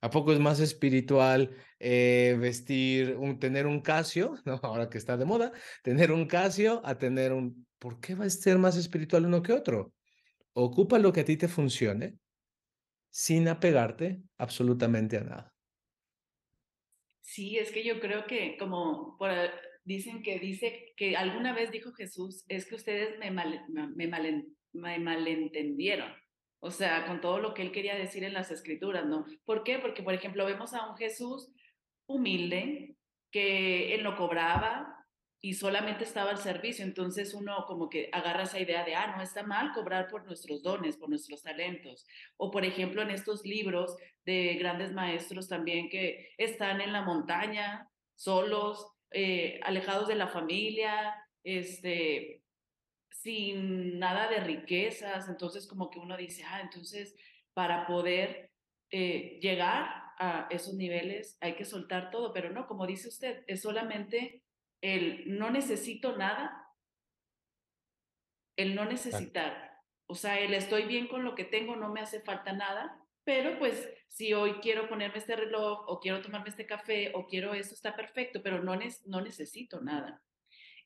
¿A 0.00 0.10
poco 0.10 0.32
es 0.32 0.38
más 0.38 0.60
espiritual 0.60 1.50
eh, 1.84 2.36
vestir, 2.38 3.16
un, 3.16 3.40
tener 3.40 3.66
un 3.66 3.80
Casio, 3.80 4.36
ahora 4.62 4.88
que 4.88 4.98
está 4.98 5.16
de 5.16 5.24
moda, 5.24 5.52
tener 5.82 6.12
un 6.12 6.26
Casio 6.26 6.80
a 6.84 6.96
tener 6.96 7.32
un... 7.32 7.66
¿Por 7.80 7.98
qué 7.98 8.14
va 8.14 8.24
a 8.24 8.30
ser 8.30 8.58
más 8.58 8.76
espiritual 8.76 9.26
uno 9.26 9.42
que 9.42 9.52
otro? 9.52 9.92
Ocupa 10.52 11.00
lo 11.00 11.12
que 11.12 11.20
a 11.20 11.24
ti 11.24 11.36
te 11.36 11.48
funcione 11.48 12.14
sin 13.10 13.48
apegarte 13.48 14.22
absolutamente 14.38 15.16
a 15.16 15.24
nada. 15.24 15.54
Sí, 17.20 17.58
es 17.58 17.72
que 17.72 17.82
yo 17.82 17.98
creo 17.98 18.26
que 18.26 18.56
como 18.58 19.18
dicen 19.84 20.22
que 20.22 20.38
dice 20.38 20.92
que 20.96 21.16
alguna 21.16 21.52
vez 21.52 21.72
dijo 21.72 21.92
Jesús, 21.92 22.44
es 22.46 22.66
que 22.66 22.76
ustedes 22.76 23.18
me, 23.18 23.32
me, 23.32 24.46
me 24.72 24.98
malentendieron. 25.00 26.12
O 26.60 26.70
sea, 26.70 27.06
con 27.06 27.20
todo 27.20 27.40
lo 27.40 27.54
que 27.54 27.62
él 27.62 27.72
quería 27.72 27.96
decir 27.96 28.22
en 28.22 28.34
las 28.34 28.52
escrituras, 28.52 29.04
¿no? 29.04 29.26
¿Por 29.44 29.64
qué? 29.64 29.80
Porque, 29.80 30.04
por 30.04 30.14
ejemplo, 30.14 30.46
vemos 30.46 30.72
a 30.74 30.88
un 30.88 30.96
Jesús 30.96 31.50
humilde, 32.14 32.96
que 33.30 33.94
él 33.94 34.02
no 34.02 34.16
cobraba, 34.16 35.02
y 35.44 35.54
solamente 35.54 36.04
estaba 36.04 36.30
al 36.30 36.38
servicio. 36.38 36.84
Entonces 36.84 37.34
uno 37.34 37.64
como 37.66 37.90
que 37.90 38.08
agarra 38.12 38.44
esa 38.44 38.60
idea 38.60 38.84
de, 38.84 38.94
ah, 38.94 39.14
no 39.16 39.22
está 39.22 39.42
mal 39.42 39.72
cobrar 39.72 40.08
por 40.08 40.24
nuestros 40.24 40.62
dones, 40.62 40.96
por 40.96 41.10
nuestros 41.10 41.42
talentos. 41.42 42.06
O 42.36 42.50
por 42.50 42.64
ejemplo 42.64 43.02
en 43.02 43.10
estos 43.10 43.44
libros 43.44 43.96
de 44.24 44.54
grandes 44.54 44.92
maestros 44.92 45.48
también 45.48 45.90
que 45.90 46.32
están 46.38 46.80
en 46.80 46.92
la 46.92 47.02
montaña, 47.02 47.90
solos, 48.14 48.86
eh, 49.10 49.58
alejados 49.64 50.06
de 50.06 50.14
la 50.14 50.28
familia, 50.28 51.12
este, 51.42 52.44
sin 53.10 53.98
nada 53.98 54.28
de 54.28 54.38
riquezas. 54.38 55.28
Entonces 55.28 55.66
como 55.66 55.90
que 55.90 55.98
uno 55.98 56.16
dice, 56.16 56.44
ah, 56.46 56.60
entonces 56.60 57.16
para 57.52 57.84
poder 57.88 58.52
eh, 58.92 59.40
llegar 59.42 59.88
a 60.18 60.46
esos 60.50 60.74
niveles 60.74 61.36
hay 61.40 61.54
que 61.54 61.64
soltar 61.64 62.10
todo, 62.10 62.32
pero 62.32 62.50
no, 62.50 62.66
como 62.66 62.86
dice 62.86 63.08
usted, 63.08 63.44
es 63.46 63.62
solamente 63.62 64.42
el 64.80 65.38
no 65.38 65.50
necesito 65.50 66.16
nada, 66.16 66.68
el 68.56 68.74
no 68.74 68.84
necesitar. 68.84 69.80
O 70.06 70.14
sea, 70.14 70.38
el 70.38 70.54
estoy 70.54 70.84
bien 70.84 71.08
con 71.08 71.24
lo 71.24 71.34
que 71.34 71.44
tengo, 71.44 71.76
no 71.76 71.88
me 71.88 72.00
hace 72.00 72.20
falta 72.20 72.52
nada, 72.52 73.02
pero 73.24 73.58
pues 73.58 73.88
si 74.08 74.34
hoy 74.34 74.54
quiero 74.60 74.88
ponerme 74.88 75.18
este 75.18 75.36
reloj 75.36 75.84
o 75.86 76.00
quiero 76.00 76.20
tomarme 76.20 76.50
este 76.50 76.66
café 76.66 77.12
o 77.14 77.26
quiero 77.26 77.54
esto, 77.54 77.74
está 77.74 77.96
perfecto, 77.96 78.42
pero 78.42 78.62
no, 78.62 78.78
no 79.06 79.20
necesito 79.20 79.80
nada. 79.80 80.22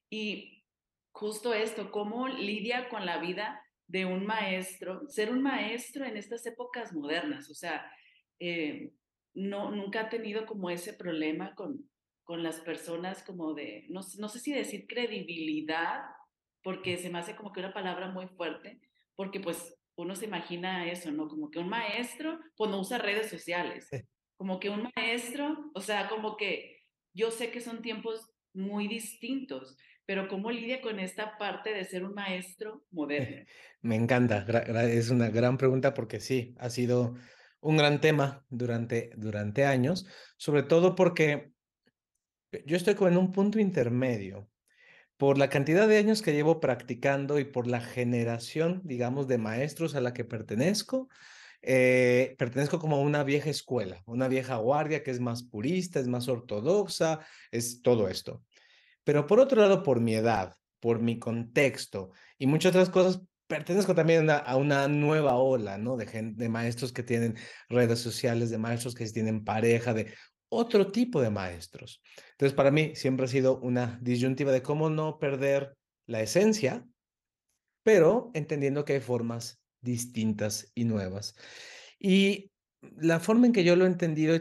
Y 0.08 0.64
justo 1.12 1.54
esto, 1.54 1.90
cómo 1.90 2.28
lidia 2.28 2.88
con 2.88 3.06
la 3.06 3.18
vida 3.18 3.62
de 3.88 4.04
un 4.04 4.26
maestro, 4.26 5.08
ser 5.08 5.30
un 5.30 5.42
maestro 5.42 6.04
en 6.04 6.16
estas 6.16 6.44
épocas 6.46 6.92
modernas, 6.92 7.50
o 7.50 7.54
sea, 7.54 7.90
eh, 8.38 8.92
no, 9.36 9.70
nunca 9.70 10.00
ha 10.00 10.08
tenido 10.08 10.46
como 10.46 10.70
ese 10.70 10.94
problema 10.94 11.54
con, 11.54 11.88
con 12.24 12.42
las 12.42 12.60
personas 12.60 13.22
como 13.22 13.54
de, 13.54 13.86
no, 13.90 14.00
no 14.18 14.28
sé 14.28 14.40
si 14.40 14.52
decir 14.52 14.86
credibilidad, 14.88 16.02
porque 16.62 16.96
se 16.96 17.10
me 17.10 17.18
hace 17.18 17.36
como 17.36 17.52
que 17.52 17.60
una 17.60 17.74
palabra 17.74 18.08
muy 18.10 18.26
fuerte, 18.28 18.80
porque 19.14 19.38
pues 19.38 19.78
uno 19.94 20.16
se 20.16 20.24
imagina 20.24 20.90
eso, 20.90 21.12
¿no? 21.12 21.28
Como 21.28 21.50
que 21.50 21.58
un 21.58 21.68
maestro, 21.68 22.40
pues 22.56 22.70
no 22.70 22.80
usa 22.80 22.98
redes 22.98 23.30
sociales, 23.30 23.88
como 24.36 24.58
que 24.58 24.70
un 24.70 24.90
maestro, 24.96 25.70
o 25.74 25.80
sea, 25.80 26.08
como 26.08 26.36
que 26.36 26.82
yo 27.14 27.30
sé 27.30 27.50
que 27.50 27.60
son 27.60 27.82
tiempos 27.82 28.32
muy 28.54 28.88
distintos, 28.88 29.76
pero 30.06 30.28
¿cómo 30.28 30.50
lidia 30.50 30.80
con 30.80 30.98
esta 30.98 31.36
parte 31.36 31.74
de 31.74 31.84
ser 31.84 32.04
un 32.04 32.14
maestro 32.14 32.84
moderno? 32.90 33.44
Me 33.82 33.96
encanta, 33.96 34.46
es 34.82 35.10
una 35.10 35.28
gran 35.28 35.58
pregunta 35.58 35.94
porque 35.94 36.20
sí, 36.20 36.54
ha 36.58 36.70
sido 36.70 37.16
un 37.66 37.76
gran 37.76 38.00
tema 38.00 38.44
durante, 38.48 39.10
durante 39.16 39.64
años, 39.64 40.06
sobre 40.36 40.62
todo 40.62 40.94
porque 40.94 41.50
yo 42.64 42.76
estoy 42.76 42.94
como 42.94 43.08
en 43.08 43.16
un 43.16 43.32
punto 43.32 43.58
intermedio. 43.58 44.48
Por 45.16 45.36
la 45.36 45.48
cantidad 45.48 45.88
de 45.88 45.96
años 45.96 46.22
que 46.22 46.32
llevo 46.32 46.60
practicando 46.60 47.38
y 47.40 47.44
por 47.44 47.66
la 47.66 47.80
generación, 47.80 48.82
digamos, 48.84 49.26
de 49.26 49.38
maestros 49.38 49.94
a 49.96 50.00
la 50.00 50.12
que 50.12 50.24
pertenezco, 50.24 51.08
eh, 51.62 52.36
pertenezco 52.38 52.78
como 52.78 52.96
a 52.96 53.00
una 53.00 53.24
vieja 53.24 53.50
escuela, 53.50 54.02
una 54.06 54.28
vieja 54.28 54.56
guardia 54.56 55.02
que 55.02 55.10
es 55.10 55.18
más 55.18 55.42
purista, 55.42 55.98
es 55.98 56.06
más 56.06 56.28
ortodoxa, 56.28 57.20
es 57.50 57.82
todo 57.82 58.08
esto. 58.08 58.44
Pero 59.02 59.26
por 59.26 59.40
otro 59.40 59.60
lado, 59.60 59.82
por 59.82 60.00
mi 60.00 60.14
edad, 60.14 60.54
por 60.78 61.00
mi 61.00 61.18
contexto 61.18 62.12
y 62.38 62.46
muchas 62.46 62.70
otras 62.70 62.90
cosas, 62.90 63.22
pertenezco 63.46 63.94
también 63.94 64.28
a, 64.30 64.56
una 64.56 64.88
nueva 64.88 65.36
ola, 65.36 65.78
¿no? 65.78 65.96
De, 65.96 66.06
de 66.06 66.48
maestros 66.48 66.92
que 66.92 67.02
tienen 67.02 67.36
redes 67.68 68.00
sociales, 68.00 68.50
de 68.50 68.58
maestros 68.58 68.94
que 68.94 69.06
tienen 69.06 69.44
pareja, 69.44 69.94
de 69.94 70.12
otro 70.48 70.90
tipo 70.90 71.20
de 71.20 71.30
maestros. 71.30 72.02
Entonces, 72.32 72.54
para 72.54 72.70
mí 72.70 72.94
siempre 72.94 73.26
ha 73.26 73.28
sido 73.28 73.58
una 73.60 73.98
disyuntiva 74.02 74.52
de 74.52 74.62
cómo 74.62 74.90
no 74.90 75.18
perder 75.18 75.76
la 76.06 76.20
esencia, 76.20 76.86
pero 77.82 78.30
entendiendo 78.34 78.84
que 78.84 78.94
hay 78.94 79.00
formas 79.00 79.60
distintas 79.80 80.70
y 80.74 80.84
nuevas. 80.84 81.34
Y 81.98 82.50
la 82.96 83.20
forma 83.20 83.46
en 83.46 83.52
que 83.52 83.64
yo 83.64 83.76
lo 83.76 83.84
he 83.84 83.88
entendido, 83.88 84.38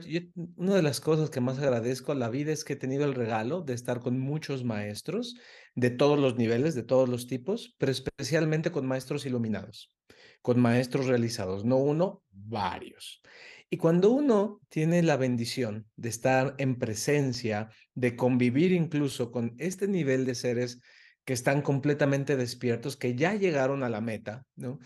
una 0.56 0.76
de 0.76 0.82
las 0.82 1.00
cosas 1.00 1.30
que 1.30 1.41
más 1.41 1.60
agradezco 1.60 2.12
a 2.12 2.16
la 2.16 2.30
vida 2.30 2.52
es 2.52 2.64
que 2.64 2.74
he 2.74 2.78
tenido 2.78 3.06
el 3.06 3.14
regalo 3.14 3.62
de 3.62 3.74
estar 3.74 4.00
con 4.00 4.20
muchos 4.20 4.64
maestros 4.64 5.36
de 5.76 5.89
todos 5.89 6.20
los 6.20 6.38
niveles, 6.38 6.76
de 6.76 6.84
todos 6.84 7.10
los 7.10 7.28
tipos, 7.28 7.76
pero 7.78 7.91
especialmente 7.91 8.72
con 8.72 8.86
maestros 8.86 9.26
iluminados, 9.26 9.93
con 10.41 10.60
maestros 10.60 11.08
realizados, 11.08 11.66
no 11.66 11.78
uno, 11.78 12.24
varios. 12.32 13.22
Y 13.70 13.78
cuando 13.78 14.12
uno 14.12 14.62
tiene 14.70 15.02
la 15.04 15.18
bendición 15.18 15.88
de 15.96 16.10
estar 16.10 16.56
en 16.58 16.78
presencia, 16.78 17.70
de 17.93 18.16
convivir 18.16 18.72
incluso 18.72 19.32
con 19.32 19.56
este 19.58 19.88
nivel 19.88 20.26
de 20.26 20.36
seres 20.36 20.82
que 21.26 21.34
están 21.34 21.62
completamente 21.62 22.38
despiertos, 22.38 22.96
que 22.96 23.16
ya 23.16 23.34
llegaron 23.34 23.84
a 23.84 23.89
la 23.89 24.02
meta, 24.02 24.46
¿no? 24.56 24.80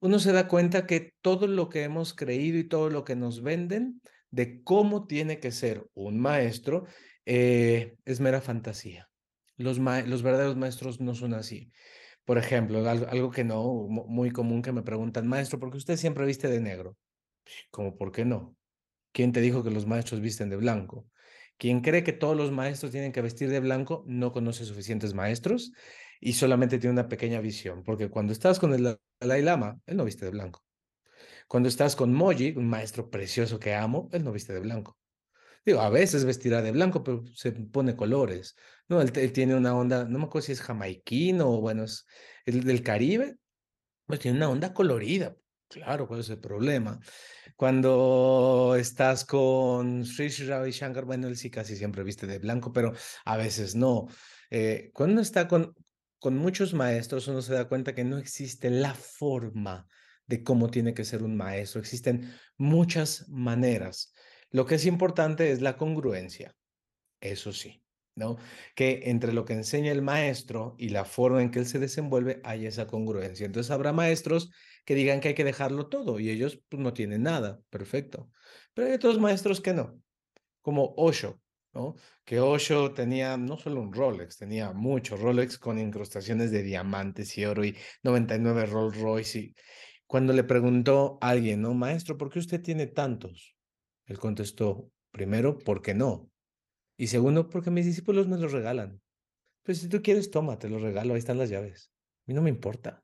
Uno 0.00 0.18
se 0.18 0.32
da 0.32 0.48
cuenta 0.48 0.86
que 0.86 1.14
todo 1.22 1.46
lo 1.46 1.68
que 1.68 1.82
hemos 1.82 2.14
creído 2.14 2.58
y 2.58 2.64
todo 2.64 2.90
lo 2.90 3.04
que 3.04 3.16
nos 3.16 3.42
venden 3.42 4.00
de 4.30 4.62
cómo 4.62 5.06
tiene 5.06 5.38
que 5.38 5.50
ser 5.50 5.86
un 5.94 6.20
maestro 6.20 6.86
eh, 7.24 7.96
es 8.04 8.20
mera 8.20 8.40
fantasía. 8.40 9.08
Los, 9.56 9.78
los 9.78 10.22
verdaderos 10.22 10.56
maestros 10.56 11.00
no 11.00 11.14
son 11.14 11.34
así. 11.34 11.70
Por 12.24 12.38
ejemplo, 12.38 12.88
algo, 12.88 13.06
algo 13.08 13.30
que 13.30 13.44
no, 13.44 13.86
muy 13.88 14.30
común 14.30 14.62
que 14.62 14.72
me 14.72 14.82
preguntan, 14.82 15.26
maestro, 15.26 15.58
¿por 15.58 15.70
qué 15.70 15.76
usted 15.76 15.96
siempre 15.96 16.26
viste 16.26 16.48
de 16.48 16.60
negro? 16.60 16.96
Como, 17.70 17.96
¿por 17.96 18.12
qué 18.12 18.24
no? 18.24 18.56
¿Quién 19.12 19.32
te 19.32 19.40
dijo 19.40 19.62
que 19.62 19.70
los 19.70 19.86
maestros 19.86 20.20
visten 20.20 20.48
de 20.48 20.56
blanco? 20.56 21.06
Quien 21.56 21.82
cree 21.82 22.02
que 22.02 22.12
todos 22.12 22.36
los 22.36 22.50
maestros 22.50 22.90
tienen 22.90 23.12
que 23.12 23.20
vestir 23.20 23.48
de 23.48 23.60
blanco 23.60 24.04
no 24.06 24.32
conoce 24.32 24.64
suficientes 24.64 25.14
maestros 25.14 25.72
y 26.24 26.32
solamente 26.32 26.78
tiene 26.78 26.94
una 26.94 27.06
pequeña 27.06 27.38
visión, 27.40 27.82
porque 27.84 28.08
cuando 28.08 28.32
estás 28.32 28.58
con 28.58 28.72
el 28.72 28.98
Dalai 29.20 29.42
Lama, 29.42 29.78
él 29.84 29.98
no 29.98 30.06
viste 30.06 30.24
de 30.24 30.30
blanco. 30.30 30.64
Cuando 31.46 31.68
estás 31.68 31.94
con 31.96 32.14
Moji, 32.14 32.54
un 32.56 32.66
maestro 32.66 33.10
precioso 33.10 33.60
que 33.60 33.74
amo, 33.74 34.08
él 34.10 34.24
no 34.24 34.32
viste 34.32 34.54
de 34.54 34.60
blanco. 34.60 34.96
Digo, 35.66 35.82
a 35.82 35.90
veces 35.90 36.24
vestirá 36.24 36.62
de 36.62 36.72
blanco, 36.72 37.04
pero 37.04 37.24
se 37.34 37.52
pone 37.52 37.94
colores. 37.94 38.56
No, 38.88 39.02
él, 39.02 39.12
tiene 39.32 39.54
una 39.54 39.76
onda, 39.76 40.06
no 40.06 40.18
me 40.18 40.24
acuerdo 40.24 40.46
si 40.46 40.52
es 40.52 40.62
jamaiquino 40.62 41.46
o 41.46 41.60
bueno, 41.60 41.84
es 41.84 42.06
el 42.46 42.64
del 42.64 42.82
Caribe, 42.82 43.36
pues 44.06 44.20
tiene 44.20 44.38
una 44.38 44.48
onda 44.48 44.72
colorida. 44.72 45.36
Claro, 45.68 46.08
¿cuál 46.08 46.20
es 46.20 46.30
el 46.30 46.38
problema? 46.38 47.00
Cuando 47.54 48.76
estás 48.78 49.26
con 49.26 50.06
Sri 50.06 50.30
Sri 50.30 50.46
Ravi 50.46 50.70
Shankar, 50.70 51.04
bueno, 51.04 51.28
él 51.28 51.36
sí 51.36 51.50
casi 51.50 51.76
siempre 51.76 52.02
viste 52.02 52.26
de 52.26 52.38
blanco, 52.38 52.72
pero 52.72 52.94
a 53.26 53.36
veces 53.36 53.74
no. 53.74 54.06
Eh, 54.50 54.90
cuando 54.94 55.20
está 55.20 55.48
con, 55.48 55.74
con 56.24 56.38
muchos 56.38 56.72
maestros, 56.72 57.28
uno 57.28 57.42
se 57.42 57.52
da 57.52 57.68
cuenta 57.68 57.94
que 57.94 58.02
no 58.02 58.16
existe 58.16 58.70
la 58.70 58.94
forma 58.94 59.86
de 60.26 60.42
cómo 60.42 60.70
tiene 60.70 60.94
que 60.94 61.04
ser 61.04 61.22
un 61.22 61.36
maestro. 61.36 61.82
Existen 61.82 62.32
muchas 62.56 63.28
maneras. 63.28 64.14
Lo 64.48 64.64
que 64.64 64.76
es 64.76 64.86
importante 64.86 65.52
es 65.52 65.60
la 65.60 65.76
congruencia, 65.76 66.56
eso 67.20 67.52
sí, 67.52 67.84
¿no? 68.14 68.38
Que 68.74 69.02
entre 69.10 69.34
lo 69.34 69.44
que 69.44 69.52
enseña 69.52 69.92
el 69.92 70.00
maestro 70.00 70.76
y 70.78 70.88
la 70.88 71.04
forma 71.04 71.42
en 71.42 71.50
que 71.50 71.58
él 71.58 71.66
se 71.66 71.78
desenvuelve 71.78 72.40
hay 72.42 72.64
esa 72.64 72.86
congruencia. 72.86 73.44
Entonces 73.44 73.70
habrá 73.70 73.92
maestros 73.92 74.50
que 74.86 74.94
digan 74.94 75.20
que 75.20 75.28
hay 75.28 75.34
que 75.34 75.44
dejarlo 75.44 75.88
todo 75.88 76.20
y 76.20 76.30
ellos 76.30 76.58
pues, 76.70 76.82
no 76.82 76.94
tienen 76.94 77.24
nada, 77.24 77.60
perfecto. 77.68 78.30
Pero 78.72 78.88
hay 78.88 78.94
otros 78.94 79.20
maestros 79.20 79.60
que 79.60 79.74
no, 79.74 80.00
como 80.62 80.94
Osho, 80.96 81.38
Que 82.24 82.40
Osho 82.40 82.92
tenía 82.92 83.36
no 83.36 83.58
solo 83.58 83.80
un 83.80 83.92
Rolex, 83.92 84.38
tenía 84.38 84.72
muchos 84.72 85.20
Rolex 85.20 85.58
con 85.58 85.78
incrustaciones 85.78 86.50
de 86.50 86.62
diamantes 86.62 87.36
y 87.36 87.44
oro 87.44 87.64
y 87.64 87.76
99 88.02 88.66
Rolls 88.66 89.00
Royce. 89.00 89.38
Y 89.38 89.54
cuando 90.06 90.32
le 90.32 90.44
preguntó 90.44 91.18
a 91.20 91.30
alguien, 91.30 91.62
¿no? 91.62 91.74
Maestro, 91.74 92.16
¿por 92.16 92.30
qué 92.30 92.38
usted 92.38 92.62
tiene 92.62 92.86
tantos? 92.86 93.56
Él 94.06 94.18
contestó, 94.18 94.90
primero, 95.10 95.58
¿por 95.58 95.82
qué 95.82 95.94
no? 95.94 96.30
Y 96.96 97.08
segundo, 97.08 97.48
porque 97.48 97.70
mis 97.70 97.86
discípulos 97.86 98.28
me 98.28 98.38
los 98.38 98.52
regalan. 98.52 99.00
Pues 99.64 99.78
si 99.78 99.88
tú 99.88 100.02
quieres, 100.02 100.30
toma, 100.30 100.58
te 100.58 100.68
los 100.68 100.82
regalo, 100.82 101.14
ahí 101.14 101.18
están 101.18 101.38
las 101.38 101.50
llaves. 101.50 101.90
A 102.20 102.24
mí 102.26 102.34
no 102.34 102.42
me 102.42 102.50
importa. 102.50 103.02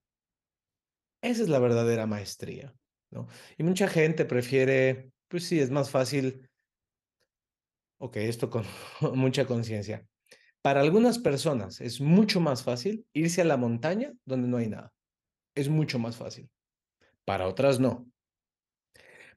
Esa 1.23 1.43
es 1.43 1.49
la 1.49 1.59
verdadera 1.59 2.07
maestría, 2.07 2.75
¿no? 3.11 3.27
Y 3.59 3.64
mucha 3.64 3.89
gente 3.89 4.25
prefiere, 4.25 5.12
pues 5.29 5.45
sí, 5.45 5.59
es 5.59 5.71
más 5.71 5.91
fácil, 5.91 6.50
ok, 8.01 8.17
esto 8.17 8.51
con 8.51 8.65
mucha 9.15 9.47
conciencia. 9.47 10.07
Para 10.63 10.81
algunas 10.81 11.19
personas 11.19 11.81
es 11.81 12.01
mucho 12.01 12.41
más 12.41 12.63
fácil 12.63 13.07
irse 13.13 13.41
a 13.41 13.45
la 13.45 13.57
montaña 13.57 14.13
donde 14.25 14.49
no 14.49 14.57
hay 14.57 14.69
nada. 14.69 14.93
Es 15.55 15.69
mucho 15.69 15.99
más 15.99 16.17
fácil. 16.17 16.51
Para 17.25 17.47
otras 17.47 17.79
no. 17.79 18.07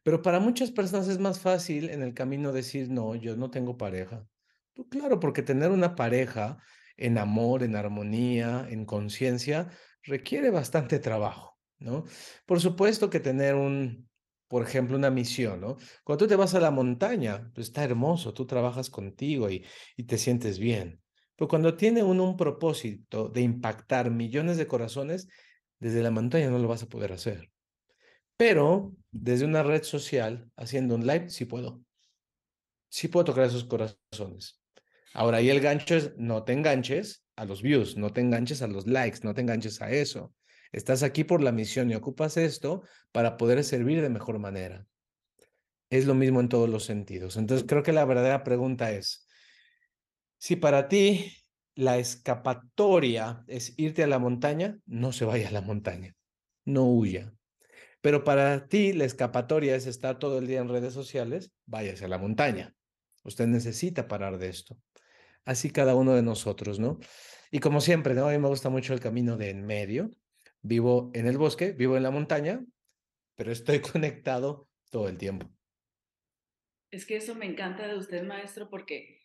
Pero 0.03 0.21
para 0.21 0.39
muchas 0.39 0.71
personas 0.71 1.07
es 1.07 1.19
más 1.19 1.39
fácil 1.39 1.89
en 1.89 2.01
el 2.01 2.13
camino 2.13 2.51
decir, 2.51 2.89
no, 2.89 3.15
yo 3.15 3.37
no 3.37 3.51
tengo 3.51 3.77
pareja. 3.77 4.25
Pues 4.73 4.87
claro, 4.89 5.19
porque 5.19 5.43
tener 5.43 5.71
una 5.71 5.95
pareja 5.95 6.57
en 6.97 7.17
amor, 7.17 7.63
en 7.63 7.75
armonía, 7.75 8.67
en 8.69 8.85
conciencia, 8.85 9.69
requiere 10.03 10.49
bastante 10.49 10.99
trabajo, 10.99 11.57
¿no? 11.79 12.03
Por 12.45 12.59
supuesto 12.59 13.09
que 13.09 13.21
tener 13.21 13.55
un, 13.55 14.09
por 14.53 14.61
ejemplo, 14.61 14.95
una 14.95 15.09
misión, 15.09 15.61
¿no? 15.61 15.77
Cuando 16.03 16.25
tú 16.25 16.29
te 16.29 16.35
vas 16.35 16.53
a 16.53 16.59
la 16.59 16.69
montaña, 16.69 17.49
pues 17.55 17.69
está 17.69 17.83
hermoso, 17.83 18.35
tú 18.35 18.45
trabajas 18.45 18.91
contigo 18.91 19.49
y, 19.49 19.65
te 20.05 20.19
sientes 20.19 20.59
bien. 20.59 21.01
Pero 21.35 21.47
cuando 21.47 21.75
tiene 21.75 22.03
uno 22.03 22.23
un 22.23 22.37
propósito 22.37 23.29
de 23.29 23.41
impactar 23.41 24.11
millones 24.11 24.57
de 24.57 24.67
corazones, 24.67 25.27
desde 25.79 26.03
la 26.03 26.11
montaña 26.11 26.51
no 26.51 26.59
lo 26.59 26.67
vas 26.67 26.83
a 26.83 26.85
poder 26.85 27.13
hacer. 27.13 27.49
Pero 28.37 28.93
desde 29.09 29.45
una 29.45 29.63
red 29.63 29.81
social, 29.81 30.47
haciendo 30.55 30.93
un 30.93 31.07
live, 31.07 31.31
sí 31.31 31.45
puedo. 31.45 31.81
Sí 32.89 33.07
puedo 33.07 33.25
tocar 33.25 33.45
esos 33.45 33.63
corazones. 33.63 34.61
Ahora, 35.15 35.37
ahí 35.37 35.49
el 35.49 35.61
gancho 35.61 35.95
es, 35.95 36.13
no 36.17 36.43
te 36.43 36.53
enganches 36.53 37.25
a 37.37 37.45
los 37.45 37.63
views, 37.63 37.97
no 37.97 38.13
te 38.13 38.21
enganches 38.21 38.61
a 38.61 38.67
los 38.67 38.85
likes, 38.85 39.21
no 39.23 39.33
te 39.33 39.41
enganches 39.41 39.81
a 39.81 39.89
eso. 39.89 40.31
Estás 40.73 41.03
aquí 41.03 41.23
por 41.23 41.41
la 41.41 41.51
misión 41.51 41.89
y 41.91 41.95
ocupas 41.95 42.35
esto 42.35 42.83
para 43.11 43.37
poder 43.37 43.63
servir 43.63 44.01
de 44.01 44.09
mejor 44.09 44.39
manera. 44.39 44.85
Es 45.89 46.07
lo 46.07 46.15
mismo 46.15 46.41
en 46.41 46.49
todos 46.49 46.67
los 46.67 46.83
sentidos. 46.83 47.37
Entonces, 47.37 47.65
creo 47.67 47.83
que 47.83 47.93
la 47.93 48.03
verdadera 48.03 48.43
pregunta 48.43 48.91
es, 48.91 49.27
si 50.39 50.55
para 50.55 50.89
ti 50.89 51.31
la 51.75 51.99
escapatoria 51.99 53.43
es 53.47 53.75
irte 53.77 54.03
a 54.03 54.07
la 54.07 54.17
montaña, 54.17 54.79
no 54.87 55.11
se 55.11 55.25
vaya 55.25 55.47
a 55.47 55.51
la 55.51 55.61
montaña, 55.61 56.15
no 56.65 56.89
huya. 56.89 57.31
Pero 58.01 58.23
para 58.23 58.67
ti 58.67 58.93
la 58.93 59.05
escapatoria 59.05 59.75
es 59.75 59.85
estar 59.85 60.17
todo 60.17 60.39
el 60.39 60.47
día 60.47 60.59
en 60.59 60.69
redes 60.69 60.93
sociales, 60.93 61.53
váyase 61.65 62.05
a 62.05 62.09
la 62.09 62.17
montaña. 62.17 62.75
Usted 63.23 63.45
necesita 63.45 64.07
parar 64.07 64.39
de 64.39 64.49
esto. 64.49 64.75
Así 65.45 65.69
cada 65.69 65.93
uno 65.93 66.13
de 66.13 66.23
nosotros, 66.23 66.79
¿no? 66.79 66.99
Y 67.51 67.59
como 67.59 67.79
siempre, 67.79 68.15
¿no? 68.15 68.27
A 68.27 68.31
mí 68.31 68.39
me 68.39 68.47
gusta 68.47 68.69
mucho 68.69 68.93
el 68.93 68.99
camino 68.99 69.37
de 69.37 69.51
en 69.51 69.65
medio. 69.65 70.09
Vivo 70.63 71.11
en 71.13 71.27
el 71.27 71.37
bosque, 71.37 71.73
vivo 71.73 71.97
en 71.97 72.03
la 72.03 72.11
montaña, 72.11 72.65
pero 73.35 73.51
estoy 73.51 73.79
conectado 73.93 74.69
todo 74.89 75.07
el 75.07 75.17
tiempo. 75.17 75.47
Es 76.89 77.05
que 77.05 77.17
eso 77.17 77.35
me 77.35 77.45
encanta 77.45 77.87
de 77.87 77.97
usted, 77.97 78.23
maestro, 78.23 78.69
porque 78.69 79.23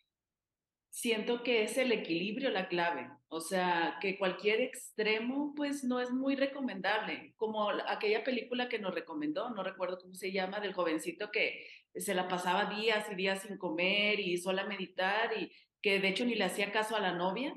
siento 0.89 1.43
que 1.43 1.63
es 1.63 1.77
el 1.77 1.91
equilibrio 1.91 2.49
la 2.49 2.67
clave. 2.67 3.09
O 3.27 3.41
sea, 3.41 3.97
que 4.01 4.17
cualquier 4.17 4.61
extremo, 4.61 5.53
pues 5.55 5.83
no 5.83 5.99
es 5.99 6.11
muy 6.11 6.35
recomendable. 6.35 7.33
Como 7.37 7.69
aquella 7.69 8.23
película 8.23 8.67
que 8.67 8.79
nos 8.79 8.93
recomendó, 8.93 9.51
no 9.51 9.63
recuerdo 9.63 9.99
cómo 9.99 10.15
se 10.15 10.31
llama, 10.31 10.59
del 10.59 10.73
jovencito 10.73 11.31
que 11.31 11.65
se 11.95 12.15
la 12.15 12.27
pasaba 12.27 12.73
días 12.75 13.05
y 13.11 13.15
días 13.15 13.43
sin 13.43 13.57
comer 13.57 14.19
y 14.19 14.37
sola 14.37 14.65
meditar 14.65 15.31
y 15.37 15.51
que 15.81 15.99
de 15.99 16.09
hecho 16.09 16.25
ni 16.25 16.35
le 16.35 16.45
hacía 16.45 16.71
caso 16.71 16.95
a 16.95 17.01
la 17.01 17.13
novia 17.13 17.55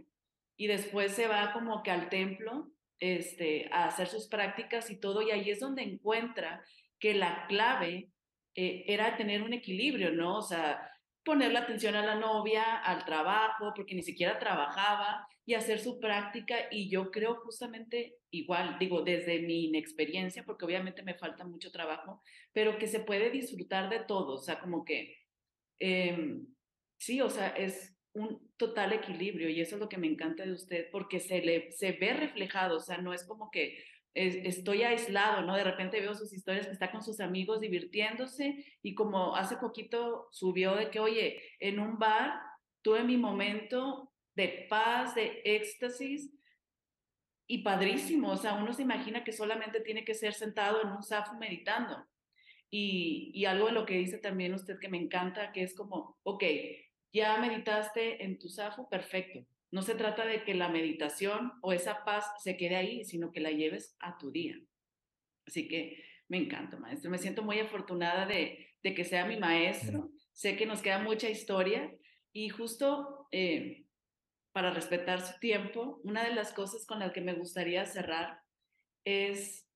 y 0.57 0.67
después 0.67 1.13
se 1.13 1.27
va 1.27 1.53
como 1.53 1.83
que 1.83 1.91
al 1.91 2.09
templo 2.09 2.71
este, 3.03 3.69
a 3.73 3.87
hacer 3.87 4.07
sus 4.07 4.29
prácticas 4.29 4.89
y 4.89 5.01
todo 5.01 5.23
y 5.23 5.33
ahí 5.33 5.51
es 5.51 5.59
donde 5.59 5.83
encuentra 5.83 6.65
que 7.01 7.15
la 7.15 7.47
clave 7.49 8.13
eh, 8.55 8.85
era 8.87 9.17
tener 9.17 9.43
un 9.43 9.53
equilibrio, 9.53 10.13
¿no? 10.13 10.39
O 10.39 10.43
sea, 10.43 10.89
ponerle 11.25 11.59
atención 11.59 11.97
a 11.97 12.07
la 12.07 12.15
novia, 12.15 12.77
al 12.79 13.05
trabajo, 13.05 13.73
porque 13.75 13.97
ni 13.97 14.05
siquiera 14.05 14.39
trabajaba, 14.39 15.27
y 15.45 15.55
hacer 15.55 15.81
su 15.81 15.99
práctica. 15.99 16.55
Y 16.71 16.89
yo 16.91 17.11
creo 17.11 17.41
justamente 17.41 18.19
igual, 18.31 18.79
digo, 18.79 19.03
desde 19.03 19.41
mi 19.41 19.65
inexperiencia, 19.65 20.45
porque 20.45 20.65
obviamente 20.65 21.03
me 21.03 21.15
falta 21.15 21.45
mucho 21.45 21.73
trabajo, 21.73 22.23
pero 22.53 22.79
que 22.79 22.87
se 22.87 23.01
puede 23.01 23.31
disfrutar 23.31 23.91
de 23.91 24.05
todo, 24.05 24.35
o 24.35 24.39
sea, 24.39 24.61
como 24.61 24.85
que, 24.85 25.17
em, 25.81 26.47
sí, 26.99 27.21
o 27.21 27.29
sea, 27.29 27.49
es 27.49 27.92
un 28.15 28.53
total 28.57 28.93
equilibrio 28.93 29.49
y 29.49 29.61
eso 29.61 29.77
es 29.77 29.81
lo 29.81 29.89
que 29.89 29.99
me 29.99 30.07
encanta 30.07 30.45
de 30.45 30.53
usted, 30.53 30.89
porque 30.91 31.21
se, 31.21 31.41
le, 31.41 31.73
se 31.73 31.93
ve 31.93 32.13
reflejado, 32.13 32.77
o 32.77 32.81
sea, 32.81 32.99
no 32.99 33.13
es 33.15 33.25
como 33.25 33.51
que 33.51 33.83
estoy 34.15 34.83
aislado, 34.83 35.43
¿no? 35.43 35.57
De 35.57 35.65
repente 35.65 36.01
veo 36.01 36.15
sus 36.15 36.33
historias 36.33 36.67
que 36.67 36.73
está 36.73 36.91
con 36.91 37.03
sus 37.03 37.21
amigos 37.21 37.61
divirtiéndose 37.61 38.65
y 38.83 38.95
como 38.95 39.35
hace 39.37 39.57
poquito 39.57 40.29
subió 40.31 40.75
de 40.75 40.91
que, 40.91 41.01
oye, 41.01 41.43
en 41.61 41.81
un 41.81 41.99
bar 41.99 42.39
tuve 42.83 43.05
mi 43.05 43.17
momento 43.17 44.13
de 44.35 44.67
paz, 44.69 45.15
de 45.15 45.41
éxtasis 45.45 46.31
y 47.47 47.63
padrísimo, 47.63 48.33
o 48.33 48.37
sea, 48.37 48.55
uno 48.55 48.73
se 48.73 48.83
imagina 48.83 49.25
que 49.25 49.33
solamente 49.33 49.81
tiene 49.81 50.05
que 50.05 50.15
ser 50.15 50.35
sentado 50.35 50.83
en 50.83 50.89
un 50.89 51.03
zafo 51.03 51.35
meditando. 51.37 52.07
Y, 52.71 53.31
y 53.35 53.45
algo 53.45 53.67
de 53.67 53.73
lo 53.73 53.85
que 53.85 53.99
dice 53.99 54.17
también 54.19 54.55
usted 54.55 54.79
que 54.79 54.89
me 54.89 54.97
encanta, 54.97 55.53
que 55.53 55.63
es 55.63 55.75
como, 55.75 56.19
ok, 56.23 56.45
ya 57.13 57.37
meditaste 57.39 58.25
en 58.25 58.39
tu 58.39 58.49
zafo, 58.49 58.89
perfecto 58.89 59.47
no 59.73 59.81
se 59.81 59.95
trata 59.95 60.27
de 60.27 60.45
que 60.45 60.55
la 60.55 60.69
meditación 60.69 61.55
o 61.63 61.73
esa 61.73 62.05
paz 62.05 62.27
se 62.39 62.59
quede 62.59 62.77
ahí, 62.77 63.05
sino 63.05 63.33
que 63.33 63.41
la 63.41 63.51
lleves 63.51 63.97
a 64.01 64.19
tu 64.19 64.31
día. 64.31 64.61
Así 65.47 65.67
que 65.67 66.05
me 66.29 66.37
encanta, 66.37 66.77
maestro. 66.77 67.11
Me 67.11 67.17
siento 67.17 67.43
muy 67.43 67.59
afortunada 67.59 68.27
de, 68.27 68.69
que 68.83 69.05
sea 69.05 69.25
mi 69.25 69.39
maestro. 69.39 70.11
Sé 70.33 70.57
que 70.57 70.67
nos 70.67 70.83
queda 70.83 70.99
mucha 70.99 71.31
historia 71.31 71.91
y 72.35 72.51
justo 72.51 73.27
eh, 73.33 73.87
para 74.53 74.71
respetar 74.71 75.23
su 75.23 75.39
tiempo, 75.41 76.01
una 76.05 76.23
de 76.23 76.35
las 76.35 76.53
cosas 76.53 76.85
con 76.85 76.99
las 76.99 77.13
que 77.13 77.23
me 77.23 77.33
gustaría 77.33 77.87
cerrar 77.87 78.41
es 79.07 79.67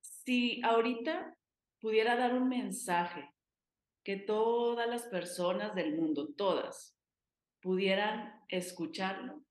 si 0.00 0.62
ahorita 0.64 1.36
pudiera 1.80 2.16
dar 2.16 2.32
un 2.32 2.48
mensaje 2.48 3.28
que 4.08 4.16
todas 4.16 4.88
las 4.88 5.02
personas 5.02 5.74
del 5.74 5.94
mundo, 5.94 6.32
todas, 6.34 6.96
pudieran 7.60 8.42
escucharlo, 8.48 9.44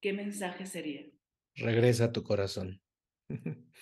¿qué 0.00 0.12
mensaje 0.12 0.64
sería? 0.64 1.10
Regresa 1.56 2.04
a 2.04 2.12
tu 2.12 2.22
corazón. 2.22 2.80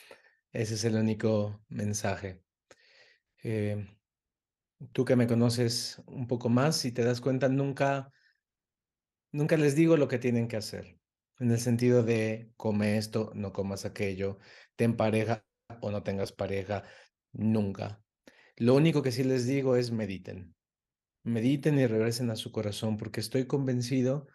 Ese 0.50 0.74
es 0.76 0.84
el 0.84 0.94
único 0.94 1.62
mensaje. 1.68 2.42
Eh, 3.42 3.86
Tú 4.92 5.04
que 5.04 5.14
me 5.14 5.26
conoces 5.26 6.02
un 6.06 6.26
poco 6.26 6.48
más, 6.48 6.78
si 6.78 6.90
te 6.90 7.04
das 7.04 7.20
cuenta, 7.20 7.50
nunca, 7.50 8.14
nunca 9.30 9.58
les 9.58 9.76
digo 9.76 9.98
lo 9.98 10.08
que 10.08 10.18
tienen 10.18 10.48
que 10.48 10.56
hacer, 10.56 10.98
en 11.38 11.50
el 11.50 11.60
sentido 11.60 12.02
de 12.02 12.50
come 12.56 12.96
esto, 12.96 13.30
no 13.34 13.52
comas 13.52 13.84
aquello, 13.84 14.38
ten 14.74 14.96
pareja 14.96 15.44
o 15.82 15.90
no 15.90 16.02
tengas 16.02 16.32
pareja, 16.32 16.82
nunca. 17.32 18.05
Lo 18.56 18.74
único 18.74 19.02
que 19.02 19.12
sí 19.12 19.22
les 19.22 19.46
digo 19.46 19.76
es 19.76 19.92
mediten. 19.92 20.54
Mediten 21.22 21.78
y 21.78 21.86
regresen 21.86 22.30
a 22.30 22.36
su 22.36 22.52
corazón, 22.52 22.96
porque 22.96 23.20
estoy 23.20 23.46
convencido 23.46 24.28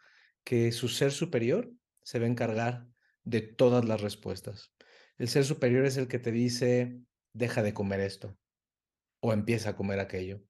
que 0.44 0.72
su 0.72 0.90
ser 0.90 1.12
superior 1.12 1.72
se 2.04 2.20
va 2.20 2.26
a 2.26 2.30
encargar 2.30 2.88
de 3.24 3.42
todas 3.42 3.86
las 3.86 4.02
respuestas. 4.02 4.72
El 5.18 5.28
ser 5.28 5.46
superior 5.46 5.86
es 5.86 5.98
el 5.98 6.08
que 6.08 6.20
te 6.20 6.32
dice, 6.32 7.00
deja 7.34 7.64
de 7.64 7.74
comer 7.74 8.00
esto 8.00 8.38
o 9.22 9.34
empieza 9.34 9.72
a 9.72 9.76
comer 9.76 10.00
aquello. 10.00 10.42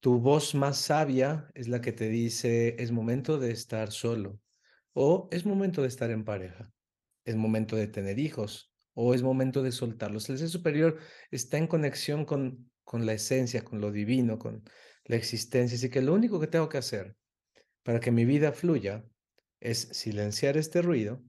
Tu 0.00 0.18
voz 0.18 0.54
más 0.54 0.78
sabia 0.78 1.48
es 1.54 1.68
la 1.68 1.80
que 1.80 1.92
te 1.92 2.08
dice, 2.08 2.76
es 2.78 2.90
momento 2.90 3.38
de 3.38 3.52
estar 3.52 3.92
solo 3.92 4.40
o 4.92 5.28
es 5.30 5.46
momento 5.46 5.82
de 5.82 5.88
estar 5.88 6.10
en 6.10 6.24
pareja, 6.24 6.72
es 7.24 7.36
momento 7.36 7.76
de 7.76 7.86
tener 7.86 8.18
hijos 8.18 8.72
o 8.94 9.14
es 9.14 9.22
momento 9.22 9.62
de 9.62 9.72
soltarlos. 9.72 10.28
El 10.28 10.38
ser 10.38 10.48
superior 10.48 10.98
está 11.30 11.58
en 11.58 11.66
conexión 11.66 12.24
con, 12.24 12.71
con 12.84 13.06
la 13.06 13.12
esencia, 13.12 13.64
con 13.64 13.80
lo 13.80 13.90
divino, 13.90 14.38
con 14.38 14.64
la 15.04 15.16
existencia. 15.16 15.76
Así 15.76 15.90
que 15.90 16.02
lo 16.02 16.14
único 16.14 16.40
que 16.40 16.46
tengo 16.46 16.68
que 16.68 16.78
hacer 16.78 17.16
para 17.82 18.00
que 18.00 18.10
mi 18.10 18.24
vida 18.24 18.52
fluya 18.52 19.04
es 19.60 19.78
silenciar 19.92 20.56
este 20.56 20.82
ruido 20.82 21.22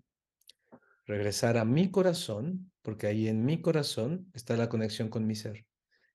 regresar 1.05 1.57
a 1.57 1.65
mi 1.65 1.91
corazón, 1.91 2.71
porque 2.81 3.07
ahí 3.07 3.27
en 3.27 3.45
mi 3.45 3.61
corazón 3.61 4.31
está 4.33 4.55
la 4.57 4.69
conexión 4.69 5.09
con 5.09 5.27
mi 5.27 5.35
ser. 5.35 5.65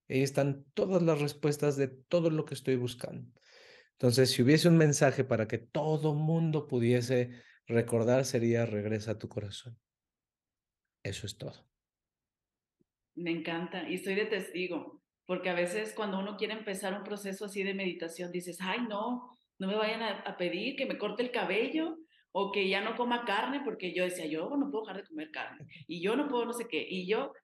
Ahí 0.09 0.23
están 0.23 0.65
todas 0.75 1.03
las 1.03 1.21
respuestas 1.21 1.77
de 1.77 1.89
todo 1.89 2.31
lo 2.31 2.45
que 2.45 2.55
estoy 2.55 2.77
buscando. 2.77 3.31
Entonces, 3.93 4.31
si 4.31 4.43
hubiese 4.43 4.69
un 4.69 4.77
mensaje 4.77 5.25
para 5.25 5.47
que 5.49 5.59
todo 5.59 6.15
mundo 6.15 6.67
pudiese 6.67 7.43
recordar, 7.67 8.25
sería 8.25 8.65
regresa 8.65 9.13
a 9.13 9.19
tu 9.19 9.29
corazón. 9.29 9.79
Eso 11.03 11.27
es 11.27 11.37
todo. 11.37 11.69
Me 13.17 13.33
encanta 13.33 13.89
y 13.89 13.97
estoy 13.97 14.15
de 14.15 14.27
testigo, 14.27 15.03
porque 15.29 15.51
a 15.51 15.55
veces 15.55 15.93
cuando 15.93 16.19
uno 16.19 16.39
quiere 16.39 16.55
empezar 16.55 16.95
un 16.95 17.05
proceso 17.05 17.45
así 17.45 17.63
de 17.63 17.75
meditación, 17.75 18.33
dices, 18.33 18.57
ay, 18.63 18.81
no, 18.89 19.31
no 19.59 19.67
me 19.67 19.75
vayan 19.75 20.03
a, 20.03 20.37
pedir 20.39 20.75
que 20.75 20.87
me 20.87 20.97
corte 20.97 21.23
el 21.23 21.31
cabello, 21.31 21.99
o 22.33 22.51
que 22.51 22.67
ya 22.67 22.81
no 22.81 22.97
coma 22.97 23.27
carne, 23.27 23.61
porque 23.63 23.93
yo 23.93 24.05
decía, 24.05 24.25
yo 24.25 24.49
no 24.57 24.71
puedo 24.71 24.87
dejar 24.87 25.03
de 25.03 25.07
comer 25.07 25.31
carne, 25.31 25.67
y 25.87 26.01
yo 26.01 26.17
no 26.17 26.29
puedo 26.29 26.47
no 26.47 26.55
sé 26.55 26.67
qué, 26.67 26.83
y 26.89 27.07
yo, 27.07 27.35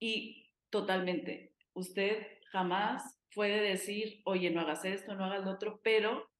y 0.00 0.48
totalmente, 0.70 1.52
usted 1.74 2.26
jamás 2.50 3.20
puede 3.34 3.60
decir, 3.60 4.22
oye, 4.24 4.50
no 4.50 4.62
hagas 4.62 4.86
esto, 4.86 5.14
no 5.14 5.26
hagas 5.26 5.44
lo 5.44 5.50
otro, 5.50 5.80
pero 5.84 6.30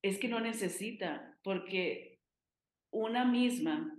es 0.00 0.18
que 0.18 0.28
no 0.28 0.40
necesita, 0.40 1.36
porque 1.42 2.18
una 2.90 3.26
misma 3.26 3.94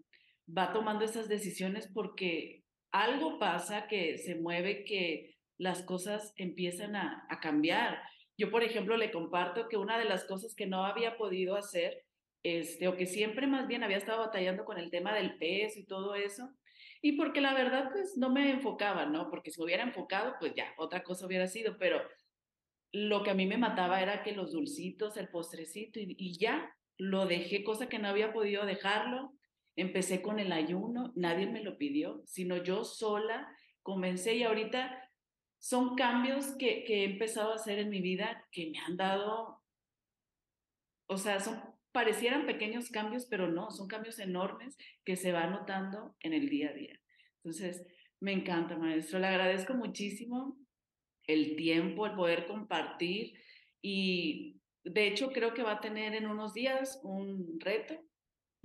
va 0.58 0.74
tomando 0.74 1.06
esas 1.06 1.30
decisiones 1.30 1.88
porque 1.94 2.64
algo 2.92 3.38
pasa 3.38 3.88
que 3.88 4.18
se 4.18 4.34
mueve, 4.34 4.86
que 4.86 5.35
las 5.58 5.84
cosas 5.84 6.34
empiezan 6.38 6.96
a, 6.96 7.28
cambiar. 7.42 8.02
Yo, 8.38 8.52
por 8.52 8.64
ejemplo, 8.64 8.98
le 8.98 9.12
comparto 9.12 9.68
que 9.70 9.78
una 9.78 9.98
de 9.98 10.06
las 10.06 10.26
cosas 10.26 10.56
que 10.56 10.66
no 10.66 10.86
había 10.86 11.18
podido 11.18 11.56
hacer 11.56 12.04
este, 12.44 12.88
o 12.88 12.96
que 12.96 13.06
siempre 13.06 13.48
más 13.48 13.68
bien 13.68 13.84
había 13.84 13.98
estado 13.98 14.20
batallando 14.20 14.66
con 14.66 14.78
el 14.78 14.92
tema 14.92 15.14
del 15.16 15.38
peso 15.38 15.80
y 15.80 15.86
todo 15.86 16.16
eso, 16.16 16.50
y 17.02 17.14
porque 17.14 17.42
la 17.42 17.54
verdad 17.54 17.90
pues 17.92 18.18
no 18.18 18.30
me 18.30 18.52
enfocaba, 18.52 19.06
¿no? 19.06 19.30
Porque 19.30 19.52
si 19.52 19.60
me 19.60 19.66
hubiera 19.66 19.84
enfocado, 19.84 20.36
pues 20.40 20.54
ya, 20.56 20.74
otra 20.78 21.04
cosa 21.04 21.26
hubiera 21.26 21.48
sido, 21.48 21.78
pero 21.78 22.02
lo 22.92 23.24
que 23.24 23.32
a 23.32 23.36
mí 23.36 23.46
me 23.46 23.58
mataba 23.58 24.02
era 24.02 24.24
que 24.24 24.32
los 24.32 24.52
dulcitos, 24.52 25.18
el 25.18 25.30
postrecito 25.30 26.00
y, 26.00 26.16
y 26.18 26.38
ya, 26.38 26.76
lo 26.98 27.26
dejé, 27.26 27.64
cosa 27.64 27.90
que 27.90 28.00
no 28.00 28.08
había 28.08 28.32
podido 28.32 28.66
dejarlo, 28.66 29.34
empecé 29.76 30.22
con 30.22 30.40
el 30.40 30.52
ayuno, 30.52 31.12
nadie 31.16 31.48
me 31.48 31.62
lo 31.62 31.78
pidió, 31.78 32.22
sino 32.26 32.64
yo 32.64 32.84
sola 32.84 33.50
comencé 33.86 34.36
y 34.36 34.44
ahorita 34.44 35.05
son 35.66 35.96
cambios 35.96 36.54
que, 36.60 36.86
he 36.88 37.06
empezado 37.06 37.52
a 37.52 37.56
hacer 37.56 37.80
en 37.80 37.90
mi 37.90 38.00
vida 38.00 38.48
que 38.52 38.70
me 38.70 38.78
han 38.78 38.98
dado, 38.98 39.64
o 41.08 41.18
sea, 41.18 41.40
son 41.40 41.60
parecieran 41.92 42.46
pequeños 42.46 42.92
cambios, 42.92 43.26
pero 43.26 43.48
no, 43.48 43.72
son 43.72 43.88
cambios 43.88 44.20
enormes 44.20 44.78
que 45.04 45.16
se 45.16 45.32
van 45.32 45.50
notando 45.50 46.16
en 46.20 46.34
el 46.34 46.50
día 46.50 46.70
a 46.70 46.74
día. 46.74 47.02
Entonces, 47.38 47.84
me 48.20 48.32
encanta, 48.32 48.78
maestro. 48.78 49.18
Le 49.18 49.26
agradezco 49.26 49.74
muchísimo 49.74 50.56
el 51.26 51.56
tiempo, 51.56 52.06
el 52.06 52.14
poder 52.14 52.46
compartir 52.46 53.34
y 53.82 54.62
de 54.84 55.08
hecho 55.08 55.32
creo 55.32 55.56
que 55.56 55.64
va 55.64 55.72
a 55.72 55.82
tener 55.82 56.14
en 56.14 56.28
unos 56.28 56.54
días 56.54 57.00
un 57.02 57.60
reto. 57.60 57.96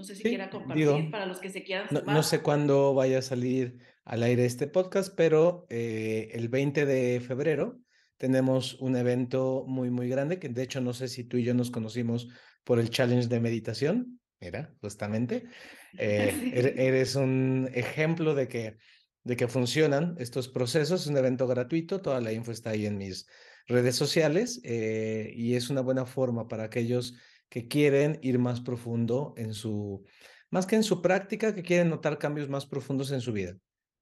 No 0.00 0.06
sé 0.06 0.14
si 0.14 0.22
quiera 0.22 0.48
compartir 0.48 1.10
para 1.10 1.26
los 1.26 1.40
que 1.40 1.50
se 1.50 1.62
quieran 1.62 1.86
sumar. 1.86 2.06
No, 2.06 2.22
sé 2.22 2.40
cuándo 2.40 2.94
vaya 2.94 3.18
a 3.18 3.22
salir 3.22 3.76
al 4.06 4.22
aire 4.22 4.46
este 4.46 4.66
podcast, 4.66 5.14
pero 5.14 5.66
eh, 5.68 6.30
el 6.32 6.48
20 6.48 6.86
de 6.86 7.20
febrero 7.20 7.78
tenemos 8.16 8.80
un 8.80 8.96
evento 8.96 9.66
muy, 9.68 9.90
muy 9.90 10.08
grande 10.08 10.38
que 10.38 10.48
de 10.48 10.62
hecho 10.62 10.80
no 10.80 10.94
sé 10.94 11.06
si 11.08 11.24
tú 11.24 11.36
y 11.36 11.44
yo 11.44 11.52
nos 11.52 11.70
conocimos 11.70 12.28
por 12.64 12.80
el 12.80 12.88
challenge 12.88 13.28
de 13.28 13.40
meditación. 13.40 14.20
Mira, 14.40 14.74
justamente. 14.80 15.44
Eh, 15.98 16.52
eres 16.54 17.16
un 17.16 17.68
ejemplo 17.74 18.36
de 18.36 18.46
que, 18.46 18.76
de 19.24 19.36
que 19.36 19.48
funcionan 19.48 20.14
estos 20.20 20.46
procesos. 20.46 21.00
Es 21.00 21.06
un 21.08 21.16
evento 21.16 21.48
gratuito. 21.48 22.00
Toda 22.00 22.20
la 22.20 22.32
info 22.32 22.52
está 22.52 22.70
ahí 22.70 22.86
en 22.86 22.96
mis 22.96 23.26
redes 23.66 23.96
sociales 23.96 24.60
eh, 24.62 25.32
y 25.34 25.56
es 25.56 25.68
una 25.68 25.80
buena 25.80 26.06
forma 26.06 26.46
para 26.46 26.62
aquellos 26.62 27.16
que 27.50 27.68
quieren 27.68 28.18
ir 28.22 28.38
más 28.38 28.60
profundo 28.60 29.34
en 29.36 29.52
su, 29.52 30.04
más 30.50 30.66
que 30.66 30.76
en 30.76 30.84
su 30.84 31.02
práctica, 31.02 31.54
que 31.54 31.62
quieren 31.62 31.90
notar 31.90 32.16
cambios 32.18 32.48
más 32.48 32.64
profundos 32.64 33.10
en 33.10 33.20
su 33.20 33.32
vida. 33.32 33.56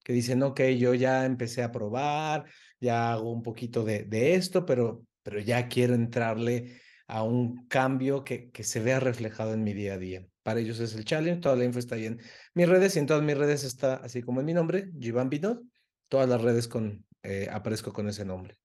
Que 0.05 0.12
dicen, 0.12 0.42
ok, 0.42 0.61
yo 0.78 0.94
ya 0.94 1.24
empecé 1.24 1.62
a 1.62 1.72
probar, 1.72 2.44
ya 2.78 3.12
hago 3.12 3.32
un 3.32 3.42
poquito 3.42 3.84
de, 3.84 4.05
de 4.05 4.34
esto, 4.34 4.64
pero, 4.64 5.05
pero 5.22 5.40
ya 5.40 5.66
quiero 5.66 5.94
entrarle 5.94 6.80
a 7.07 7.22
un 7.22 7.66
cambio 7.66 8.22
que, 8.22 8.51
que 8.51 8.62
se 8.62 8.80
vea 8.80 9.01
reflejado 9.01 9.55
en 9.55 9.64
mi 9.64 9.72
día 9.72 9.94
a 9.94 9.99
día. 9.99 10.26
Para 10.42 10.61
ellos 10.61 10.78
es 10.78 10.94
el 10.94 11.05
challenge, 11.05 11.40
toda 11.40 11.57
la 11.57 11.64
info 11.64 11.78
está 11.78 11.94
ahí 11.94 12.07
en 12.07 12.20
mis 12.55 12.68
redes 12.68 12.96
y 12.96 12.99
en 12.99 13.07
todas 13.07 13.22
mis 13.22 13.36
redes 13.36 13.64
está 13.64 13.94
así 13.96 14.22
como 14.22 14.40
en 14.40 14.46
mi 14.46 14.55
nombre, 14.55 14.90
Jivan 14.99 15.30
Binod, 15.30 15.62
todas 16.09 16.28
las 16.28 16.40
redes 16.40 16.68
con, 16.68 17.05
eh, 17.22 17.49
aparezco 17.51 17.92
con 17.92 18.09
ese 18.09 18.24
nombre. 18.24 18.57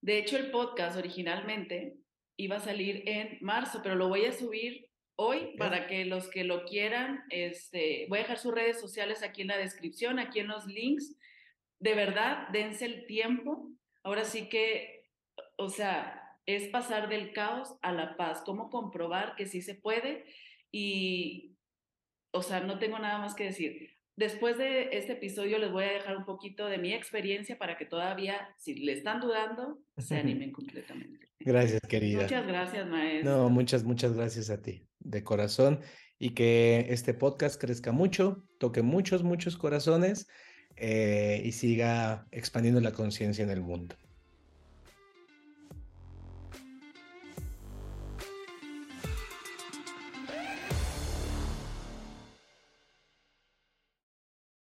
De 0.00 0.18
hecho, 0.18 0.36
el 0.36 0.50
podcast 0.50 0.96
originalmente 0.96 1.98
iba 2.36 2.56
a 2.56 2.60
salir 2.60 3.02
en 3.06 3.38
marzo, 3.40 3.80
pero 3.82 3.94
lo 3.94 4.08
voy 4.08 4.24
a 4.24 4.32
subir 4.32 4.88
hoy 5.16 5.56
para 5.56 5.86
que 5.86 6.04
los 6.04 6.28
que 6.28 6.44
lo 6.44 6.64
quieran, 6.64 7.24
este, 7.30 8.06
voy 8.08 8.18
a 8.18 8.22
dejar 8.22 8.38
sus 8.38 8.54
redes 8.54 8.80
sociales 8.80 9.22
aquí 9.22 9.42
en 9.42 9.48
la 9.48 9.56
descripción, 9.56 10.18
aquí 10.18 10.40
en 10.40 10.48
los 10.48 10.66
links. 10.66 11.16
De 11.78 11.94
verdad, 11.94 12.48
dense 12.48 12.84
el 12.84 13.06
tiempo. 13.06 13.70
Ahora 14.02 14.24
sí 14.24 14.48
que, 14.48 15.04
o 15.56 15.68
sea, 15.68 16.22
es 16.44 16.68
pasar 16.68 17.08
del 17.08 17.32
caos 17.32 17.76
a 17.82 17.92
la 17.92 18.16
paz, 18.16 18.42
cómo 18.44 18.70
comprobar 18.70 19.34
que 19.34 19.46
sí 19.46 19.62
se 19.62 19.74
puede 19.74 20.24
y, 20.70 21.56
o 22.30 22.42
sea, 22.42 22.60
no 22.60 22.78
tengo 22.78 22.98
nada 22.98 23.18
más 23.18 23.34
que 23.34 23.44
decir. 23.44 23.95
Después 24.16 24.56
de 24.56 24.88
este 24.92 25.12
episodio 25.12 25.58
les 25.58 25.70
voy 25.70 25.84
a 25.84 25.92
dejar 25.92 26.16
un 26.16 26.24
poquito 26.24 26.66
de 26.66 26.78
mi 26.78 26.94
experiencia 26.94 27.58
para 27.58 27.76
que 27.76 27.84
todavía, 27.84 28.48
si 28.56 28.74
le 28.74 28.92
están 28.92 29.20
dudando, 29.20 29.78
se 29.98 30.16
animen 30.18 30.52
completamente. 30.52 31.28
Gracias, 31.38 31.82
querida. 31.82 32.22
Muchas 32.22 32.46
gracias, 32.46 32.88
maestro. 32.88 33.30
No, 33.30 33.50
muchas, 33.50 33.84
muchas 33.84 34.14
gracias 34.14 34.48
a 34.48 34.62
ti, 34.62 34.86
de 35.00 35.22
corazón, 35.22 35.80
y 36.18 36.30
que 36.30 36.86
este 36.88 37.12
podcast 37.12 37.60
crezca 37.60 37.92
mucho, 37.92 38.42
toque 38.58 38.80
muchos, 38.80 39.22
muchos 39.22 39.58
corazones 39.58 40.26
eh, 40.76 41.42
y 41.44 41.52
siga 41.52 42.26
expandiendo 42.32 42.80
la 42.80 42.92
conciencia 42.92 43.44
en 43.44 43.50
el 43.50 43.60
mundo. 43.60 43.96